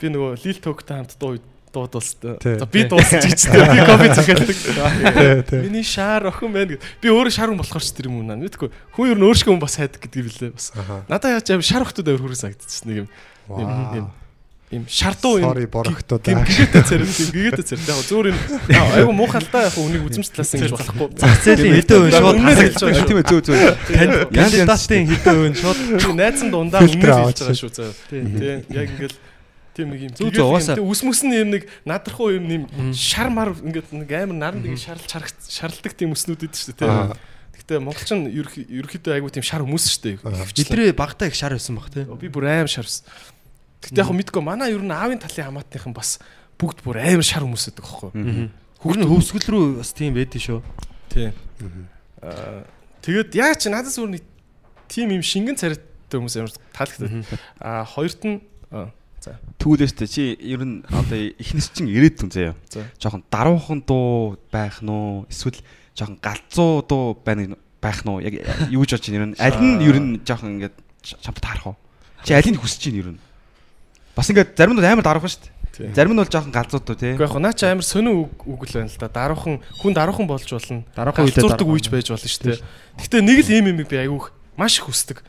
[0.00, 1.38] Би нөгөө Lil Talk-тай хамт дуу
[1.72, 2.38] дуудуулсан.
[2.42, 2.58] Тий.
[2.58, 3.66] За би дуусч гэж дээ.
[3.70, 5.52] Би кофе захиалдаг.
[5.62, 6.82] Миний шаар охин байна гэд.
[7.02, 8.40] Би өөрөө шар хүн болохоор ч тэр юм уу наа.
[8.40, 8.72] Мэдгүй.
[8.96, 10.72] Хүн ер нь өөршгөө хүн бас хайдаг гэдэг билээ бас.
[10.74, 11.04] Аха.
[11.06, 13.08] Надад яаж шар охтууд авир хүрээ санагдчихсан нэг юм.
[13.46, 14.10] Вау.
[14.68, 15.48] Ийм шардуу юм.
[15.48, 17.88] Sorry борохтоо Гим гэгээтэй царил тийм гэгээтэй царил.
[17.88, 18.40] Яг зөөр энэ
[19.00, 21.08] айгу муухай л да яг үнийг үзэмж талаас ингэж болохгүй.
[21.16, 22.88] Зэлийн хэдэн үн шууд Тийм байгаа шүү.
[22.92, 23.56] ээ зөв зөв.
[24.28, 25.78] кандидатын хэдэн үн шууд
[26.20, 27.92] найзан дундаа аваад хэлж байгаа шүү заа.
[28.12, 28.24] Тийм
[28.68, 29.16] яг ингээл
[29.72, 30.76] тийм нэг юм Зүг зүг, угаасаа.
[30.84, 32.62] ус мөс нь юм нэг надрахуу юм нэм
[32.92, 37.16] шар мар ингээд нэг амар наран дэг шарлж харагд шарладаг тийм өснүүд идэв шүү тийм.
[37.58, 40.16] Гэтэ монголчин ерхий- ерөөхдөө айгу тийм шар хүмүүс шүү дээ.
[40.66, 42.04] Эдрээ багтаа их шар байсан баг те.
[42.06, 43.02] Би бүр аим шарс.
[43.82, 46.18] Гэтэ яг мэдгүй манай ер нь аавын талын хамаатныхан бас
[46.58, 48.50] бүгд бүр аим шар хүмүүс байдаг хөөхгүй.
[48.82, 50.60] Хөрн хөвсгөл рүү бас тийм байдэн шүү.
[51.10, 51.32] Тийм.
[52.22, 52.66] Аа
[53.06, 54.24] тэгээд яа чи надаас өөр нэг
[54.90, 57.38] тим юм шингэн царайтай хүмүүс амар таалагдав.
[57.62, 58.42] Аа хоёрт нь
[59.22, 62.54] за Түүлээс тэ чи ер нь одоо ихнес чин ирээдүн заяа.
[62.70, 62.86] За.
[62.98, 65.26] Жохон даруухан дуу байх нь уу?
[65.30, 65.58] Эсвэл
[65.94, 68.22] жохон галзуу дуу байна байх нь уу?
[68.22, 68.38] Яг
[68.70, 71.76] юу ч бодож байна ер нь аль нь ер нь жохон ингээд чамд таарах уу?
[72.22, 73.18] Чи алийг хүсэж чинь ер нь?
[74.18, 75.94] Бас ингээд зарим нь амар даруухан шүү дээ.
[75.94, 77.14] Зарим нь бол жохон галзуу дуу тий.
[77.14, 79.06] Уу яг наа чи амар сонин үг үг л байна л да.
[79.06, 80.82] Даруухан хүн даруухан болж болно.
[80.90, 81.78] Даруухан Галзуурдаг даруухан.
[81.78, 82.58] үеж байж болно шүү дээ.
[82.98, 85.22] Гэтэ нэг л ийм юм би айгүйх маш их хүсдэг.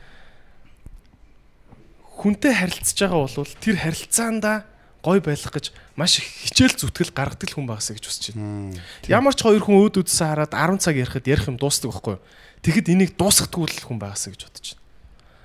[2.18, 4.66] Хүнтэй харилцаж байгаа бол тэр харилцаандаа
[5.06, 8.74] гой байх гэж маш их хичээл зүтгэл гаргадаг хүн багсаа гэж хүсэж байна.
[9.06, 12.24] Ямар ч хоёр хүн өөд үдсэн хараад 10 цаг ярихад ярих юм дуустдаг байхгүй юу?
[12.60, 14.82] Тэгэхэд энийг дуусгахдаггүй л хүн багсаа гэж бодож байна.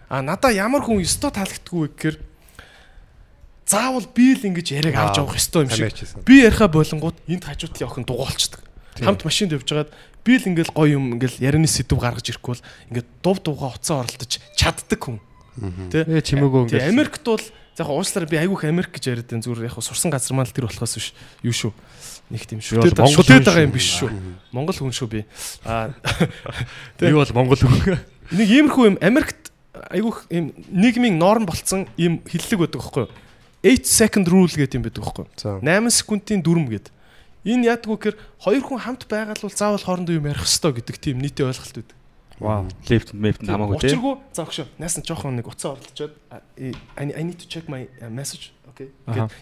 [0.09, 2.17] А надаа ямар хүн өстой таалагддаггүй гэхээр
[3.65, 5.93] заавал би л ингэж яриаг авч явах ёстой юм шиг.
[6.25, 8.61] Би яриха болонгууд энд хажуудлын охин дугуулцдаг.
[9.01, 12.65] Хамт машинд явж байгаад би л ингээл гоё юм ингээл ярианы сэдв гаргаж ирэхгүй бол
[12.93, 15.17] ингээд дув дууга уцаа оролдож чаддаг хүн.
[15.89, 16.05] Тэ?
[16.05, 19.43] Ээ чимээгөө ингээд Америкт бол яг уучлаарай би айгүйх Америк гэж яриад байна.
[19.43, 21.13] Зүгээр яг сурсан газар маань л тэр болохоос биш.
[21.41, 21.73] Юу шүү.
[22.29, 23.65] Нэг тийм бол Монгол хүн байгаа шүү.
[23.65, 24.09] юм биш шүү.
[24.53, 25.21] Монгол хүн шүү би.
[25.65, 25.93] Аа
[27.01, 27.99] Би бол монгол хүн.
[28.31, 29.51] нэг иймэрхүү юм Америкт
[29.91, 33.11] айгүйх юм нийгмийн норм болцсон юм хиллэг байдаг байхгүй юу?
[33.65, 35.33] 8 second rule гэдэг юм байдаг байхгүй юу?
[35.41, 35.57] За.
[35.57, 36.93] 8 секундын дүрм гэдэг.
[37.49, 41.01] Энэ яадгүй гэхээр хоёр хүн хамт байгаа л бол заавал хоорондоо юм ярих ёстой гэдэг
[41.01, 41.97] тийм нийтийн ойлголт байдаг.
[42.37, 42.67] Вау.
[42.89, 43.95] Лефт, мефт хамаагүй те.
[43.95, 44.67] Учиргүй за өгшөө.
[44.77, 48.51] Наасан жоохон нэг уцаа орлочоод I I need to check my message.
[48.67, 48.91] Окей.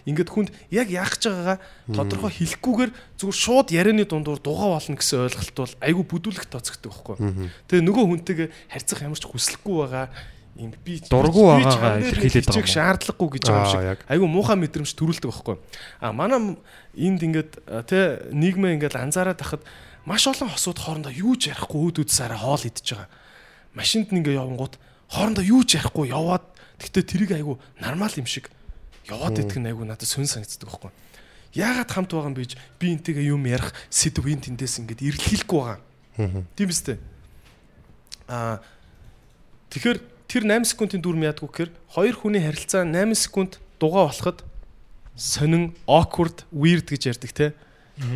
[0.06, 1.58] Ингээд хүнд яг яах гэж байгаагаа
[1.90, 7.50] тодорхой хэлэхгүйгээр зүгээр шууд ярианы дундуур дугаа болно гэсэн ойлголт бол айгүй бүдүүлэх тооцогддог байхгүй.
[7.66, 10.06] Тэгээ нөгөө хүнтэйгээ харьцах ямар ч хүсэлгүй байгаа
[10.56, 12.74] юм би Дургу байгаагаа илэрхийлээд байгаа юм.
[12.78, 15.56] шаардлагагүй гэж байгаа юм шиг айгүй муухай мэдрэмж төрүүлдэг байхгүй.
[15.98, 16.54] А манай
[16.94, 19.66] энд ингээд а, тэ нийгмээ ингээд анзаараад тахад
[20.06, 23.10] маш олон хосууд хоорондоо юу ч ярихгүй өөд үдсээрээ хоол идэж байгаа.
[23.74, 24.74] Машинд нь ингээд явангууд
[25.10, 26.46] хоорондоо юу ч ярихгүй яваад
[26.78, 28.46] тэгтээ тэрийг айгүй нормал юм шиг
[29.10, 30.92] яваад идэх нь айгүй надад сонь санагддаг байхгүй.
[31.58, 35.80] Яагаад хамт байгаа юм бийж би энтэйгээ юм ярих сэдв энэ тэндээс ингээд эрэлхийлэхгүй байгаа.
[36.54, 36.98] Тийм үстэй.
[38.30, 38.62] Аа
[39.70, 44.42] тэгэхээр тэр 8 секундын дүрм яадгүй гэхээр хоёр хүний харилцаа 8 секунд дугаа болоход
[45.16, 47.46] сонин awkward weird гэж ярьдаг те.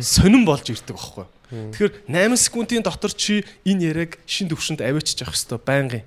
[0.03, 1.25] Сонин болж ирдэг байхгүй.
[1.49, 6.03] Тэгэхээр 8 секундын дотор чи энэ яриаг шин төвшөнд аваачих явах хэвээр байнгын.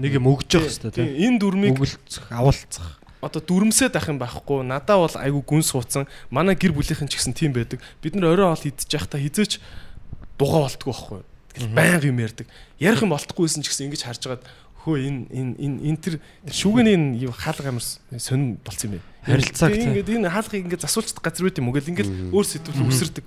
[0.00, 1.08] Нэг юм өгж явах Тийм, тийм.
[1.14, 3.00] Энэ дүрмийг Өгөлцөх, авалцах.
[3.20, 4.64] одоо дүрмсээд ах юм байхгүй.
[4.64, 6.04] Надаа бол айгүй гүн суудсан.
[6.28, 7.80] Манай гэр бүлийнхэн ч гэсэн тийм байдаг.
[8.00, 9.60] Бид нар орой хоол идчих байхдаа хизээч
[10.36, 11.20] дугаа болтгоо байхгүй.
[11.72, 12.44] Байнга юм ярьдаг.
[12.76, 14.44] Ярих юм болтгохгүйсэн ч гэсэн ингэж харж байгаад
[14.86, 16.14] хөө энэ энэ энэ энэ тэр
[16.46, 19.06] шүүгэний энэ хаалга амар сонирн болцсон юм бэ.
[19.26, 19.90] Харилцааг тийм.
[19.90, 23.26] Ингээд энэ хаалгыг ингээд засуулчих газар байт юм уу гэл ингээд өөр сэтгэл үсэрдэг.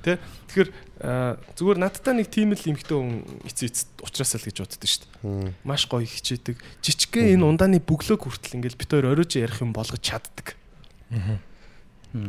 [0.00, 0.16] Тэ?
[0.48, 0.70] Тэгэхээр
[1.04, 5.04] аа, зүгээр надтай нэг тийм л эмхтэй хүн эцээ эцэд уулзраасаа л гэж боддоо шүү
[5.04, 5.52] дээ.
[5.66, 6.56] Маш гоё хичээдэг.
[6.80, 10.56] Жичгэн энэ ундааны бөглөөг хүртэл ингээд бит хоёр оройж ярих юм болгож чаддаг.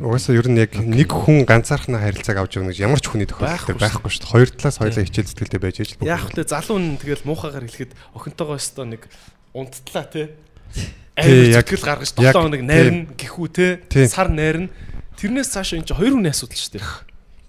[0.02, 3.80] Угаасаа ер нь яг нэг хүн ганцаархнаа харилцааг авч явна гэж ямар ч хүний тохиолдол
[3.80, 4.32] Байхгүй шүү дээ.
[4.32, 6.08] Хоёр талаас хоёлаа хичээл зүтгэлтэй байж ээж л бүх.
[6.12, 9.02] Яг хөлөө залуу нь тэгэл муухагаар хэлэхэд охинтойгоо өстөө нэг
[9.56, 10.22] унттлаа те.
[11.18, 13.66] Яг- зүтгэл гаргаж яг- дотоо нэг найрна гэхүү те.
[14.06, 14.68] Сар найрна.
[15.18, 16.86] Тэрнээс цааш энэ чинь хоёр хүний асуудал шүү дээ.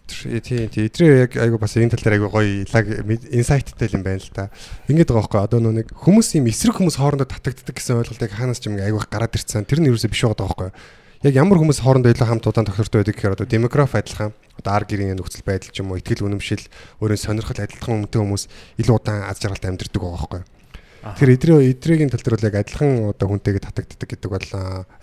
[0.10, 0.41] Тийм
[0.74, 0.90] тийм.
[0.90, 2.86] Эдрээ яг айгу бас энэ тал дээр айгу гоё лаг
[3.30, 4.49] инсайттай юм байна л да.
[4.90, 8.74] Ингээд байгаа байхгүй одоо нэг хүмүүс юм эсрэг хүмүүс хоорондоо татагддаг гэсэн ойлголтыг хаанаас ч
[8.74, 9.70] юм айгу гараад ирсэн.
[9.70, 10.70] Тэр нь юу ч биш байгаа байхгүй.
[11.19, 14.87] Яг ямар хүмүүс хоорондоо илүү хамт удаан тохиртой байдаг гэхээр одоо демограф адилхан одоо ар
[14.87, 16.63] гэрийн нөхцөл байдал ч юм уу ихтгэл үнэмшил
[17.03, 18.47] өөрийн сонирхол адилхан өмтэй хүмүүс
[18.79, 20.41] илүү удаан аз жаргалтай амьдардаг байгаа байхгүй.
[21.19, 24.47] Тэр эдрээ эдрийн тал дээр бол яг адилхан одоо хүнтэйгээ татагддаг гэдэг бол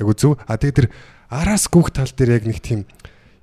[0.00, 0.40] айгу зөв.
[0.48, 0.88] А тэгээ тэр
[1.28, 2.88] араас гүөх тал дээр яг нэг тийм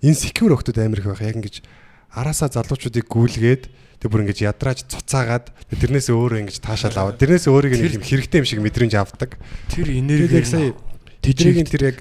[0.02, 1.22] инсекюр охтод амар их байх.
[1.22, 1.62] Яг ингэж
[2.10, 3.70] араасаа залуучуудыг гүйлгээд
[4.02, 8.42] тэг бүр ингэж ядрааж цуцаагаад тэрнээс өөрөө ингэж таашаал аваад тэрнээс өөрийг нэг юм хэрэгтэй
[8.42, 9.38] юм шиг мэдрэмж авдаг.
[9.70, 10.74] Тэр энерги яг сая
[11.22, 11.98] тэжээгийн тэр яг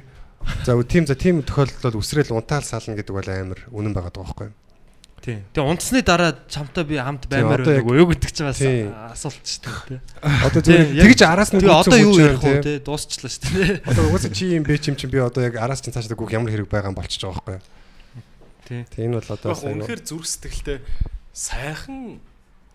[0.64, 4.46] за тийм за тийм тохиолдолд үсрээл унтаал сална гэдэг бол амар үнэн байгаа даа байхгүй
[4.50, 4.56] юу?
[5.22, 5.46] Тийм.
[5.54, 10.00] Тэгээ унтсны дараа чамтай би хамт баймаар уу юу гэдэг чинь бас асуулт шүү дээ.
[10.50, 12.82] Одоо зөв тэгж араас нь одоо юу ярих вэ те?
[12.82, 13.86] дуусчлаа шүү дээ.
[13.86, 16.50] Одоо угаасаа чи юм бэ чим чим би одоо яг араас чинь цаашдаа гүөх ямар
[16.50, 17.62] хэрэг байгаа юм болчихж байгаа байхгүй юу?
[18.66, 18.82] Тийм.
[18.90, 20.78] Тийм энэ бол одоо үнэхээр зүрх сэтгэлтэй
[21.30, 22.18] сайхан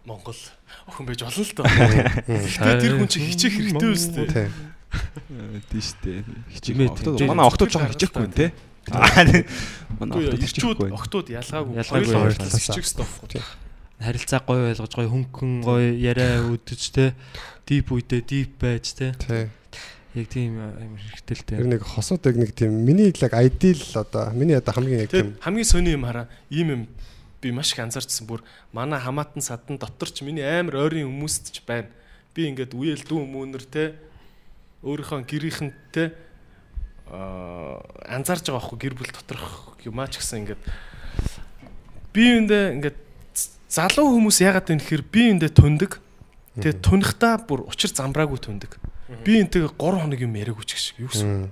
[0.08, 0.40] Монгол
[0.88, 1.68] охин байж болно л доо.
[2.80, 4.28] Тэр хүн чинь хичээх хэрэгтэй үстэй.
[4.32, 4.52] Тийм.
[6.04, 6.24] Дээ.
[6.54, 7.28] Хичээмээ.
[7.28, 8.52] Манай охтууд жоохон хичээхгүй те.
[8.88, 9.44] Манай
[10.00, 11.74] Ирчүүд хичээхгүй охтууд ялгаагүй.
[11.76, 12.48] Ялгаагүй ойлголоо.
[12.48, 13.42] хичээх хэрэгтэй байхгүй.
[13.98, 17.12] Харилцаа гоё ойлгож гоё хөнгөн гоё яриа өдөж те.
[17.68, 19.12] Дип үедээ дип байж те.
[19.20, 19.50] Тийм.
[20.16, 21.56] Яг тийм амар хэрэгтэй л те.
[21.58, 25.36] Тэр нэг хосууд яг нэг тийм миний яг ideal одоо миний одоо хамгийн яг тийм
[25.42, 26.30] хамгийн сони юм хараа.
[26.50, 26.82] Ийм юм
[27.42, 28.42] би маш их анзаарчсан бүр
[28.72, 31.90] манай хамаатан садан дотор ч миний амар ойрын хүмүүст ч байна.
[32.34, 33.98] Би ингээд үеэл дүү мөнөр те
[34.84, 36.14] өөрийнхөө гэрийнхэн те
[37.08, 40.62] аа анзаарж байгаа байхгүй гэр бүл доторх юмаа ч гэсэн ингээд
[42.14, 42.98] би юундээ ингээд
[43.70, 45.92] залуу хүмүүс яагаад вэ гэхээр би юундээ түндэг.
[46.58, 48.82] Тэгээ тунахтаа бүр учир замбраагүй түндэг.
[49.24, 51.52] Би энтэйгээ 3 хоног юм яриаггүй ч гэх шиг юу гэсэн.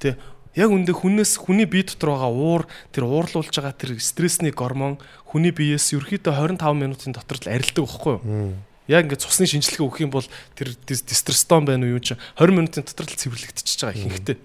[0.00, 0.18] Тэ.
[0.56, 2.62] Яг үндэ хүнээс хүний бие дотор байгаа уур
[2.92, 4.96] тэр уурлуулж байгаа тэр стрессний гормон
[5.28, 8.56] хүний биеэс ерөөхдөө 25 минутын дотор л арилдаг байхгүй юу?
[8.86, 12.54] Яг ингээд цусны шинжилгээ өгөх юм бол тэр дис- дистрестон байна уу юу чинь 20
[12.54, 14.36] минутын дотор л цэвэрлэгдчихэж байгаа ихэнхдээ.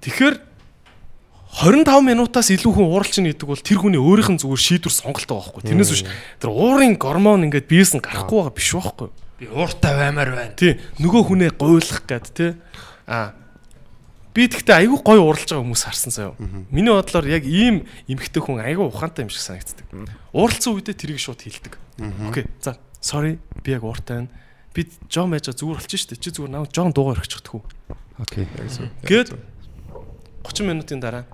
[0.00, 0.34] Тэгэхээр
[1.50, 5.26] 25 минутаас илүү хүн ууралч нь гэдэг бол тэр хүний өөрийнх нь зүгээр шийдвэр сонголт
[5.26, 5.62] байгаа байхгүй.
[5.66, 6.02] Тэрнээс биш
[6.38, 9.08] тэр уурын гормон ингээд биеэс нь гарахгүй байгаа биш байхгүй.
[9.42, 10.54] Би ууртай баймаар байна.
[10.54, 10.78] Тий.
[11.02, 12.54] Нөгөө хүнээ гуйлах гад тий.
[13.10, 13.34] А
[14.30, 16.38] би тэгтээ айгүй гой уралж байгаа хүмүүс харсан заяа.
[16.70, 19.84] Миний бодлоор яг ийм эмхтэй хүн айгүй ухаантай юм шиг санагддаг.
[20.30, 21.74] Уралцсан үедээ тэрийг шууд хэлдэг.
[22.30, 22.46] Окей.
[22.62, 24.30] За sorry би яг ууртай байна.
[24.74, 26.16] би жон байж зүгээр болчих штэ.
[26.16, 27.62] Чи зүгээр намайг жон дуугаар орчихдаг хүү.
[28.22, 28.46] Окей.
[29.02, 29.34] Гээд
[30.46, 31.26] 30 минутын дараа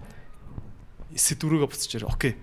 [1.12, 2.08] сэдврүүгээ буцаж ирээ.
[2.08, 2.34] Окей.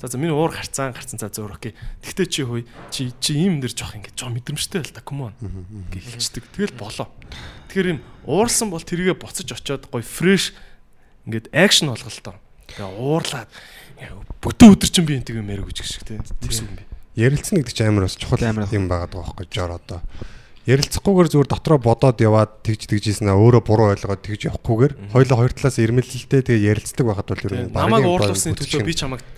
[0.00, 1.74] За за миний уур харцаан гарцсан за зөөр окей.
[2.00, 5.02] Тэгтээ чи хөөе чи чи ийм нэр жоох ингэ жоо мэдрэмжтэй л да.
[5.04, 5.34] Come on.
[5.92, 6.44] Гэ хэлцдэг.
[6.54, 7.10] Тэгэл болоо.
[7.68, 10.54] Тэгэхээр юм уурсан бол тэрийгэ буцаж очиод гоё фреш
[11.26, 12.40] ингээд акшн болголтоо.
[12.72, 13.50] Тэгээ уурлаад
[14.40, 16.22] бүтэн өдөр чинь би энтэйг мэрэг гэж шиг тий.
[16.22, 16.87] Үгүй юм би.
[17.18, 20.00] Ярилцсан гэдэг чинь амар бас чухал Амар юм байгаа даа байхгүй жоор одоо.
[20.68, 25.52] Ярилцахгүйгээр зүгээр дотроо бодоод яваад тэгж тэгжсэн аа өөрөө буруу ойлгоод тэгж явахгүйгээр хоёлоо хоёр
[25.56, 29.32] талаас ирмэлэлтэй тэгээ ярилцдаг байхад бол ер нь Намайг багийн уурлуулсны төлөө би чамайг нь.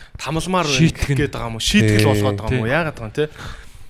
[1.14, 1.62] гээд байгаа юм уу?
[1.62, 2.74] Шийтгэл болгоод байгаа юм уу?
[2.74, 3.24] Яагаад байгаа юм те?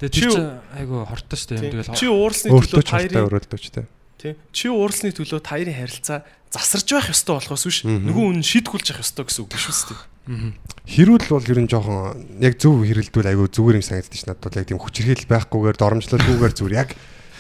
[0.05, 3.85] Тэгээ Чи- айгу хортой штэ юм тэгэл Чи уурлсны төлөө хурцтай таарын өрөөлдөөчтэй.
[4.21, 4.33] тий.
[4.53, 6.19] Чи уурлсны төлөө таарын харилцаа
[6.53, 9.97] засарж байх ёстой болохоос биш нөгөө үнэн шийтгүүлж явах ёстой гэсэн үг биш үстэй.
[10.29, 14.59] Хэрүүл бол ер нь жоохон яг зөв хэрэлдвэл айгүй зүгээр юм санагддаг ш надад бол
[14.61, 16.77] яг тийм хүчрхийл байхгүйгээр доромжлолгүйгээр зүгээр.
[16.77, 16.91] Яг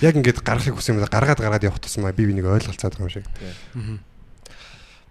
[0.01, 3.27] яг ингээд гаргахыг хүсэх юм гаргаад гаргаад явах тусмаа би бинийг ойлголцоод байгаа юм шиг.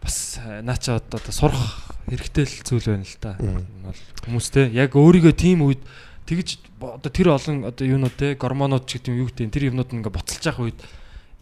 [0.02, 3.16] бас э, наа чи одоо сурах хэрэгтэй л зүйл байна л.
[3.38, 4.72] Энэ бол хүмүүстэй.
[4.74, 5.84] Яг өөрийгөө тийм үед
[6.26, 9.91] тэгж одоо тэр олон одоо юунууд те гормонууд ч гэдэг юм юу гэдэг тэр юмнууд
[9.91, 10.80] ингээ боцолж явах үед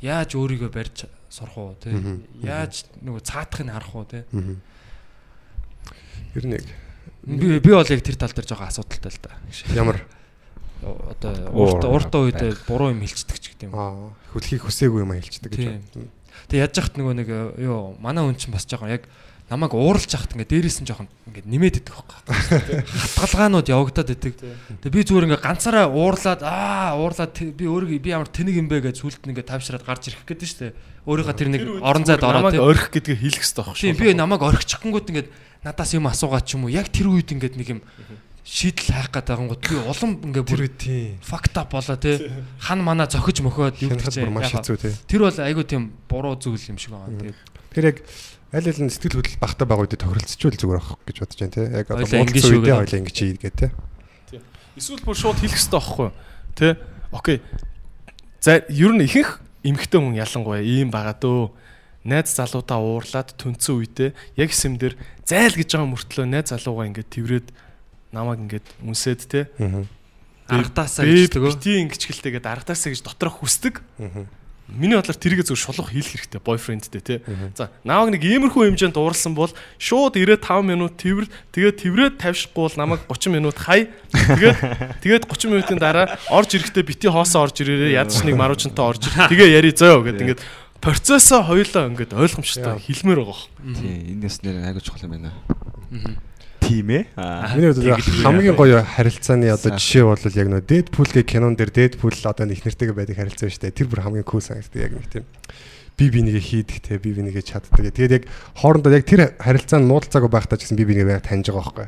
[0.02, 1.94] яаж өөрийгөө барьж сурах уу те?
[2.41, 4.26] Яаж нөгөө цаатахыг харах уу те.
[6.38, 6.68] Ер нь яг
[7.26, 9.34] би би бол яг тэр тал дээр жоохон асуудалтай л да.
[9.74, 10.06] ямар
[10.86, 13.74] Одоо ууртаа ууртаа үед буруу юм хэлцдэг ч гэдэг юм.
[13.74, 15.66] аа хүлхийг хүсээгүй юм хэлцдэг гэж.
[15.66, 16.14] Байна.
[16.46, 19.10] Тэг яаж яхад нөгөө нэг э, юу манай хүн чинь бас жоохон яг
[19.48, 22.84] намайг ууралж яхад ингээ дээрээс нь жоохон ингээ нэмээд идэх байхгүй.
[22.84, 24.34] Хатгалгаанууд явагдаад идэг.
[24.84, 28.91] Тэг би зүгээр ингээ ганцаараа уурлаад аа уурлаад би өөрийгөө би ямар тэнэг юм бэ
[28.91, 30.74] гэж сүлд нь ингээ тавьшраад гарч ирэх гэдэг шүү дээ.
[31.07, 34.41] Өөрийнхөө тэр нэг орон зайд ороод намайг орхих гэдгийг хэлэх хэрэгтэй байх Тийм би намайг
[34.44, 35.30] орхичихгонгууд ингээд
[35.64, 37.82] надаас юм асуугаад ч юм уу яг тэр үед ингээд нэг юм
[38.44, 41.19] шийдэл хайх гээд байгаа гот би улам ингээ бүр тийм.
[41.24, 42.32] факт ап болоо тий.
[42.60, 44.64] Хан мана зохиж мөхөөд юу гэж.
[45.07, 47.11] Тэр бол айгүй тийм буруу зүйл юм шиг байгаа.
[47.11, 47.40] Тэгээд
[47.76, 47.98] Тэр яг
[48.53, 51.65] аль аль нь сэтгэл хөдлөл багтаа байгаа үедээ тохиролцчихвол зүгээр ах гэж бодож байна тий.
[51.68, 52.80] Яг одоо шүү үедээ гэдэг.
[52.80, 53.72] хоёлаа ингэж хийгээд тий.
[54.78, 56.10] Эсвэл бүр шууд хэлэх хэрэгтэй байхгүй?
[56.56, 56.78] Тэ?
[57.11, 57.38] Окей.
[58.40, 61.52] За ер нь ихэнх эмэгтэй хүн ялангуяа ийм байгаа дөө.
[62.07, 64.10] Найз залуудаа уурлаад түнцэн үедээ
[64.40, 64.95] яг хэсэм дээр
[65.28, 67.48] зайл гэж байгаа мөртлөө найз залуугаа ингээд тэрвэрэд
[68.15, 69.52] намайг ингээд үнсээд те.
[69.60, 69.84] Аа.
[70.48, 71.52] аргадаасаа Би гэж төгөө.
[71.52, 73.84] бити ингэчгэлтэйгээд аргадаасаа гэж доторх хүсдэг.
[73.99, 74.24] Аа.
[74.68, 77.15] Миний бодлоор тэрийг зөв шулах хийх хэрэгтэй бойфрендтэй те.
[77.56, 79.48] За нааг нэг иймэрхүү хэмжээнд уурсан бол
[79.80, 83.88] шууд ирээд 5 минут тэрвэр тэгээд тэрврээд тавьшихгүй бол намайг 30 минут хай.
[84.11, 84.60] Тэгээд
[85.07, 89.31] тэгээд 30 минутын дараа орж ирэхдээ бити хоосоо орж ирээрээ ядч нэг маруучантай орж ир.
[89.31, 90.44] Тэгээ яри зөө гэд ингээд
[90.84, 93.48] процессо хоёлоо ингээд ойлгомжтой хэлмээр байгаа.
[93.72, 95.31] Тийм энэ бас нэр айгуу чухал юм байна.
[96.68, 97.03] Тийм ээ.
[97.56, 102.11] Миний бодлоор хамгийн гоё харилцааны одоо жишээ бол яг нөө Deadpool гэх кинон дээр Deadpool
[102.27, 103.77] одоо их нэртэйгээ байдаг харилцаа шүү дээ.
[103.80, 105.26] Тэр бүр хамгийн cool санагддаг яг нэг тийм.
[105.95, 107.72] Би бинийгээ хийдэг те би бинийгээ чаддаг.
[107.72, 108.23] Тэгээд яг
[108.60, 111.88] хоорондоо яг тэр харилцаа нь нуудалцаагүй байхдаа ч гэсэн би бинийгээ байг таньж байгаа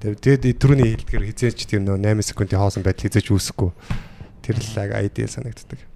[0.00, 3.70] Тэгээд түрүүний хэлдгээр хизээч тэр нөө 8 секундын хоосон байдал хизээч үүсэхгүй.
[4.42, 5.95] Тэр л яг ideal санагддаг.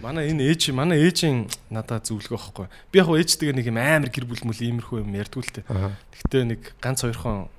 [0.00, 2.66] Манай энэ ээж манай ээжийн надад зөвлөгөө байхгүй.
[2.88, 5.60] Би яг ээжтэйгээ нэг юм амар гэр бүл мүл иймэрхүү юм ярьдгүй л.
[5.68, 5.92] Аа.
[6.16, 7.52] Гэхдээ нэг ганц хоёрхон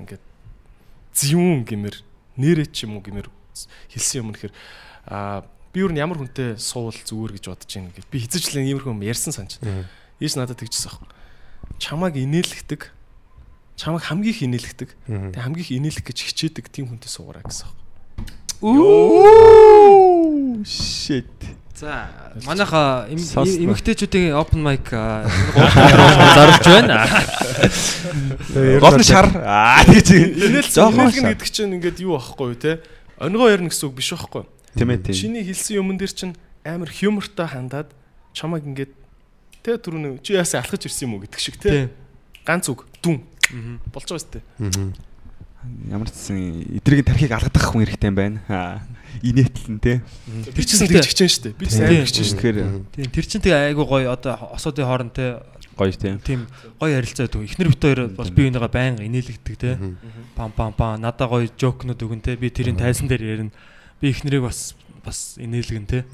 [0.00, 0.24] ингээд
[1.12, 1.96] зүүн гэмээр
[2.40, 3.28] нэрээ ч юм уу гэмээр
[3.92, 4.52] хэлсэн юм нэхэр
[5.04, 8.96] аа би юу н ямар хүнтэй суул зүгээр гэж бодож байна гэж би хизээчлэн иймэрхүү
[8.96, 9.60] юм ярьсан санаж.
[10.16, 11.08] Ээж надад тэгжсэн аахгүй.
[11.76, 12.88] Чамааг инээлгдэг.
[13.76, 14.90] Чамааг хамгийн их инээлгдэг.
[15.36, 17.84] Тэг хамгийн их инээлэх гэж хичээдэг тийм хүнтэй суугараа гэсэн аахгүй.
[20.64, 21.28] Shit.
[21.76, 22.08] За
[22.48, 25.28] манайха эмэгтэйчүүдийн open mic а,
[26.32, 27.04] зорж байна.
[28.80, 29.28] Гол нь шар.
[29.44, 31.36] Аа инээлгэн шар.
[31.36, 32.80] гэдэг чинь ингээд юу аахгүй те.
[33.20, 34.48] Онгоо ярина гэсэн үг биш аахгүй.
[34.72, 35.16] Тийм ээ тийм.
[35.20, 36.32] Чиний хэлсэн юмн дээр чинь
[36.64, 37.92] амар хьюмортой хандаад
[38.32, 38.96] чамайг ингээд
[39.60, 41.92] тэ түрүүн чи яасаа алхаж ирсэн юм уу гэдэг шиг тэ.
[42.48, 43.20] Ганц үг дүн
[43.92, 44.40] болж байгаа сте.
[45.92, 48.80] Ямар ч гэсэн эдрийг тархийг алгадах хүн хэрэгтэй юм байна.
[49.22, 50.02] Инээтлэн те.
[50.52, 51.48] Тэр чинь тэгж хичээн штэ.
[51.56, 52.04] Би сайн Тийм.
[52.04, 52.36] хичээн штэ.
[52.36, 52.58] Тэгэхээр
[52.92, 55.40] Тийм тэр чинь тэгээ айгу гоё одоо осоодын хооронд те
[55.76, 56.18] гоё тийм.
[56.24, 56.40] тийм
[56.80, 57.44] гоё харилцаа өгдөг.
[57.44, 59.76] Эхнэр бит хоёр бол би энийгээ байнга инээлгдэг те.
[60.34, 62.36] Пам пам пам надаа гоё жокнууд өгөн те.
[62.36, 63.52] Би тэрийн тайзан дээр ярина.
[64.00, 64.72] Би эхнэрийг бас
[65.04, 66.04] бас инээлгэн те.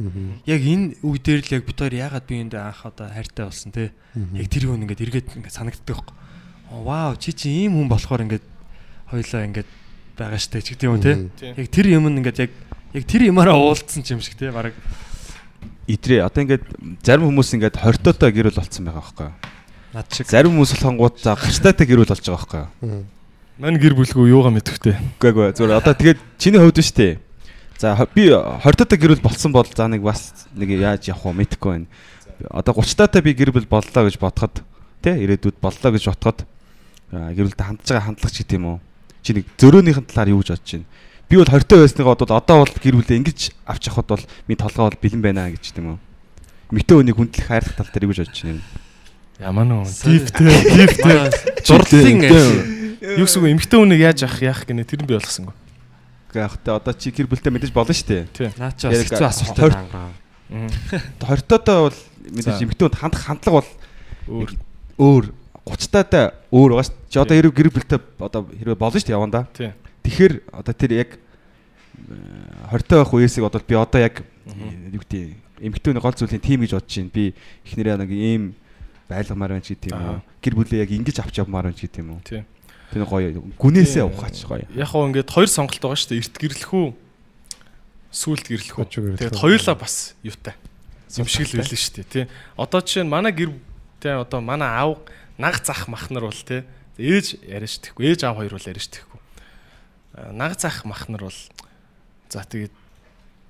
[0.44, 3.70] Яг энэ үе дээр л яг бит хоёр яагаад би энд анх одоо хайртай болсон
[3.72, 3.94] те.
[4.34, 6.16] Яг тэр хүн ингээд эргээд ингээд санагддаг байхгүй.
[6.82, 8.44] Вау чи чи ийм хүн болохоор ингээд
[9.08, 9.70] хоёлаа ингээд
[10.18, 11.30] байгаа штэ ч гэдэг юм те.
[11.56, 12.52] Яг тэр юм нь ингээд яг
[12.94, 14.50] яг тэр юмараа уулдсан ч юм шиг те.
[14.52, 14.74] Бараг
[15.88, 16.64] Идрээ одоо ингээд
[17.02, 19.34] зарим хүмүүс ингээд 20 тоотой гэрэл болцсон байгаа байхгүй юу?
[19.92, 20.26] над шиг.
[20.30, 23.04] Зарим хүмүүс болохонгууд за 30 таатай гэрэл болж байгаа байхгүй юу?
[23.58, 24.94] Мань гэр бүлгүй юугаа мэдвэхтэй.
[25.20, 27.18] Үгүй ээ зүгээр одоо тэгээд чиний хувьд нь штэ.
[27.82, 31.34] За хо- би 20 таатай гэр бүл болсон бол за нэг бас нэг яаж явах
[31.34, 31.86] вэ мэдэхгүй байна.
[32.48, 34.62] Одоо 30 таатай би гэр бүл боллоо гэж бодоход
[35.02, 36.46] тий ирээдүйд боллоо гэж бодоход
[37.10, 38.78] гэр бүлтэй хандж байгаа хандлага ч гэдэм үү.
[39.26, 40.86] Чи нэг зөрөөнийхэн талаар юу гэж бодож байна?
[41.32, 44.60] Би бол 20 таа байсныгаа бодвол одоо бол гэр бүлээ ингэж авч явахад бол минь
[44.60, 45.98] толгой бол бэлэн байна гэж гэдэм үү.
[46.76, 48.60] Мэтэ өнийг хүндлэх хайрлах тал дээр юу гэж бодож байна?
[49.40, 51.16] Ямар нөө диптэй диптэй
[51.64, 52.20] Зурлалын
[53.16, 55.56] юу гэсэн үг эмхтэй хүнийг яаж авах яах гинэ тэр нь би ойлгосонгүй.
[56.36, 58.52] Гэхдээ яг та одоо чи гэр бүлтэй мэдээж болно шүү дээ.
[58.60, 60.12] наа чи бас хэцүү асуултаа хорт- хангаа.
[60.52, 61.96] 20 таатай бол
[62.28, 63.68] мэдээж эмэгтэй хүнд хандах хандлага бол
[64.28, 64.52] Өөр
[65.00, 65.24] өөр
[65.64, 66.96] 30 таатай өөр байгаа шүү.
[67.08, 69.48] Чи одоо хэрэг гэр бүлтэй одоо хэрэг болно шүү дээ яванда.
[69.56, 69.72] тий.
[70.02, 71.10] Тэгэхээр одоо тэр яг
[72.10, 76.16] э, 20 таа байх үеэсийг одоо би одоо яг э, юу гэдэг эмэгтэй хүний гол
[76.18, 77.14] зүйлийн тим гэж бодож байна.
[77.14, 77.24] Би
[77.64, 78.42] эхнэрээ нэг ийм
[79.06, 80.20] байлгамаар байна ч гэдэг юм уу.
[80.42, 82.22] Гэр бүлээ яг ингэж авч явмаар байна ч гэдэг юм уу.
[82.26, 82.42] Тий.
[82.92, 84.66] Тэр гоё гүнээсээ ухаач гоё.
[84.74, 86.22] Яг хоо ингээд хоёр сонголт байгаа шүү дээ.
[86.26, 86.88] Эрт гэрлэх үү?
[88.10, 89.16] Сүүлд гэрлэх үү?
[89.16, 90.54] Тэгээд хоёулаа бас юутай.
[91.16, 92.24] Юм шиг л байлаа шүү дээ, тий.
[92.56, 93.52] Одоо жишээ нь манай гэр
[94.00, 95.00] тий одоо манай аав
[95.38, 96.64] наг зах махнар бол тий
[96.98, 98.12] ээж яриаш тэхгүй.
[98.12, 99.11] Ээж аав хоёр бол яриаш тэхгүй.
[100.12, 101.40] Наг зах махнар бол
[102.28, 102.74] за тэгээд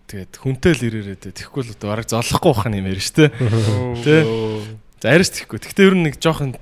[0.06, 1.32] тэгээд хүнтэй л ирээрээ тий.
[1.34, 3.28] Тэхгүй л одоо бараг золохгүй бахна юм ярьж тий.
[4.06, 4.22] Тий.
[5.02, 5.58] За яриаш тэхгүй.
[5.58, 6.54] Гэхдээ ер нь нэг жоохон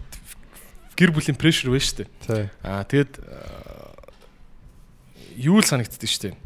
[0.96, 2.48] гэр бүлийн прешэр байна шүү дээ.
[2.64, 3.92] Аа тэгэд аа,
[5.36, 6.36] юу л санагддаг шүү дээ.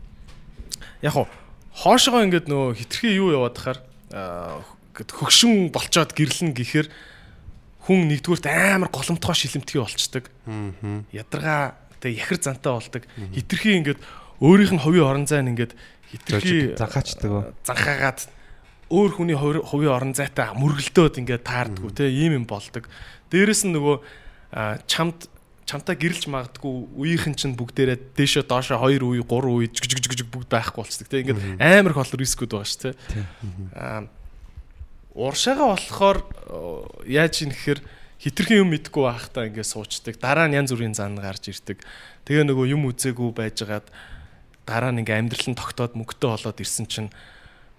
[1.06, 1.26] Яг хоо
[1.74, 3.78] хоошоо ингээд нөө хитрхи юу яваад хахаар
[4.14, 4.62] аа,
[4.94, 6.86] гэд хөгшин болчоод гэрлэн гэхээр
[7.84, 10.30] хүн нэгдүгürt амар голомтгой шилэмтгий болчдөг.
[10.46, 11.02] Аа.
[11.10, 11.74] Ядаргаа
[12.04, 13.02] тэг яхэр зантай болдог.
[13.32, 14.00] Хитрхи ингээд
[14.44, 15.72] өөрийнх нь хувийн орон зай нь ингээд
[16.12, 18.20] хитрхи Занхаачдаг занхаагаад
[18.92, 22.84] өөр хүний хувийн орон зайтай мөргөлдөөд ингээд таардггүй те ийм юм болдог.
[23.32, 23.96] Дээрэс нь нөгөө
[24.84, 25.32] чамд
[25.64, 30.28] чамтай гэрэлж магадгүй үеийнхэн чинь бүгдээрээ дээшээ доошоо 2 үе 3 үе жиг жиг жиг
[30.28, 32.92] бүгд байхгүй болцдог те ингээд амар их олон рискүүд байгаа ш те.
[33.72, 34.04] Аа
[35.14, 36.18] уршаага болохоор
[37.08, 37.80] яаж юм гэхээр
[38.24, 40.16] хитрхэн юм мэдгүй байхдаа ингээд суучдаг.
[40.16, 41.84] Дараа нь янз бүрийн зан гарч ирдэг.
[42.24, 43.84] Тэгээ нөгөө юм үзээгүй байжгаад
[44.64, 47.10] дараа нь ингээд амьдрал нь тогтоод мөнгөтэй болоод ирсэн чинь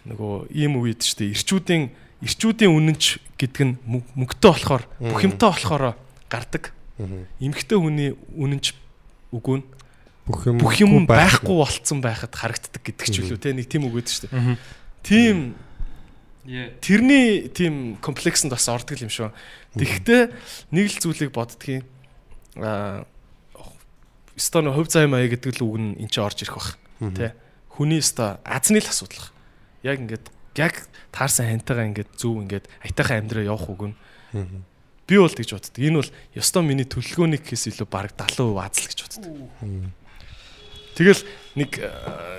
[0.05, 1.34] нөгөө ийм үед шүү дээ.
[1.34, 1.84] Ирчүүдийн
[2.22, 3.03] ирчүүдийн үнэнч
[3.41, 5.84] гэдэг нь мөнгө- мөнгөтэй болохоор бүх юмтай болохоор
[6.30, 6.63] гардаг.
[7.41, 8.77] Эмхтэй хүний үнэнч
[9.34, 9.65] үгүй нь
[10.26, 14.01] Бүх юм бүх юм байхгүй болцсон байхад харагддаг гэдэг ч үлээ те нэг тийм үг
[14.01, 14.57] өгдөө шүү дээ.
[15.05, 15.53] Тийм
[16.81, 19.34] тэрний тийм комплексэнд бас ордог юм шүү.
[19.76, 20.23] Тэгэхдээ
[20.72, 21.84] нэг л зүйлийг боддгийн
[22.61, 23.05] аа
[24.38, 26.72] стон хөв зай маяг гэдэг л үг нь эн чинь орж ирэх бах.
[26.99, 27.34] Тэ.
[27.72, 29.31] Хүний ста азны л асуудал.
[29.81, 33.95] Яг ингээд яг таарсан хантайгаа ингээд зүв ингээд аятайхан амьдраа явах үг нь.
[35.07, 35.80] Би бол тэгж боддог.
[35.80, 39.34] Энэ бол ёстой миний төлөвлөгөөний гэхээс илүү баг 70% аз л гэж боддог.
[40.95, 41.22] Тэгэл
[41.56, 41.88] нэг э,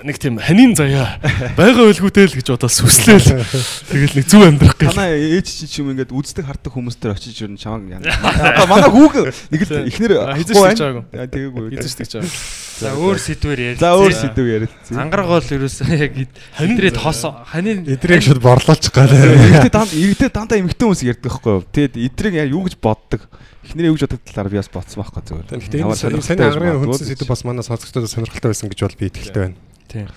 [0.05, 1.17] нэг тийм ханийн заяа
[1.57, 3.41] байгаа байлгүйтэй л гэж бодоод сүслээл.
[3.89, 4.93] Тэгэл нэг зүв амьдрах гэх.
[4.93, 8.05] Танаа ээж чи ч юм ингээд үздэг хардаг хүмүүс төр очиж юу чамаг яа.
[8.05, 11.01] Одоо манай хүүг нэг л ихнэр Хэзээ ахгүй ч байна.
[11.33, 11.65] Тэгээгүй.
[11.73, 12.65] Хэзээ ч тэгж байгаа.
[12.77, 13.81] За өөр сэдвэр ярил.
[13.81, 15.01] За өөр сэдв ярилцсан.
[15.01, 16.13] Ангараг бол ерөөсөө яг
[16.61, 19.09] хандрээд хос ханийн Эдрийг шууд борлооч гал.
[19.09, 21.65] Иргэдэд данд иргэдэд дандаа эмхтэн хүмүүс ярьдаг байхгүй юу?
[21.73, 23.25] Тэгэд эдрийг яа юу гэж боддог?
[23.67, 25.47] Эхнэрээ гэж боддог талаар би бас бодсон байхгүй зүгээр.
[25.59, 29.41] Гэхдээ энэ сайн магадгүй хүнсэн сэдв бас манай сонсогчдод сонирхолтой байсан гэж бол би итгэлтэй
[29.43, 29.57] байна.
[29.91, 30.07] Тийм.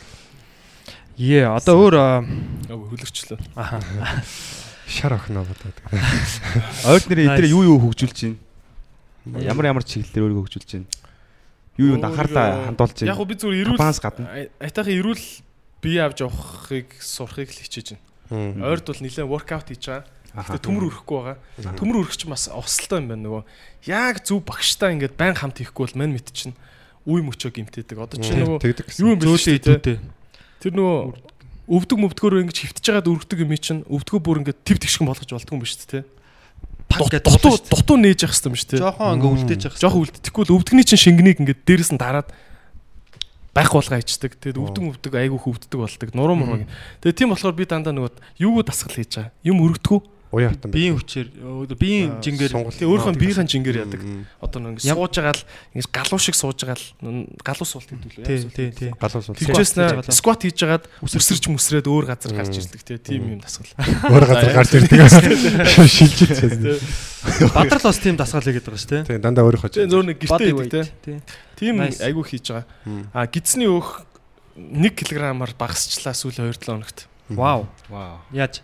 [1.19, 2.23] Е одоо өөр аа,
[2.71, 3.39] Өө хөлөгчлөө.
[3.59, 3.83] аха.
[4.87, 5.77] Шар охноо бодоод.
[6.89, 8.39] Ойд нэрээ эдрээ юу юу хөгжүүлж байна?
[9.45, 10.89] Ямар ямар чиглэлээр өөрийгөө хөгжүүлж байна?
[11.77, 13.19] Юу юу анхаарлаа хандуулж Яг байна?
[13.21, 14.27] гоо би зүгээр эрүүл Компаниас гадна.
[14.63, 15.25] айтайхан эрүүл
[15.85, 17.89] бие авч явахыг сурахыг л хичээж
[18.31, 18.65] байна.
[18.67, 20.05] Ойрд бол нэлээд воркаут хийж байгаа.
[20.31, 21.75] Гэтэ төмөр өрөхгүй байгаа.
[21.75, 23.43] Төмөр өрөх чинь бас осолтой юм байна нөгөө.
[23.91, 26.55] Яг зөв багштай ингээд байн хамт хийхгүй бол мань мэд чинь
[27.03, 27.99] үе мөчөө гимтээдэг.
[27.99, 29.59] Одоо чи нөгөө юу юм бэ дээ.
[29.59, 29.99] идүүтэй.
[30.63, 30.99] Тэр нөгөө
[31.71, 35.55] өвдөг мөвдгөөр ингэж хөвтөж жагаад өргөдөг юм чинь өвдгөө бүр ингээд тв тэгшгэн болгож болдгоо
[35.59, 36.05] юм ба шүү дээ.
[36.91, 38.83] Дутуу дутуу нээж явах хэрэгтэй юм шүү дээ.
[38.83, 39.79] Жохон ингээ үлдээж явах.
[39.79, 42.29] Жохон үлдэхгүй л өвдгний чинь шингэнийг ингээд дээрэс нь дараад
[43.55, 44.35] байх болгоо ичдэг.
[44.39, 46.11] Тэгэд өвдөг өвдөг айгүй хөвддөг болдог.
[46.15, 46.67] Нуруу муруу.
[47.03, 48.11] Тэгээ тийм болохоор би дандаа нөгөө
[48.43, 49.35] юуг дасгал хийж байгаа.
[49.47, 50.20] Юм өргөдгөө.
[50.31, 50.71] Уяа хатан.
[50.71, 51.29] Биеийн хүчээр
[51.75, 53.99] биеийн жингээр өөрийнхөө биеийн жингээр яадаг.
[53.99, 54.31] Мм.
[54.39, 55.43] Одоо нэг сууж байгаа л
[55.75, 58.55] ингэж галуу шиг сууж байгаа л галуу суулт гэдэг тий үү?
[58.55, 58.91] тий тий.
[58.95, 59.35] Галуус бол.
[59.35, 60.15] Тэгжээс Squat хийж байгаа.
[60.15, 62.99] скват хийж жагаад үсэрч мүсрээд өөр газар гарч ирдэг тий.
[63.11, 63.75] Тийм юм дасгал.
[64.07, 64.99] Өөр газар гарч ирдэг.
[65.91, 66.79] Шилжиж байна.
[67.51, 69.03] Бадрал бас тийм дасгал хийгээд байгаа шүү дээ.
[69.11, 71.19] Тэг дандаа өөрийнхөө Тэгээ зөөр нэг гэртээ тий.
[71.59, 71.99] Тийм Nice.
[72.07, 72.71] айгүй хийж байгаа.
[73.11, 74.07] А гидсний өөх
[74.55, 77.11] 1 кг-аар багасчлаа сүүлийн 2-7 хоногт.
[77.31, 77.69] Вау.
[77.89, 78.19] Вау.
[78.35, 78.63] Яаж?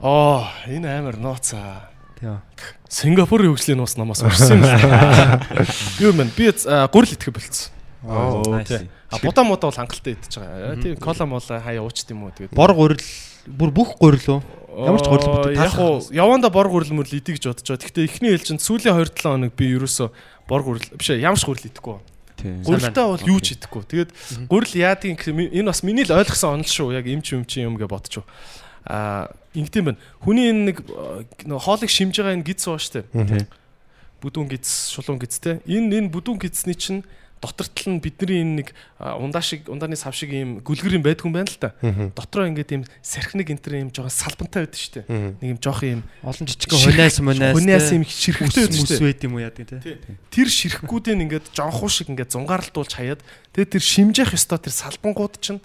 [0.00, 1.88] Оо, энэ амар нууцаа.
[2.20, 2.40] Тийм.
[2.88, 5.40] Сингапурын хөгжлийн нууц намаас урсан юм байна.
[6.00, 6.36] Юу юм бэ?
[6.36, 6.52] Би
[6.92, 7.72] гурил итгэх болцсон.
[8.04, 8.64] Аа.
[8.64, 8.88] Тий.
[9.10, 10.76] А будаа муудаа бол хангалттай идэж байгаа.
[10.82, 12.52] Тийм кола мола хаяа уучт юм уу тэгээд.
[12.52, 13.02] Бор гурил
[13.46, 14.42] бүр бүх гурил уу?
[14.76, 17.84] Ямар ч гурил бүтээ Яг уу яванда бор гурил мөрл идэх гэж бодож байгаа.
[17.86, 20.10] Гэхдээ эхний ээлжинд сүүлийн 2-7 хоног би ерөөсө
[20.50, 21.96] бор гурил биш ээ, ямар ч гурил идэхгүй.
[22.36, 22.62] Тийм.
[22.66, 23.82] Гурилтаа бол юу ч идэхгүй.
[23.88, 24.10] Тэгээд
[24.50, 26.92] гурил яадгийн гэх юм, энэ бас миний л ойлгосон онол шүү.
[26.98, 28.26] Яг эмч юм чи юм гэж бодчих.
[28.84, 30.00] Аа ингэдэм байна.
[30.20, 33.08] Хүний энэ нэг э, нөө хоолыг шимж байгаа энэ гиз баа штэ.
[34.20, 35.60] Бүдүүн гиз, шулуун гиз те.
[35.64, 37.02] Энэ энэ бүдүүн гизний чинь
[37.40, 38.68] дотортол нь бидний энэ нэг
[38.98, 41.76] а, ундаа шиг ундааны сав шиг ийм гүлгэр юм байдгүй юм байна л да.
[42.16, 45.04] Дотроо ингээд ийм сархиныг энэ төр ийм жоохон салбантай байдаг штэ.
[45.06, 47.52] Нэг ийм жоох ийм Олон жижигхэн хунаас мунаас.
[47.52, 49.04] Хунаас юм ширхэгтэй штэ.
[49.04, 49.68] байд юм уу яадаг.
[49.84, 50.00] Тий.
[50.32, 53.20] Тэр ширхгүүдийн ингээд жонхуу шиг ингээд зунгаарлуулж хаяад
[53.52, 55.60] тэгээд тэр шимжих ёстой тэр салбангууд чинь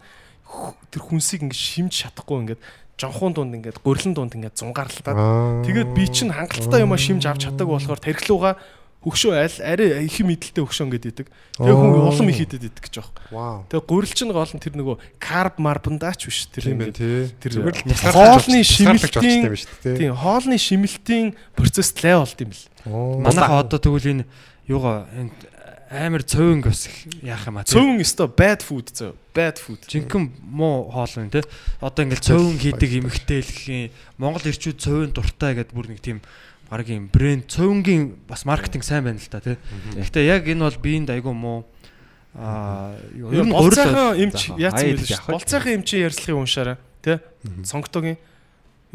[0.92, 2.62] тэр хүнсийг ингээд шимж чадахгүй ингээд
[3.02, 5.66] жонхуун дунд ингээд гурилан дунд ингээд зунгаарлалтаад Аа.
[5.66, 8.62] тэгээд би чинь хангалттай юм а шимж авч чаддаг болохоор тархилууга
[9.02, 11.28] хөгшөө аль арай их мэдлэлтэй хөгшөө ингээд идэг.
[11.58, 12.96] Тэгээ хүн улам их идэд идэг гэж.
[13.34, 13.66] Вау.
[13.66, 17.34] Тэгээ гурил чинь гол нь тэр нөгөө карб марбандаач биш тэр байх ингээд тий.
[17.42, 19.98] тэр Зүгээр л хоолны шимэлтийн юм шүү дээ.
[19.98, 22.70] тийм хоолны шимэлтийн процесс лай болд юм бэл.
[23.26, 24.26] Манайха одоо тэгвэл энэ
[24.70, 25.34] юугаа энэ
[25.92, 27.76] амар цовинг бас их яах юм а те.
[27.76, 29.12] Цөөн өстой bad food зөө.
[29.36, 29.84] Bad food.
[29.92, 31.44] Жинхэнэ муу хоол юм те.
[31.84, 33.92] Одоо ингээл цовин хийдэг эмхтэй л гэх юм.
[34.16, 36.24] Монгол ирчүүд цовин дуртай гэдэг бүр нэг тийм
[36.72, 39.60] баг юм брэнд цовингийн бас маркетинг сайн байна л та те.
[39.92, 41.68] Гэхдээ яг энэ бол биеинд айгүй муу
[42.40, 45.28] аа юу ер нь болцоохон эмч яац юм шүү.
[45.28, 46.78] Болцоохон эмчийн ярьцлагыг уншаарай.
[47.04, 47.20] Тэ?
[47.68, 48.16] Сонготогийн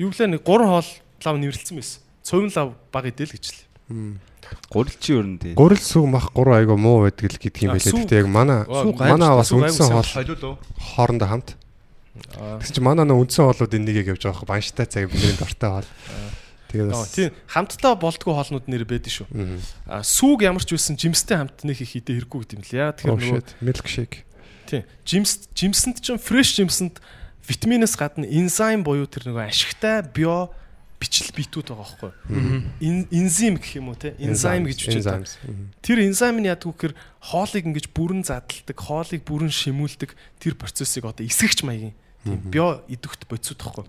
[0.01, 2.01] юу лээ нэг 3 хоол лав нэврэлцсэн байсан.
[2.25, 3.61] Цовин лав баг идэл гэж л.
[4.71, 5.55] Гурил чи ер нь тий.
[5.55, 7.95] Гурил сүг мах гурван айгу муу байдаг л гэдэг юм байлээ.
[8.03, 11.49] Гэхдээ яг манай манай бас үндсэн хоол хоорондоо хамт.
[12.61, 15.91] Тэгсэн чинь манай нөө үндсэн хоолууд энийгээ явж байгаа хөө банштай цаг бидний дортой хоол.
[16.73, 19.27] Тэгээд Аа бас тийм хамтдаа болдгоо хоолнууд нэр байдаг шүү.
[19.31, 19.59] Мгм.
[19.87, 22.75] А сүг ямар ч байсан жимстэй хамт нэг их хідэ хэрэггүй гэдэг юм л.
[22.75, 23.49] Яа Oh тэгэхээр нөгөө shit.
[23.63, 24.17] Milkshake.
[24.67, 26.99] тийм жимс жимсэнд чинь фреш жимсэнд
[27.47, 30.51] витаминаас гадна энзим буюу тэр нөгөө ашигтай био
[30.97, 32.13] бичил битүүд байгаа байхгүй.
[32.81, 34.17] Эн- Энзим гэх юм уу те?
[34.17, 34.81] Энзим гэж.
[35.45, 35.65] Мгм.
[35.85, 40.11] Тэр энзим нь яадаг вэ гэхээр хоолыг ингэж бүрэн задалдаг, хоолыг бүрэн шимүүлдэг
[40.41, 41.93] тэр процессыг одоо эсгэгч маягийн
[42.25, 43.85] тийм био идэвхт бодисууд тахгүй.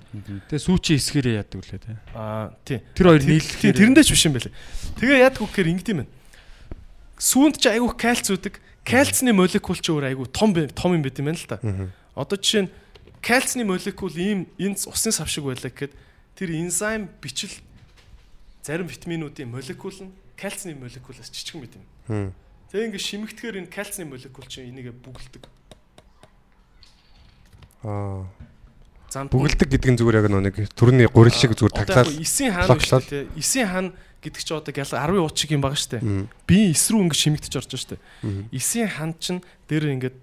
[0.52, 1.96] Тэгээ сүүчийн эсгэрээ яадаг үлээ те.
[2.14, 2.84] Аа тий.
[2.94, 4.54] Тэр хоёр нийлэхээр тэрэндээ ч биш юм байлээ.
[5.00, 6.12] Тэгээ яадаг вэ гэхээр ингэдэм байна.
[7.18, 8.56] Сүүнд ч айгүй кальц үүдэг.
[8.86, 11.58] Кальцны молекул ч өөр айгүй том том юм байт юм байна л та.
[12.14, 12.72] Одоо жишээ нь
[13.26, 15.92] кальцны молекул ийм энэ усын сав шиг байлаа гэхэд
[16.38, 17.52] тэр энзим бичил
[18.62, 22.34] зарим витаминуудын молекул нь кальцны молекулаас жижигэн байт юм.
[22.70, 25.44] Тэгээ ингээд шимэгдэхээр энэ кальцны молекул чинь энийгээ бүгэлдэг.
[27.84, 28.30] Аа.
[29.10, 32.12] Зам Бүгэлдэг гэдэг нь зүгээр яг нэг төрний гурил шиг зүгээр таглаад.
[32.12, 33.02] эсийн хаан биш логчлол.
[33.02, 33.20] үү те.
[33.40, 33.88] Эсийн хаан
[34.20, 36.04] гэдэг чи одоо гял 10 ууч шиг юм байгаа штэ.
[36.04, 36.28] Мм.
[36.44, 37.98] Би эс рүү ингээд шимэгдэж орж байгаа штэ.
[38.28, 38.44] Мгм.
[38.52, 39.42] Эсийн хаан чинь
[39.72, 40.18] дээр ингээд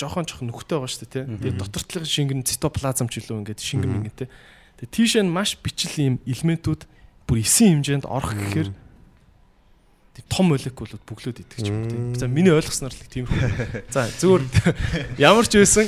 [0.00, 1.20] жоохон жоохон нүхтэй байгаа штэ те.
[1.28, 4.32] Тэгээ доктортлын шингэн цитоплазм ч илүү ингээд шингэн мингэн те.
[4.78, 6.86] Тэгээ тийшээ нь маш бичил юм элементүүд
[7.26, 12.02] бүр эсийн хэмжээнд орох гэхээр тийм том молекулууд бүглөөд идэх юм тийм.
[12.14, 13.90] За миний ойлгосноор л тиймэрхүү.
[13.94, 14.42] За зүгээр
[15.18, 15.86] ямар ч байсан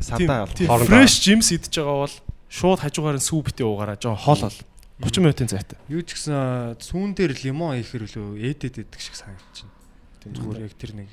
[0.00, 0.88] Садаа тийм хоорондоо.
[0.88, 2.16] фреш жимс идэж байгаа бол
[2.48, 4.58] шууд хажуугаар нь сүү битээ уугаараа жоо хоол ол
[5.04, 5.78] 30 минутын зайтай.
[5.88, 9.76] юу ч гэсэн сүүн дээр лимон ихэр үлээ ээдэд идэх шиг санагдаж байна.
[10.20, 11.10] Тийм зүгээр яг тэр нэг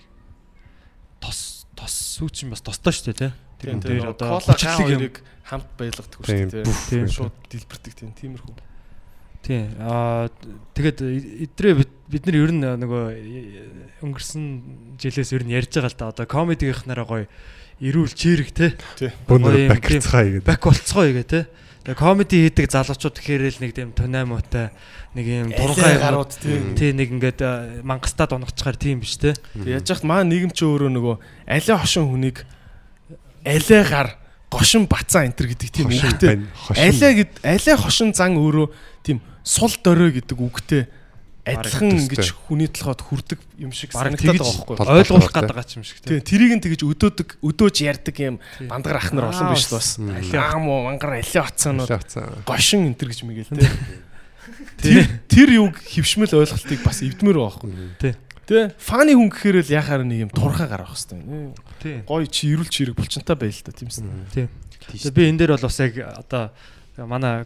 [1.23, 3.29] тос тос сүүч юм бас тостой шүү дээ те.
[3.61, 4.77] Тийм Тэр тийм одоо кола юм.
[4.81, 5.15] хоёрыг
[5.47, 6.99] хамт байлгадаг Тийм, шүү бүф дээ.
[7.07, 7.15] гэдэг.
[7.15, 8.55] Шууд дэлбэрдэг тийм тиймэрхүү.
[9.47, 9.65] Тийм.
[9.79, 10.27] Аа
[10.75, 10.99] тэгэд
[11.47, 11.73] эдрээ
[12.11, 13.03] бид нар ер нь нөгөө
[14.03, 14.43] өнгөрсөн
[14.99, 16.11] жилээс ер нь ярьж байгаа л да.
[16.11, 17.25] Одоо комедигийнхнаараа гоё
[17.79, 18.75] ирүүл чирэг те.
[18.99, 20.43] Юм, бакцгаая гэдэг.
[20.43, 21.41] Бак болцгоё гэ те.
[21.87, 24.75] Тэгээ комеди хийдэг залуучууд гэхээр л нэг тийм муутай
[25.15, 26.75] нэг юм дургай гарууд тийм.
[26.75, 27.39] тий нэг ингээд
[27.87, 29.31] мангастад унагчаар тийм биш те.
[29.55, 31.15] Тэг яаж яхад маа нийгэм ч өөрөө нөгөө
[31.47, 32.43] алиа хошин хүнийг
[33.47, 34.09] алиа гар
[34.51, 36.45] гошин бацаа энтер гэдэг тийм үгтэй.
[36.75, 38.71] Алиа гэд алиа хошин зан өөрөө
[39.03, 40.87] тийм сул дорой гэдэг үгтэй
[41.47, 45.85] адилхан ингэж хүний толгойд хүрдэг юм шиг санагдаад тэгж байгаа байхгүй ойлгуулах гээд байгаа юм
[45.87, 45.97] шиг.
[46.03, 48.35] Тийм тэрийг нь тэгэж өдөөдөг өдөөж ярддаг юм
[48.67, 49.95] бандгар ах нар олон биш л бас.
[49.95, 50.11] Мм.
[50.35, 52.43] Аа муу мангар алиа оцоонууд Шаацсан.
[52.43, 53.51] гошин энтер гэж мэгэл
[54.83, 55.07] те.
[55.31, 57.71] Тэр юг хөвшмөл ойлголтыг бас эвдмээр байгаа байхгүй.
[57.99, 58.13] Тий.
[58.47, 61.51] Тэ фаны хүн гэхээр л яхаар нэг юм турхаа гарах хэвээр.
[61.83, 61.99] Тий.
[62.07, 64.07] Гой чи ирүүл чирэг булчинтай байл та тиймсэн.
[64.31, 64.47] Тийм.
[64.87, 66.55] Тэгээ би энэ дээр бол бас яг одоо
[67.05, 67.43] манай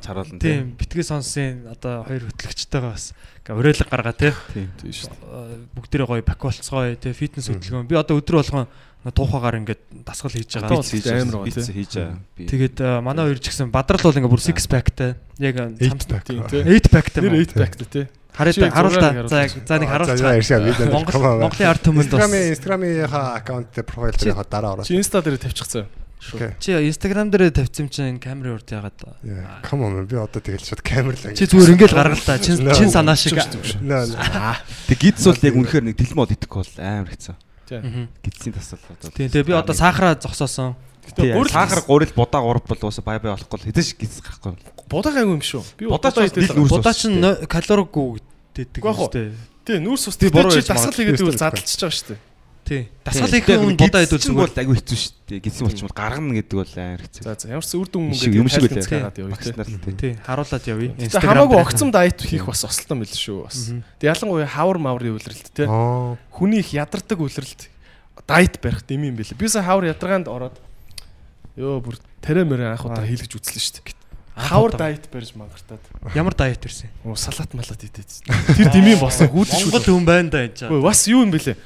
[0.00, 3.12] чаруулна тийм битгий сонсын одоо хоёр хөтлөгчтэйгээ бас
[3.46, 4.32] уриалга гаргаа тий.
[4.56, 4.68] Тийм.
[4.80, 5.60] Тийм шүү дээ.
[5.76, 7.86] Бүгдээрээ гоё баквалцгоё тий фитнес хөдөлгөөн.
[7.86, 8.66] Би одоо өдөр болгон
[9.12, 10.82] тухайгаар ингээд дасгал хийж байгаа.
[10.82, 11.74] Хийж амар байгаа, биц тий.
[11.84, 12.18] хийж байгаа.
[12.36, 15.10] Би Тэгээд а, манай хоёр ч гэсэн бадрал бол ингээд бүр 6 packтай.
[15.38, 16.24] Яг Eight pack.
[16.26, 16.62] Тийм тий.
[16.64, 17.20] 8 packтай.
[17.24, 17.44] Тэр мөн.
[17.46, 18.06] 8 pack тий.
[18.40, 19.28] Хараад Чи харуул зураг та.
[19.28, 20.40] За за нэг харуулцгаа.
[21.44, 24.88] Монголын ард түмэнд бас Инстаграмынхаа аккаунт дээр профайл дээр дараа ороод.
[24.88, 25.84] Чи инста дээр тавьчихсан.
[26.60, 28.96] Чи Instagram дээр тавьсан чинь энэ камерын урд ягаад
[29.64, 32.88] Come on би одоо тэгэл шууд камер л чи зүгээр ингээл гаргал та чин чин
[32.88, 33.36] санаа шиг.
[33.36, 37.36] Тэг гидс бол яг үнэхээр нэг дэлмод идэхгүй бол амар хэцүү.
[38.24, 39.12] Гидсийн тасал одоо.
[39.16, 40.76] Тийм тэгээ би одоо сахараа зогсоосон.
[41.16, 44.60] Гурил сахар гурил будаа гурав бол уусаа бай бай болохгүй л хэдэн шиг гидс гарахгүй.
[44.90, 45.64] Будаа гайгүй юм шүү.
[45.78, 48.20] Би Будаа ч дил нүүрс Будаа но- калориггүй
[48.54, 49.32] Гэх юм шүү.
[49.64, 52.20] Тий, нүүрс ус тий ярьж дасгал хийгээд үл Эсвэл задлчихж байгаа шүү дээ.
[52.70, 52.82] Тий.
[53.04, 54.50] Дасгал хийх идвэл чинь зүгээр.
[54.50, 55.38] бол айгүй хэцүү шүү дээ.
[55.44, 57.22] Гидсийн болчмол гаргана гэдэг бол амар хэцүү.
[57.26, 59.96] За за ямар ч үр дүн Юм шиг- юм шиг үлээ.
[60.00, 60.12] тий.
[60.24, 60.90] Харуулад явъя.
[61.20, 63.58] Хамаагүй огцом дайет хийх бас ослтон мэл шүү бас.
[63.98, 65.66] Тэг ялангуяа хавар маврын үйлрэлт тий.
[65.66, 67.68] Хүний их ядардаг үйлрэлт
[68.26, 69.34] дайет барих дэм юм бэлээ.
[69.38, 70.56] Би сая хавар ядаргаанд ороод
[71.58, 73.99] ёо бүр тэрэ мөрөө анх удаа хийлгэж үзлээ шүү дээ.
[74.40, 75.80] Хавар дайет барьж мангартаад.
[76.14, 76.88] Ямар дайет ирсэн?
[77.04, 78.08] Оо салат малат идээд.
[78.56, 81.56] Тэр дэмий босон хүүдэж Монгол хүн байна да энэ Ой бас юу юм бэлээ?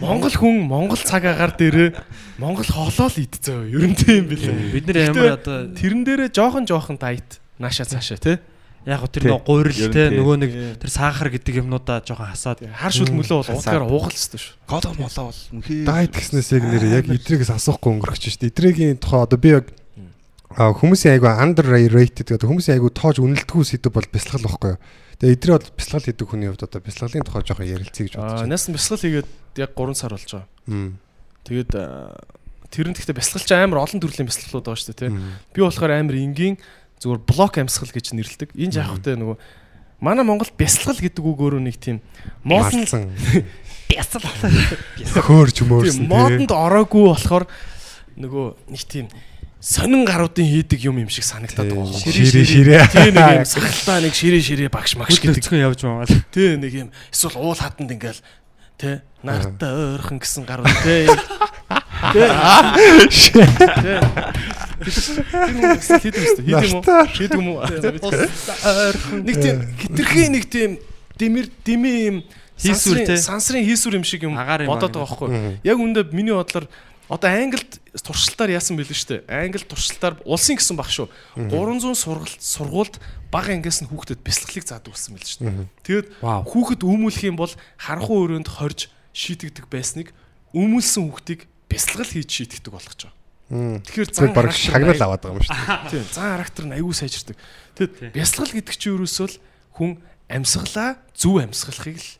[0.00, 1.90] Монгол хүн Монгол цаг агаар дээрээ
[2.38, 3.70] Монгол хоолоо л идцээ.
[3.72, 4.72] Ер нь тийм бэлээ.
[4.74, 8.38] Бид нэр ямар одоо Тэрэн дээрээ жоохон жоохон дайет нааша цаашаа тий.
[8.86, 10.18] яг го тэр Ер нь те тий.
[10.22, 13.66] нөгөө нэг тэр сахар гэдэг юмнуудаа жоохон хасаад Хар шүл мөлөө бол Хасаад.
[13.66, 14.54] уудгаар уугал ч шүү.
[14.70, 18.52] Коло молоо бол үнхээр Дайт гэснээс яг нэр яг идрээс асуухгүй өнгөрөх чинь шүү дээ.
[18.54, 19.66] Идрэгийн тухай одоо би яг
[20.56, 24.80] хүмүүсийн айгу underrated гэдэг хүмүүсийн айгу тоож үнэлдэггүй сэдв бол бясалгал байхгүй юу.
[25.20, 28.52] Тэгээ эдгээр бол бясалгал хийдэг хүний хувьд одоо бясалгалын тухай жоохон ярилцъя гэж бодож байна.
[28.56, 29.28] Наас нь бясалгал хийгээд
[29.60, 30.48] яг 3 сар болж байгаа.
[31.44, 31.70] Тэгээд
[32.72, 35.12] тэр нь гэхдээ бясалгалч амар олон төрлийн бясалгалууд байгаа шүү дээ тий.
[35.52, 36.56] Би болохоор амар энгийн
[37.04, 38.50] зүгээр блок амьсгал гэж нэрлдэг.
[38.56, 39.36] Энд яг хөтэй нөгөө
[40.00, 42.00] манай Монголд бясалгал гэдэг үг өөрөө нэг тийм
[42.44, 42.84] модон
[43.92, 44.40] бясалгал
[45.20, 46.08] хөрж мөрсөн тий.
[46.08, 47.44] Модонд ороогүй болохоор
[48.16, 49.06] нөгөө нэг тийм
[49.66, 51.98] сонин гаруудын хийдэг юм юм шиг санагдаад байгаа юм.
[51.98, 52.86] Ширээ ширээ.
[52.86, 55.42] Тий нэг юм сахалтаа нэг ширээ ширээ багш магш гэдэг.
[55.42, 56.22] хөдөлгөн явж байгаа л.
[56.30, 58.22] Тий нэг юм эсвэл уул хатанд ингээл
[58.78, 61.10] тий нартай ойрхон гэсэн гарууд тий.
[62.14, 62.30] Тий.
[64.86, 66.46] Хийдэг юм шүү.
[66.46, 66.86] Хийдэг юм уу?
[67.10, 67.66] Хийдэг юм уу?
[69.26, 70.78] Нэг тийм хитрхи нэг тийм
[71.18, 72.18] дэмэр дэмий юм
[72.56, 73.16] Хийсвэр, тий.
[73.20, 75.04] сансрын хийсвэр юм шиг юм бодоод аа.
[75.04, 75.60] байгаа байхгүй.
[75.60, 76.70] Яг үндэ миний бодлоор
[77.08, 79.22] одоо Англид туршилтаар яасан бэлэн штэ.
[79.30, 81.06] Англид туршилтаар улсын гэсэн баг шүү.
[81.38, 82.98] 300 сургалт сургуульд
[83.30, 85.46] бага ангиас нь хүүхдэд бясалгалыг заадаг болсон бэлэн штэ.
[85.86, 90.10] Тэгээд хүүхэд өмүүлэх юм бол харанхуй өрөөнд хорж шийтгдэг байсныг
[90.52, 93.16] өмүүлсэн хүүхдийг бясалгал хийж шийтгдэг болгож байгаа.
[93.86, 95.90] Тэгэхээр Тэр баг шагнал аваад байгаа юм шүү дээ.
[95.94, 97.36] Тийм, зан характер нь аягүй сайжирдаг.
[97.78, 99.38] Тэгэд бясалгал гэдэг чинь ерөөсөө л
[99.78, 99.90] хүн
[100.26, 102.10] амьсгалаа зөв амьсгалахыг л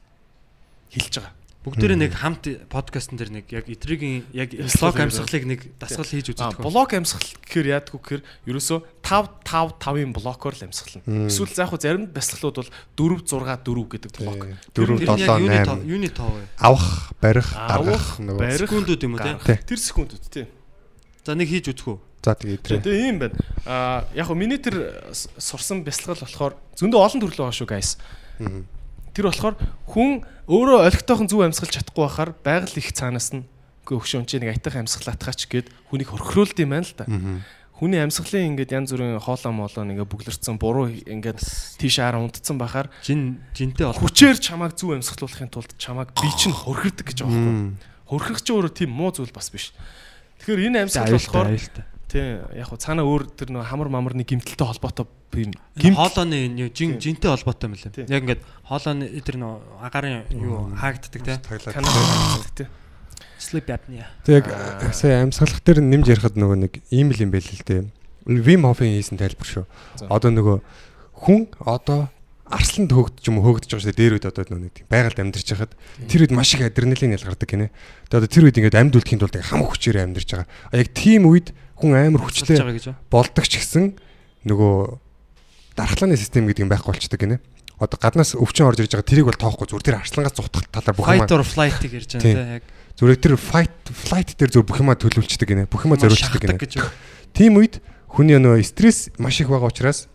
[0.95, 1.36] хэлж байгаа.
[1.67, 6.55] Бүгдээрээ нэг хамт подкастн дээр нэг яг этригийн яг блог амьсгалыг нэг дасгал хийж А
[6.55, 6.63] үздэг.
[6.63, 11.27] блок амьсгал гэхээр яадгүй гэхээр ерөөсөө 5 5 5-ын блокоор л амьсгална.
[11.27, 14.47] Эсвэл за яг хуу зарим бясалгалууд бол 4 6 4 гэдэг блок.
[14.79, 16.43] Дөрөв Тэр нь яг юуны 7 тоо 8 юуны тоо вэ?
[16.63, 16.89] авах,
[17.19, 18.59] барих, гаргах нөгөө.
[18.63, 19.59] Секундүүд юм уу те?
[19.67, 20.47] Тэр секундүүд тий.
[21.27, 21.99] За нэг хийж үзэх үү?
[22.23, 22.79] За тэгээ идрээ.
[22.87, 23.35] Тэгээ ийм байна.
[23.67, 25.03] А яг хуу миний тэр
[25.35, 27.99] сурсан бясалгал болохоор зөндөө олон төрлөө байгаа шүү guys.
[29.17, 29.57] Тэр болохоор
[29.89, 33.49] хүн өөрөө олигтойхон зөв амьсгалж чадахгүй байхаар байгаль их цаанаас нь
[33.89, 37.09] үгүй өгшөн чи нэг айтах амьсгалаатгаач гэд хүнийг хорхируулд юм байна л да.
[37.77, 41.41] Хүний амьсгалын ингээд янз бүрийн хоолоо моолоо ингээ бүглэрсэн буруу ингээд
[41.81, 46.57] тийш араа унтцсан байхаар Жин жинтэй бол хүчээр чамайг зөв амьсгалуулахын тулд чамайг би чинь
[46.57, 47.77] хорхирдаг гэж байгаа байхгүй.
[48.09, 49.77] Хорхих чи өөрөө тийм муу зүйл бас биш.
[50.41, 51.49] Тэгэхээр энэ амьсгал болохоор
[52.09, 56.99] тий яг хуу цаана өөр тэр нөө хамар мамарны гимтэлтэй холбоотой юм гимт хоолооны жин
[57.03, 57.93] жинтэй холбоотой юм лээ.
[57.93, 58.07] Тийм.
[58.07, 61.39] Яг ингээд хоолооны тэр нөө агарын юу хаагддаг те.
[61.73, 62.67] канал тий.
[63.39, 64.09] Sleep apnea.
[64.25, 64.49] Тэг
[64.95, 67.85] сая амьсгалах дээр нэмж ярихад нөгөө нэг ийм л юм байл л дээ.
[68.27, 69.65] Вим Хофын хийсэн тайлбар шүү.
[70.09, 70.57] Одоо нөгөө
[71.21, 72.09] хүн одоо
[72.47, 74.01] арсланд хөөгдөж юм уу хөөгдөж байгаа шүү дээ.
[74.01, 75.73] Дээр үед одоо тийм байгальд амьдарч хахад
[76.07, 77.71] тэр үед маш их адреналин ялгардаг гинэ.
[78.09, 80.49] Тэгээ одоо тэр үед ингээд амьд үлдэхийн тулд хам хүчээр амьдарч байгаа.
[80.71, 82.87] А яг тийм үед хүн амар хүчлээ гэж.
[83.13, 83.95] болдог ч гэсэн
[84.49, 84.99] нөгөө
[85.77, 87.39] дархлааны систем гэдэг юм байхгүй болчдөг гинэ.
[87.77, 91.07] Одоо гаднаас өвчин орж ирж байгаа тэрийг бол тоохгүй зүгээр тэр арслангаас зутгах талаар бүх
[91.13, 92.37] юм Fight or flight-ыг ярьж байгаа Тийм.
[92.57, 92.65] Яг
[92.97, 95.69] зүгээр тэр fight flight дээр зүгээр бүх юмаа төлөвлөждөг гинэ.
[95.69, 96.61] Бүх юмаа зориулждаг шахдаг гинэ.
[96.65, 96.73] гэж.
[97.37, 100.09] Тийм үед хүний нөгөө стресс маш их байгаа учраас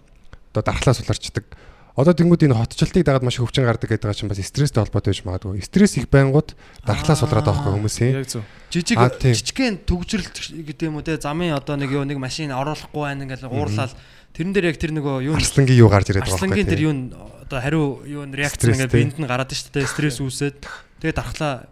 [0.50, 1.46] одоо дархлаа суларчдаг.
[1.91, 5.22] Одоо тэнгууд энэ хотчлтыг дагаад маш их өвчин гардаг гэдэг чинь бас стресстэй холбоотой байж
[5.27, 5.59] магадгүй.
[5.59, 6.55] Стресс их байнгут
[6.88, 8.15] дархлаа сулраад байгаа байхгүй хүмүүсийн.
[8.15, 8.43] Яг зөв.
[8.72, 10.35] Жижиг жижигхэн төгжрэлт
[10.72, 13.91] гэдэг юм уу те замын одоо нэг юу нэг машин оруулахгүй байна ингээл уурлаад
[14.31, 17.11] тэрэн дээр яг тэр нөгөө юу Арслангийн юу гарч ирээд байгаа Арслангийн тэр юу н-
[17.43, 19.03] одоо хариу юу н реакц ингээд тий.
[19.11, 20.63] биед нь гараад шүү дээ стресс үүсээд
[21.03, 21.68] тэгээ дархлаа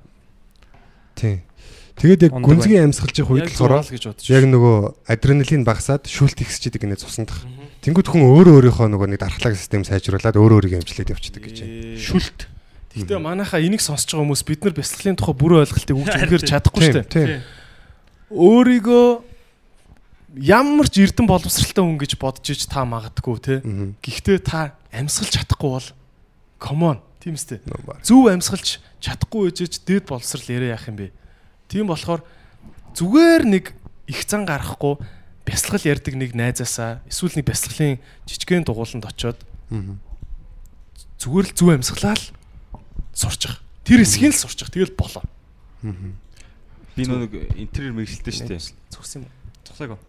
[1.16, 1.40] Тийм.
[2.00, 4.24] Тэгээд яг гүнзгий амьсгалж явах үед бодож.
[4.28, 4.76] яг нөгөө
[5.08, 7.44] адреналин багасаад шүүлт ихсчихэд гинэ цуснах.
[7.80, 11.96] Тэнгүүд хүн өөрөө өөрийнхөө нөгөө нэг дархлаа систем сайжруулад өөрөө өөрийгөө амжилтад явчихдаг гэж байна.
[11.96, 12.40] Шүлт.
[12.92, 16.82] Гэхдээ манайхаа энийг сонсож байгаа хүмүүс бид нар бясалгалын тухай бүрэн ойлголтыг өгч өгөхөр чадахгүй
[16.84, 17.40] шүү дээ.
[18.36, 19.08] Өөрийгөө
[20.44, 23.56] ямар ч эрдэн боловсралтай хүн гэж бодож иж та магадгүй те.
[24.04, 25.88] Гэхдээ та амьсгалж чадахгүй бол
[26.60, 27.64] come on тийм үстэй.
[27.64, 31.16] Нөө Зөв амьсгалж чадахгүй ээжж дээд боловсрал яриа яах юм бэ?
[31.72, 32.22] Тийм болохоор
[32.94, 33.72] зүгээр нэг
[34.10, 34.98] их зан гарахгүй
[35.50, 37.98] бясалгал ярддаг нэг найзаасаа эсвэл нэг бясалгалын
[38.30, 39.40] жижигхэн дугууланд очиод
[39.70, 40.00] Мгм.
[41.20, 42.26] зүгээр л зөв амьсгалаа л
[43.14, 43.60] сурчих.
[43.84, 44.70] Тэр хэсгийг л сурчих.
[44.72, 45.22] Тэгэл болоо.
[46.96, 48.62] Би нэг интерьер мэрэгчлээ шүү дээ.
[48.92, 49.26] Зүгс юм.
[49.64, 50.00] Цогцоог.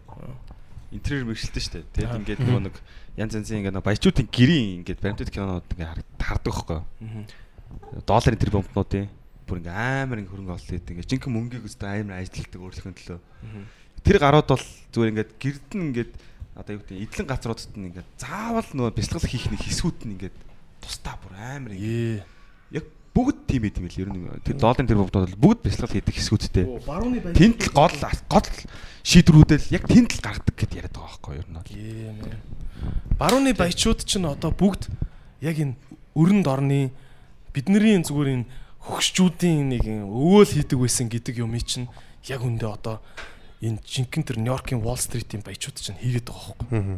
[0.91, 1.85] интерьер мэрэгчлээ шүү дээ.
[1.95, 2.75] Тэгээд ингээд нөгөө нэг
[3.15, 7.25] янз янзын ингээд баячуудын гэрийн ингээд баримтат кинонууд ингээд хараг- хардаг байхгүй юу?
[8.07, 9.07] Долларын тэр бомбнуудын
[9.47, 10.91] бүр ингээд амар ингээд хөрөнгө ололт хийдэг.
[10.99, 13.19] Ингээд жинхэнэ мөнгийг өстэй амар ажилладаг өөрчлөхийн төлөө.
[14.03, 16.11] Тэр гарууд бол зүгээр ингээд гэрдэн ингээд
[16.57, 20.37] одоо юу гэдэг эдлэн газруудад нь ингээд заавал нөгөө бясалгал хийх нэг хэсгүүд нь ингээд
[20.83, 22.81] тусдаа бүр амар ингээд Ээ.
[22.81, 25.95] яг бүгд тийм байт юм л ер нь тэр долларын тэр бомбнууд бол бүгд бясалгал
[25.95, 26.65] хийдэг хэсгүүдтэй.
[27.37, 27.95] Тэнд л гол
[28.27, 28.47] гол
[29.07, 31.71] шийдвэрүүдэл яг тэнд л гаргадаг гэдээ яриад байгаа байхгүй ер нь бол.
[33.15, 34.91] Барууны баячууд ч н одоо бүгд
[35.39, 35.77] яг энэ
[36.17, 36.91] өрөнд орны
[37.53, 38.49] бидний зүгээр энэ
[38.81, 41.87] хөгшчүүдийн нэг өвөөл хийдэг байсан гэдэг юм чинь
[42.25, 42.97] яг үндэ одоо
[43.61, 46.57] энэ жинхэнэ тэр Нью-Йоркийн Wall Street-ийн баячууд чинь хийгээд байгаа.
[46.73, 46.97] Мгм.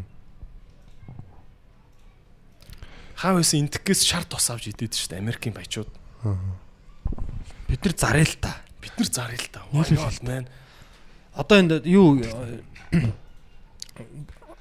[3.20, 5.92] Хаа байсан энтгэхээс шар тус авч идэв шүү дээ Америкийн баячууд.
[7.68, 8.64] Бид нар заръя л та.
[8.80, 9.62] Бид нар заръя л та.
[9.72, 10.48] Not, man?
[11.36, 12.22] Одоо энэ юу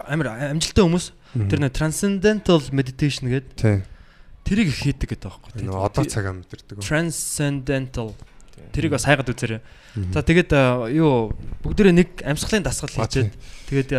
[0.03, 1.07] амир амжилттай хүмүүс
[1.53, 3.87] тэр нэг transcendental meditation гэдэг
[4.43, 5.69] тэрийг их хийдэг гэдэг байхгүй.
[5.69, 6.81] Одоо цагаа мэдэрдэг.
[6.83, 8.17] transcendental
[8.71, 9.61] тэрийг бас хайгаад үзээрэй.
[10.15, 10.51] За тэгээд
[10.95, 11.35] юу
[11.67, 13.35] бүгдээрээ нэг амьсгалын дасгал хийчихэд
[13.69, 13.91] тэгээд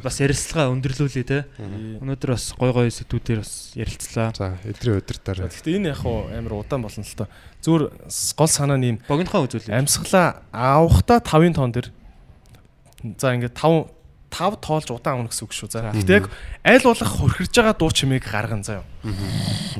[0.00, 1.44] бас ярилцлага өндөрлүүлээ те.
[1.58, 4.30] Өнөөдөр бас гой гой сэдвүүдээр бас ярилцлаа.
[4.38, 5.50] За эдрийн удирдаар.
[5.50, 7.28] Гэхдээ энэ яг хуу амар удаан болно л тоо.
[7.60, 7.84] Зүгээр
[8.38, 9.76] гол санаа нь юм Богинохоо үзүүлээ.
[9.76, 11.92] Амьсгалаа авахта 5-ын тон дээр
[13.20, 13.99] за ингээд 5
[14.30, 15.92] тав тоолж удаан авна гэсэн үг шүү заа.
[15.92, 16.30] Гэтэ яг
[16.62, 18.86] аль болох хөрхөрж байгаа дуу чимээг гарган заа.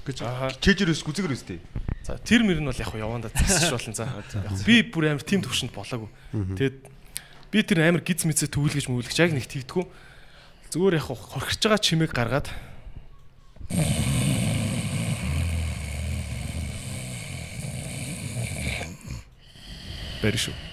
[0.02, 0.18] гэж
[0.59, 1.59] чижэр өс гүзэгэр өстэй.
[2.02, 4.10] За тэр мөр нь бол яг яванда засчих болно заа.
[4.66, 6.10] Би бүр амар тим төвшөнд болоогүй.
[6.35, 6.77] Тэгээд
[7.55, 9.86] би тэр амар гиз мэдсэ төвлөгж мөвлөгч яг нэг тэгдэггүй.
[10.74, 12.51] Зүгээр яг хөрхөрж байгаа чимээг гаргаад
[20.20, 20.70] Бэршүү.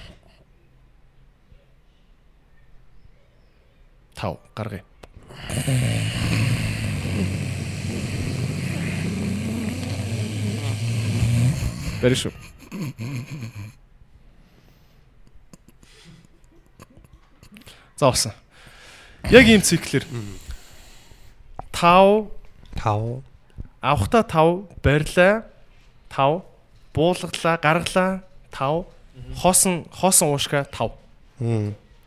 [4.18, 4.84] 5 гаргая.
[12.02, 12.34] Бэршүү.
[17.98, 18.34] За болсон.
[19.30, 20.06] Яг ийм циклэр
[21.74, 22.30] 5
[22.82, 23.22] 5
[23.82, 25.46] авахта 5 барьлаа
[26.10, 26.42] 5
[26.94, 28.24] буулгалаа гаргалаа
[28.54, 28.86] 5
[29.42, 30.94] хоосон хоосон уушгаа 5.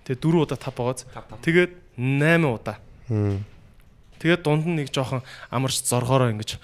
[0.07, 1.07] Тэгээ 4 удаа 5 байгааз.
[1.43, 1.70] Тэгээд
[2.01, 2.81] 8 удаа
[4.16, 5.20] тэгээд дунд нь нэг жоохон
[5.52, 6.56] амарч зоргоороо ингэж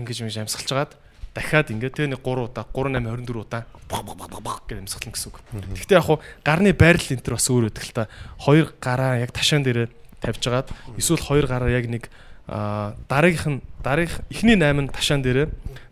[0.00, 0.92] ингэж ингэж амьсгалж хагаад
[1.36, 3.62] дахиад ингээд тэгээ нэг 3 удаа 3 8 24 удаа
[3.92, 5.36] бах бах бах бах гэж амьсгална гэсэн үг.
[5.76, 8.08] Гэхдээ яг хуу гарны байрал энэ төр бас өөр өдөг л та.
[8.40, 9.88] Хоёр гараа яг ташаан дээрээ
[10.20, 10.68] тавьж хагаад
[10.98, 12.10] эсвэл хоёр гараа яг нэг
[12.48, 15.46] аа дараагийнх нь дараагийнх эхний 8 нь ташаан дээрээ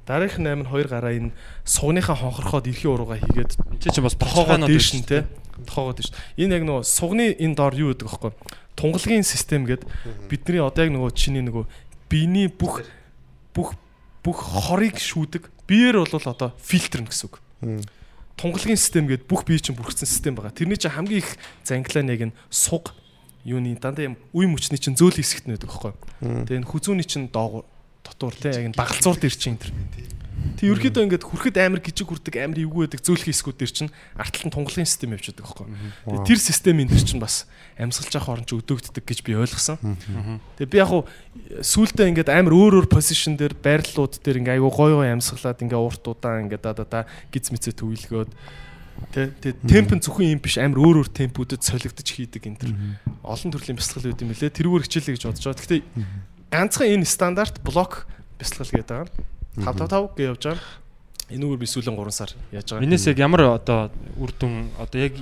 [0.09, 1.31] дараагийнх нь 8 нь хоёр гараа энэ
[1.65, 5.29] сугныхаа хонхорхоод эрхийн урууга хийгээд Чи чинь бас тохоогоо бохоогоо дээш нь те
[5.65, 6.13] тохоогоо дээш.
[6.37, 8.37] Энэ яг нөгөө сугны энэ доор юу гэдэг вэ?
[8.77, 9.89] Тунгалгийн систем гээд
[10.29, 11.65] бидний одоо яг нөгөө чиний нөгөө
[12.13, 12.85] биений бүх
[13.57, 13.73] бүх
[14.21, 15.49] бүх хорыг шүүдэг.
[15.65, 17.41] Биеэр бол одоо фильтрн гэсэн үг.
[18.37, 20.53] Тунгалгийн систем гээд бүх бие чинь бүрхсэн систем байгаа.
[20.53, 22.93] Тэрний чинь хамгийн их зангилаа нэг нь суг
[23.47, 25.95] юуны дандаа юм үе мөчний чинь зөөл хэсэгт нэдэг байхгүй.
[26.21, 27.65] Тэгээ энэ хүзүүний чинь доогуур
[28.05, 30.26] дотор те яг энэ дагалзуур дээр чинь энэ.
[30.55, 34.47] Тэг ерөөдөө ингээд хүрэхэд амар гिचиг хүрдэг амар эвгүй байдаг зөөлхөн хэсгүүд дээр чинь арталт
[34.47, 36.23] нь тунгалгийн систем явж байгаа байхгүй.
[36.23, 39.77] Тэр систем энэ дээр чинь бас амьсгалж явах орон чинь өдөөгддөг гэж би ойлгосон.
[40.57, 41.03] Тэгээ би яг хуу
[41.61, 45.81] сүултээ ингээд амар өөр өөр позишн дээр байрлалууд дээр ингээ айгу гой гой амьсгалаад ингээ
[45.81, 47.01] урт удаан ингээ да да да
[47.35, 48.31] гиз мэцээ төвлөгөөд
[49.13, 52.73] тэ темп нь зөвхөн юм биш амар өөр өөр темпүүдэд солигдож хийдэг энэ төр
[53.21, 55.61] олон төрлийн бясалгал үүд юм лээ тэрүүгээр хичээлээ гэж бодож байгаа.
[55.61, 55.83] Гэхдээ
[56.49, 58.09] ганцхан энэ стандарт блок
[58.41, 59.36] бясалгал гэдэг байгаа.
[59.57, 60.69] 5 5 5 гэж явж байгаа.
[61.27, 62.85] Энүүгээр би сүүлийн 3 сар яаж байгаа.
[62.85, 65.15] Минээс яг ямар одоо үр дүн одоо яг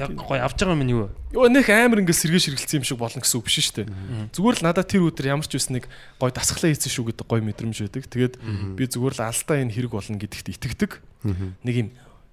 [0.00, 1.08] яг гоё авч байгаа юм юу?
[1.30, 3.88] Йоо нэх амар ингээ сэргээ ширгэлцсэн юм шиг болно гэсэн үг биш шүү дээ.
[4.34, 5.84] Зүгээр л надад тэр өдөр ямар ч байсан нэг
[6.18, 8.04] гоё дасглаа хийсэн шүү гэдэг гоё мэдрэмж байдаг.
[8.10, 8.34] Тэгээд
[8.74, 10.92] би зүгээр л алдаа энэ хэрэг болно гэдэгт итгэдэг.
[11.62, 11.88] Нэг юм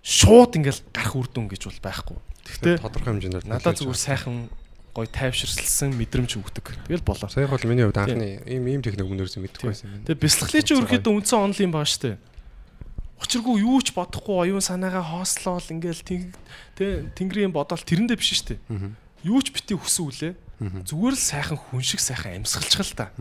[0.05, 2.17] шууд ингээл гарах үр дүн гэж бол байхгүй.
[2.47, 4.47] Гэхдээ тодорхой хэмжээнд надад зүгээр сайхан
[4.97, 6.73] гоё тайвширсан мэдрэмж өгдөг.
[6.89, 7.29] Тэгэл болоо.
[7.29, 10.09] Сая бол миний хувьд анхны ийм ийм техник өмнөөс мэдэхгүй байсан юм.
[10.09, 12.17] Тэгээ чинь ерөөхдөө үндсэн онл юм байгаа штэ.
[13.21, 18.57] Учиргүй юу ч бодохгүй оюун санаагаа хоослол ингээл тэг тэнгэрийн бодоол тэрэндээ биш штэ.
[19.21, 20.33] Юу ч бити хүсүүлээ.
[20.89, 23.13] Зүгээр л сайхан хүн шиг сайхан амьсгалчих л та.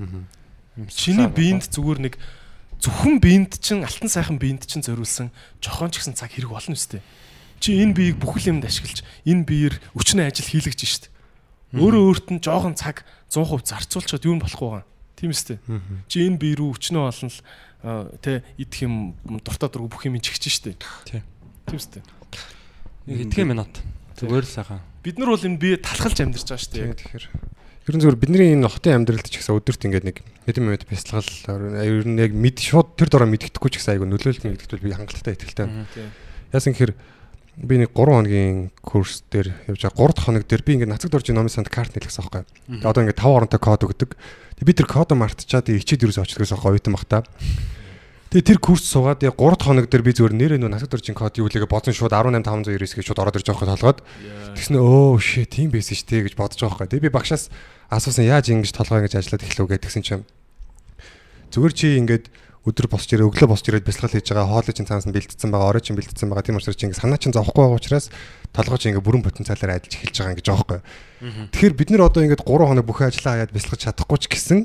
[0.88, 2.14] Чиний биед зүгээр нэг
[2.80, 7.00] зөвхөн биед чинь алтан сайхан биед чинь зориулсан жохоон ч гэсэн цаг хэрэг болно үстэй.
[7.60, 11.15] Чи энэ биеийг бүхэл юмд ашиглаж энэ биеэр өчнөө ажил хийлгэж штэ.
[11.74, 13.02] Өөрөө өөрт нь жоохон цаг
[13.32, 14.86] 100% зарцуулчихад юу болохгүй байгаа.
[15.16, 15.58] Тийм үстэй.
[16.06, 17.40] Чи энэ бие рүү өчнөө олон л
[18.22, 20.78] тэ идэх юм дуртай дург бүх юм чихэж штэ.
[21.08, 21.24] Тийм.
[21.66, 22.02] Тийм үстэй.
[23.10, 23.74] Нэг итгэх минут.
[24.20, 24.80] Зүгээр л сайхан.
[25.02, 26.84] Бид нар бол энэ бие талхалж амьдарч байгаа штэ.
[26.86, 27.24] Яг тэгэхээр
[27.86, 30.18] Ер нь зөвхөн бидний энэ хотын амьдралд ч гэсэн өдөрт ингээд нэг
[30.50, 31.30] хэдэн минут бясалгал
[31.86, 35.38] ер нь яг мэд шууд тэр дороо мэддэхгүй ч гэсэн айгу нөлөөлөлт мэддэхгүй би хангалттай
[35.38, 35.70] ихтэй.
[36.50, 36.98] Яасан гэхээр
[37.56, 41.16] би нэг 3 хоногийн курс дээр явж байгаа 3 дахь хоног дээр би ингээд нацагд
[41.16, 42.44] орж номын санд карт нэлгэсэн байхгүй.
[42.84, 44.10] Тэгээ одоо ингээд 5 оронтой код өгдөг.
[44.60, 47.24] Тэгээ би тэр код мартчихад ичээд юус очихдгоос хойно оюутан бах та.
[48.28, 51.16] Тэгээ тэр курс суугаад яг 3 дахь хоног дээр би зүгээр нэрээ нөө нацагд оржин
[51.16, 54.00] код юу лээгээ бодсон шууд 18509 гэж шууд ороод ирж байгаа хөлгөөд
[54.52, 56.90] тэгснэ өө shit тийм байсан шүү дээ гэж бодож байгаа байхгүй.
[56.92, 57.48] Тэгээ би багшаас
[57.88, 60.26] асуусан яаж ингэж толгой ингэж ажиллаад эхлэв гэдгсэн чинь
[61.54, 62.24] зүгээр чи ингээд
[62.66, 65.70] өдөр босч ирээ өглөө босч ирээд бясалгал хийж байгаа хоолой чинь цаанаас нь бэлдсэн байгаа
[65.70, 68.10] орой чинь бэлдсэн байгаа тийм учраас чи ингэ санаа чинь зовхгүй байгаа учраас
[68.50, 70.80] толгой чинь ингэ бүрэн потенциалаар ажиллаж эхэлж байгаа ингэж байгаа байхгүй.
[71.54, 74.60] Тэгэхээр бид нар одоо ингэ 3 хоног бүх ажлаа хаяад бясалгаж чадахгүй ч гэсэн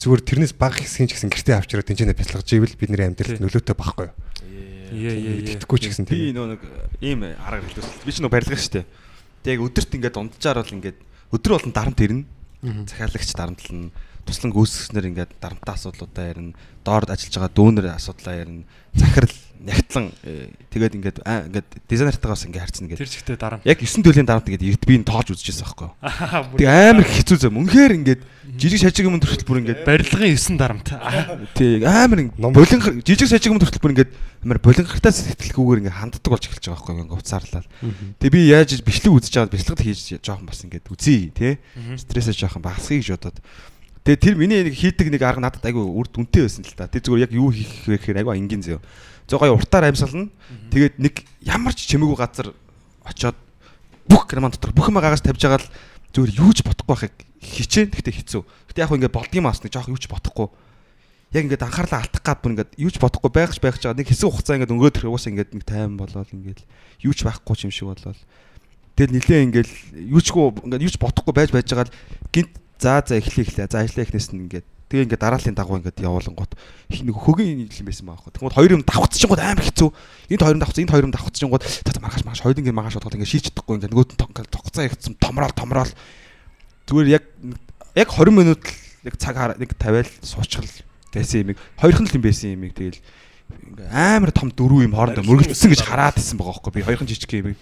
[0.00, 4.08] зүгээр тэрнээс бага хэсгийн ч гэсэн гэртээ авчираад тэнцэнэ бясалгаж ивэл бидний амьдралд нөлөөтэй байхгүй
[4.08, 4.16] юу?
[5.52, 6.62] Тэтгэхгүй ч гэсэн би нөө нэг
[7.04, 8.00] ийм арга хэлсэн.
[8.08, 8.86] Би ч нөө барилга шүү дээ.
[9.44, 10.98] Тэг өдөрт ингээд унтчаар бол ингээд
[11.36, 12.24] өдөр болон дарамт ирнэ
[12.62, 13.92] захиалагч дарамтлна
[14.26, 16.52] туслан гүйцэтгэснээр ингээд дарамттай асуудлуудаа ярина
[16.84, 20.10] доор ажиллаж байгаа дүүнер асуудлаа ярина захирал нягтлан
[20.70, 22.98] тэгээд ингээд ингээд дизайнертайгаас ингээд харьцна гэдэг.
[22.98, 23.62] Тэр чигтээ дарамт.
[23.62, 25.94] Яг 9 төлөлийн дарамт ингээд эрд би н тоолж үзчихсэн байхгүй юу.
[26.58, 27.58] Тэг амар хэцүү зам.
[27.62, 28.22] Үнэхээр ингээд
[28.58, 30.88] жижиг сажиг юм төрөл бүр ингээд барилгын 9 дарамт.
[31.58, 34.10] Тэг амар болин жижиг сажиг юм төрөл бүр ингээд
[34.42, 37.68] амар болингартай сэтгэлгүйгээр ингээд ханддаг болж эхэлж байгаа байхгүй юу ингээд уцаарлал.
[38.18, 41.62] Тэг би яаж бичлэг үзэж аваад бичлэгт хийж жоохон бас ингээд үзье тий.
[41.94, 43.38] Стрессээ жоохон багасгая гэж бодоод
[44.02, 46.90] Тэгээ тэр миний нэг хийдэг нэг арга надад айгүй үр дүнтэй байсан л та.
[46.90, 48.80] Тэр зүгээр яг юу хийх вэ гэхээр айгүй энгийн зөө.
[49.30, 50.26] Гоё уртаар амьсгална.
[50.74, 52.50] Тэгээд нэг ямар ч чимээгүй газар
[53.06, 53.38] очоод
[54.10, 55.70] бүх граман дотор бүх юм гагаас тавьж байгаа л
[56.10, 58.42] зүгээр юу ч бодохгүй байхыг хичээн гэхдээ хэцүү.
[58.74, 60.50] Гэтэ яг хөө ингээд болдгийм аас нэг жоох юу ч бодохгүй.
[61.32, 64.02] Яг ингээд анхаарлаа алдах гад бүр ингээд юу ч бодохгүй байх ч байх ч байгаа.
[64.02, 66.60] Нэг хэсэг хугацаа ингээд өнгөөд тэр угаасаа ингээд нэг тайван болоод ингээд
[67.06, 68.18] юу ч байхгүй юм шиг болоод
[68.92, 69.70] Тэгэл нилээ ингээд
[70.12, 71.96] юу чгүй ингээд юу ч бодохгүй байж байж байгаа л
[72.28, 72.52] гинт
[72.82, 73.68] За за эхлэе эхлэе.
[73.70, 76.52] За эхлэе эхнээс нь ингээд тэгээ ингээд дарааллын дагуу ингээд явуулангууд
[76.90, 78.34] нэг хөгийн юм байсан байхгүй.
[78.34, 79.88] Тэгмээд хоёр юм давхцчихгод амар хэцүү.
[80.34, 82.96] Энд хоёр юм давхц, энд хоёр юм давхцчихгод за за маргааш маргааш хоёул ингээд маргааш
[82.98, 85.92] бодоход ингээд шийч чадахгүй ингээд нөгөөд нь тогцоо ихсэн томрол томрол.
[86.90, 87.24] Зүгээр яг
[87.94, 88.62] яг 20 минут
[89.06, 90.66] нэг цаг нэг тавиал суучгал
[91.14, 91.56] байсан юм.
[91.78, 92.66] Хоёрхан л юм байсан юм.
[92.74, 92.98] Тэгэл
[93.94, 96.72] амар том дөрөв юм хоорондоо мөргөлдсөн гэж хараад исэн байгаа байхгүй.
[96.74, 97.54] Би хоёрхан жижиг юм.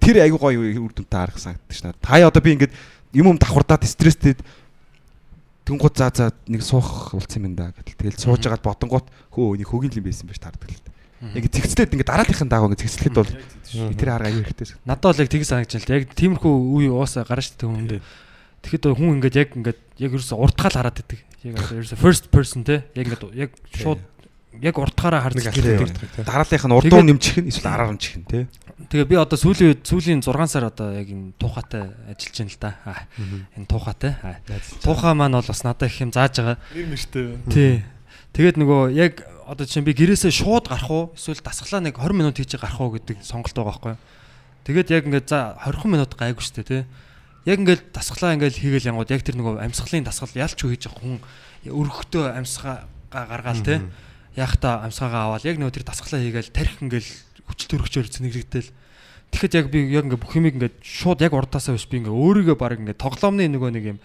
[0.00, 2.00] Тэр айгуу гоё үр дүнтэй харах санагдаж байна.
[2.00, 2.72] Та одоо би ингээд
[3.12, 4.36] юм юм давхардаад стресстэй
[5.68, 9.68] тэнгууд за за нэг суух болцсон юм да гэдэл тэгэл сууж агаад бодонгууд хөө нэг
[9.68, 10.88] хөгийн юм байсан байж таардаг л
[11.34, 13.32] яг зэгцлээд ингээ дарааллахын дагуу ингээ зэгцлэхэд бол
[13.98, 14.78] тэр арга аюу хэрэгтэй.
[14.86, 17.98] Надад бол яг тийг санагдаж байна л яг тиймэрхүү үе уусаа гараж тэ хүн.
[18.62, 21.20] Тэгэхэд хүн ингээд яг ингээд яг ерөөсө уртгаал хараад идэг.
[21.42, 23.98] Яг ерөөсө first person те яг ингээд яг шууд
[24.62, 25.90] яг уртгаараа харж идэг.
[26.22, 28.46] Дарааллынх нь урдуу нэмчих нь эсвэл араар нь чих нь те.
[28.78, 32.70] Тэгээ би одоо сүүлийн сүүлийн 6 сар одоо яг энэ туухатай ажиллаж байна л да.
[33.58, 34.14] Энэ туухатай.
[34.86, 36.62] Туухаа маань бол бас надад их юм зааж байгаа.
[36.78, 37.26] Нэр мэртэй.
[37.50, 37.82] Тий.
[38.38, 42.38] Тэгээд нөгөө яг одоо чинь би гэрээсээ шууд гарах уу эсвэл дасглаа нэг 20 минут
[42.38, 43.94] хийж гарах уу гэдэг сонголт байгаа байхгүй.
[44.62, 46.82] Тэгээд яг ингээд за 20 минут гайгүй штэ тий.
[47.50, 51.02] Яг ингээд дасглаа ингээд хийгээл янгууд яг тэр нөгөө амьсгалын дасгал ялч юу хийж байгаа
[51.02, 51.18] хүн
[51.66, 53.82] өргөхдөө амьсгаа гаргаал тий.
[54.38, 57.08] Яг та амьсгаагаа аваад яг нөгөө тэр дасглаа хийгээл тарих ингээд
[57.48, 58.68] хүчил төрөгчөөр зэнэгдэл
[59.28, 62.56] Тэгэхэд яг би яг ингээ бүх юмыг ингээ шууд яг урдаасаа биш би ингээ өөрийгөө
[62.56, 63.98] баг ингээ тоглоомны нөгөө нэг юм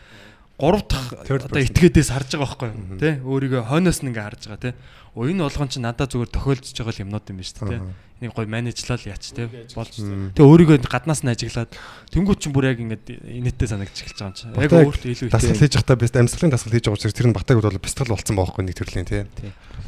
[0.58, 4.64] гурав дахь одоо этгээдээс харж байгаа байхгүй юу тий өөрийгөө хойноос нь ингээ харж байгаа
[4.70, 4.74] тий
[5.14, 7.82] Оо энэ болгон чи надад зүгээр тохиолдож байгаа юмнууд юм байна шүү дээ.
[8.18, 9.94] Энийг гой менежлал яач те болж.
[9.94, 11.70] Тэгээ өөрийгөө гаднаас нь ажиглаад
[12.10, 14.50] тэнгуү чин бүр яг ингээд инээдтэй санагдчих эхэлж байгаа юм чи.
[14.58, 17.62] Яг өөртөө илүү дасгал хийж явахдаа бэст амьсгалын дасгал хийж байгаа учраас тэр нь батаг
[17.62, 19.22] бол бясалгал болсон байгаа байхгүй нэг төрлийн тий.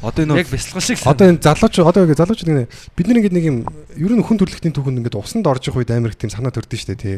[0.06, 1.02] Одоо энэ яг бясалгал шиг.
[1.10, 3.58] Одоо энэ залууч одоо ингэ залуучууд ингэ бид нар ингэ нэг юм
[3.98, 6.78] ер нь хүн төрөлхтний түүхэнд ингэ усанд орж их үед амар их тийм санаа төрдөн
[6.78, 7.18] шүү дээ тий.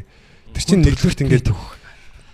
[0.55, 1.43] Тэр чинь нэгдүгürt ингэ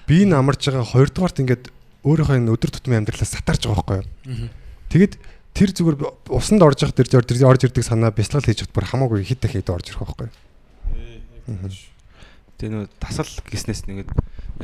[0.08, 1.56] би н амарч байгаа хоёрдугаарт ингэ
[2.04, 4.50] өөрийнхөө энэ өдөр тутмын амьдралаас сатарч байгаа байхгүй юу.
[4.92, 5.14] Тэгэд
[5.54, 5.98] тэр зүгээр
[6.34, 9.72] усанд орж явах тэр тэр орж ирдэг санаа бясалгал хийж хад бүр хамаагүй хэд дахиад
[9.72, 10.30] орж ирэх байхгүй.
[12.60, 14.12] Тэгээ нөө дасал гиснээс нэгэд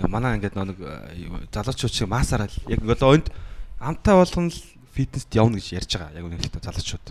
[0.08, 0.80] Манай ингээд нэг
[1.52, 3.28] залуучууд шиг масаараа л яг одоо онд
[3.82, 4.62] амтай болгоно л
[5.00, 7.06] фитнест явна гэж ярьж байгаа яг үнэ хэлэхдээ залуучууд.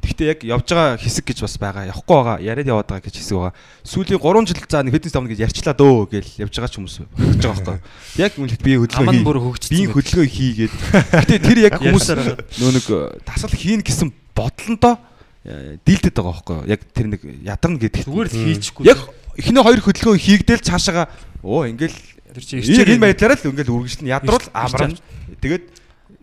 [0.00, 1.84] Гэхдээ яг явж байгаа хэсэг гэж бас байгаа.
[1.92, 2.36] Явахгүй байгаа.
[2.40, 3.54] Яриад яваад байгаа гэж хэсэг байгаа.
[3.84, 6.96] Сүүлийн 3 жил за нэг фитнес явна гэж ярьчлаа дөө гэж явж байгаа ч хүмүүс
[7.04, 7.78] болж байгаа байхгүй.
[8.16, 9.24] Яг үнэ би хөдөлгөөн хий.
[9.28, 10.74] бүр хөгжсөн Би хөдөлгөөн хийгээд.
[11.12, 12.08] Гэтэ тэр яг хүмүүс
[12.56, 12.86] нөө нэг
[13.28, 14.96] тасал хийн гэсэн бодлондоо
[15.44, 16.56] э, дийлдэд байгаа байхгүй.
[16.72, 18.08] Яг тэр нэг ядарна гэдэг.
[18.08, 18.84] Зүгээр л хийчихгүй.
[18.88, 19.00] Яг
[19.36, 21.12] эхний хоёр хөдөлгөөн хийгдэл цаашаага
[21.44, 21.96] оо ингээл
[22.36, 24.92] тэр чинь энэ байдлаараа л ингээл үргэлжлэн ядруул амраа.
[25.40, 25.64] Тэгээд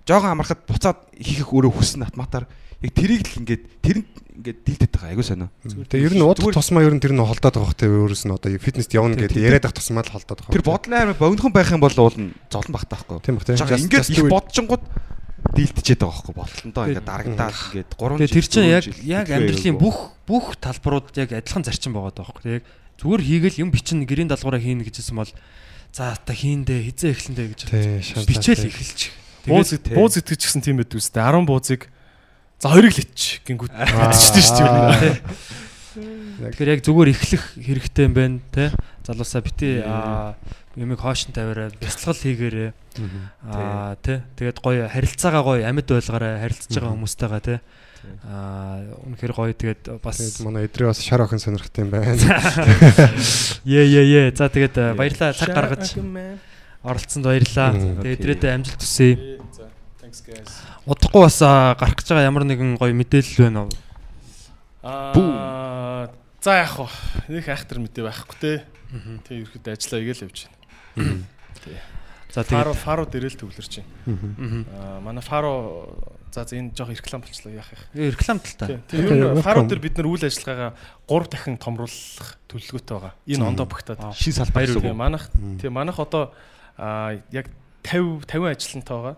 [0.07, 2.47] жоохон амархад буцаад хийх өөрөө хүснэ автоматар.
[2.83, 4.07] Яг тэрийг л ингээд тэр нь
[4.43, 5.09] ингээд дийлдэд байгаа.
[5.15, 5.49] Айгуу сонио.
[5.63, 8.51] Тэгээ ер нь удаа тусмаа ер нь тэр нь холдоод байгаа хөтэй өөрөөс нь одоо
[8.59, 10.55] фитнест явна гэдэг яриад ах тусмаа л холдоод байгаа.
[10.59, 13.23] Тэр бодлын аймаг богинохон байх юм бол уул нь золон багтаа байхгүй.
[13.23, 13.57] Тийм бах тийм.
[13.63, 14.83] Ингээд их бодчихгод
[15.53, 19.97] дийлдэжээд байгаа байхгүй бодлондоо ингээд дарагдаад ингээд 3 Тэгээ тэр чинь яг яг амьдралын бүх
[20.27, 22.59] бүх талбарууд яг адилхан зарчим байгаа даа байхгүй.
[22.59, 22.63] Яг
[22.99, 25.31] зүгээр хийгээл юм бичин гэрийн даалгавраа хийнэ гэжсэн бол
[25.91, 27.59] за та хийндэ хизээ эхлэндэ гэж
[28.27, 29.22] бичээл эхэлчих.
[29.47, 31.19] Бууз бууз итгэж гисэн тийм байд үстэй.
[31.19, 31.91] 10 буузыг
[32.63, 34.67] за хоёрыг л ич гингүүд мэдчихсэн шүү
[35.03, 35.15] дээ.
[35.93, 38.71] Тэгэхээр яг зүгээр эхлэх хэрэгтэй юм байна те.
[39.03, 39.83] Залуусаа бити
[40.79, 42.71] юмыг хоошин тавиараа бяцлал хийгээрээ
[43.45, 44.23] аа те.
[44.39, 47.55] Тэгээд гоё харилцаагаа гоё амьд байлгаараа харилцаж байгаа хүмүүстэйгээ те.
[48.25, 49.53] Аа үнэхээр гоё.
[49.53, 52.15] Тэгээд бас манай эдрээ бас шар охин сонирхт юм байна.
[53.63, 54.31] Ее ее ее.
[54.33, 55.37] За тэгээд баярлалаа.
[55.37, 55.93] Цаг гаргаж
[56.83, 57.71] оролцсонд баярлалаа.
[58.03, 59.39] Тэгээд эдрээдээ амжилт хүсье.
[59.55, 59.71] За
[60.03, 60.51] thanks guys.
[60.83, 63.71] Удахгүй бас гарах гэж байгаа ямар нэгэн гоё мэдээлэл байна уу?
[64.83, 66.11] Аа
[66.43, 67.39] за яах вэ?
[67.39, 68.53] Нэг айхтар мэдээ байхгүй те.
[69.23, 71.23] Тэг ерөөд ажиллаа игээл явж байна.
[72.33, 74.67] За Фаро тэгээд фаро дээрэл төвлөрч байна.
[74.75, 75.87] Аа манай фаро
[76.33, 77.79] за за энэ жоох реклам болчлоо яах юм.
[77.93, 78.81] Э, реклам тал та.
[79.45, 80.73] Фаро дээр бид нар үйл ажиллагаагаа
[81.07, 83.13] 3 дахин томруулах төлөвлөгөөтэй байгаа.
[83.29, 84.01] Энэ ондоо багтаад.
[84.17, 84.65] шин салбар
[84.97, 85.29] манах
[85.61, 86.33] тийм манах одоо
[86.77, 87.47] яг
[87.83, 89.17] 50 50 ажилтнтай байгаа.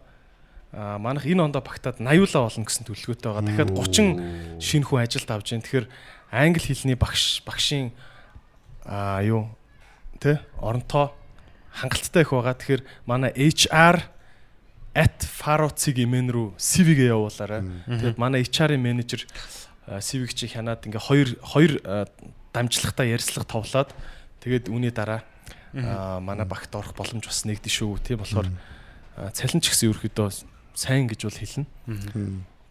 [0.76, 3.46] Аа манах энэ ондоо багтаад 80лаа болно гэсэн төлөвлөгөөтэй байгаа.
[3.48, 5.64] Дахиад 30 шинэ хүн ажилд авж байна.
[5.64, 5.88] Тэгэхээр
[6.32, 7.96] англи хэлний багш багшийн
[8.84, 9.48] аа юу
[10.20, 11.16] тэ оронтой
[11.72, 12.56] хангалттай их байгаа.
[12.60, 14.04] Тэгэхээр манай HR
[14.96, 17.62] @farocig-ийн рүү CV-гээ явуулаарай.
[17.88, 19.28] Тэгээд манай HR-ийн менежер
[19.88, 22.08] а, CV-г чи хянаад ингээ хоёр хоёр а,
[22.56, 23.92] дамжлагтай ярьцлага товлоод
[24.40, 25.35] тэгээд үүний дараа а,
[25.76, 28.00] манай багт орох боломж бас нэгдэн шүү.
[28.00, 28.48] Тийм болохоор
[29.36, 30.28] цалин ч гэсэн ерөөхдөө
[30.76, 31.66] сайн гэж бол хэлнэ.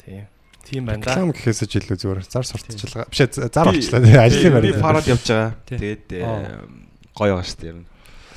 [0.05, 0.25] Тийм.
[0.65, 1.13] Тийм байна да.
[1.13, 3.09] Реклам гэхээсээ ч илүү зүгээр зар сурталчилгаа.
[3.13, 4.81] Биш ээ зар тий, Ажлын Би байр.
[4.81, 5.53] фарад явж байгаа.
[5.69, 6.05] Тэгээд
[7.13, 7.69] гоё байгаа шүү дээ.
[7.69, 7.87] ер нь.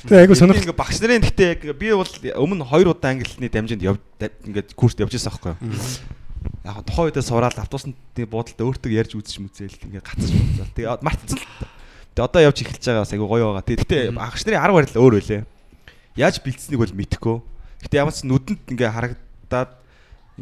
[0.04, 0.60] Тэгээ айгу сонирх.
[0.60, 4.76] Ингээ багш нарын гэхдээ яг би бол өмнө 2 удаа англи хэлний дамжинд яв ингээд
[4.76, 5.72] курст явж байсан байхгүй юу.
[6.68, 7.96] Яг тухайн үедээ сураад автобусны
[8.28, 10.70] буудалд өөртөө ярьж үзэж мүзээл ингээ гацж байна.
[10.76, 11.48] Тэгээ мартцсан л.
[12.18, 13.62] Тэгээ одоо явж эхэлж байгаа бас айгу гоё байгаа.
[13.62, 15.42] Тэгээ гэхдээ багш нарын арга барил өөр байлээ.
[16.18, 17.36] Яаж бэлдсэнийг бол мэдэхгүй.
[17.86, 19.70] Гэхдээ ямар ч нүдэнд ингээ харагдаад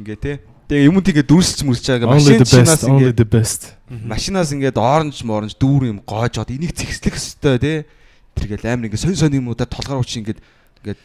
[0.01, 0.33] ингээ те.
[0.73, 2.41] Тэгээ юмд ингээ дүрсч мүрсэж байгаа машин
[2.89, 3.13] only ингээ
[4.09, 7.75] машинаас ингээд оранж моронж дүүр юм гоожоод энийг цэгслэх хэвээр те
[8.35, 10.43] тэргээл амар ингээд сонь сонь юмудаа толгоор уучи ингээд
[10.83, 10.99] ингээд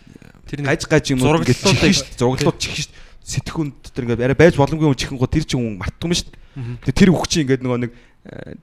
[0.50, 4.26] Тэр нэг гаж гаж юм уу ингээд чихэн шүү зураглууд чихэн шүү сэтгүүнд тэр ингээд
[4.26, 7.46] арай байж боломгүй юм чихэн гоо тэр чинь хүн мартахгүй юм шүү тэр үг чинь
[7.46, 7.92] ингээд нөгөө нэг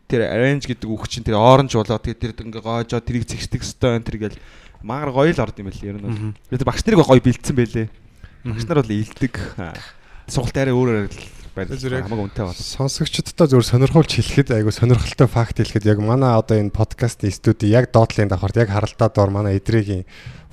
[0.07, 4.07] тэр arrange гэдэг үг чинь тэр оранж болоо тэр тэр ингээд гоожоо тэрийг цэгсдэг хэвээр
[4.07, 4.39] тэргээл
[4.87, 6.35] мангар гоё л орд юм байл ер нь бол.
[6.55, 7.87] Тэр багш нарыг гоё бэлдсэн байлээ.
[8.47, 9.35] Багш нар бол илдэг.
[10.31, 11.11] Сургалт арай өөрөөр
[11.59, 12.07] байл Зүрэг.
[12.07, 16.71] хамаагүй үнэтэй бол Сонсогчдод зөвөр сонирхуулж хэлэхэд айгу сонирхолтой факт хэлэхэд яг манай одоо энэ
[16.71, 20.07] подкастын студи яг доотлын давхарт яг харалтаа доор манай эдрэгийн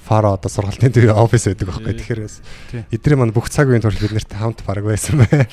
[0.05, 1.93] фара одоо сургалтын төв офис байдаг байхгүй.
[1.97, 2.35] Тэгэхээр бас
[2.93, 5.49] эдрээ маань бүх цаг үеийн турш бид нарт хамт баг байсан байна.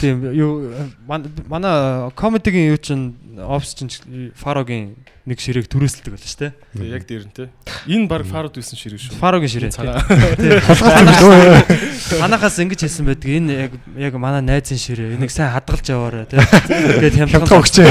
[0.00, 0.72] Тийм юу
[1.06, 3.88] ман- манай комедигийн юу чин офс чин
[4.34, 6.92] фарогийн нэг ширээг түрээсэлдэг байлаа шүү дээ.
[6.92, 7.48] Яг дээр нь те.
[7.88, 9.16] Энэ баг фарод үйсэн ширээ шүү.
[9.16, 9.72] Фарогийн ширээ.
[9.72, 10.04] Цагаан.
[12.20, 13.32] Манахаас ингэж хэлсэн байдаг.
[13.32, 15.16] Энэ яг яг манай найзын ширээ.
[15.16, 16.44] Энийг сайн хадгалж яваарай тий.
[17.00, 17.88] Тэгээд Хямдхан өгчээ.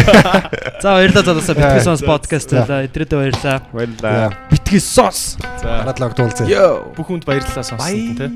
[0.78, 2.86] За баярлалаа залуусаа битгий сонс подкаст байлаа.
[2.86, 3.66] Эдрээдээ баярлалаа.
[3.74, 5.42] баярлаа Битгий сонс.
[5.58, 6.46] За уулзъя.
[6.46, 8.30] Йоо бүх хүнд баярлалаа сонссон те.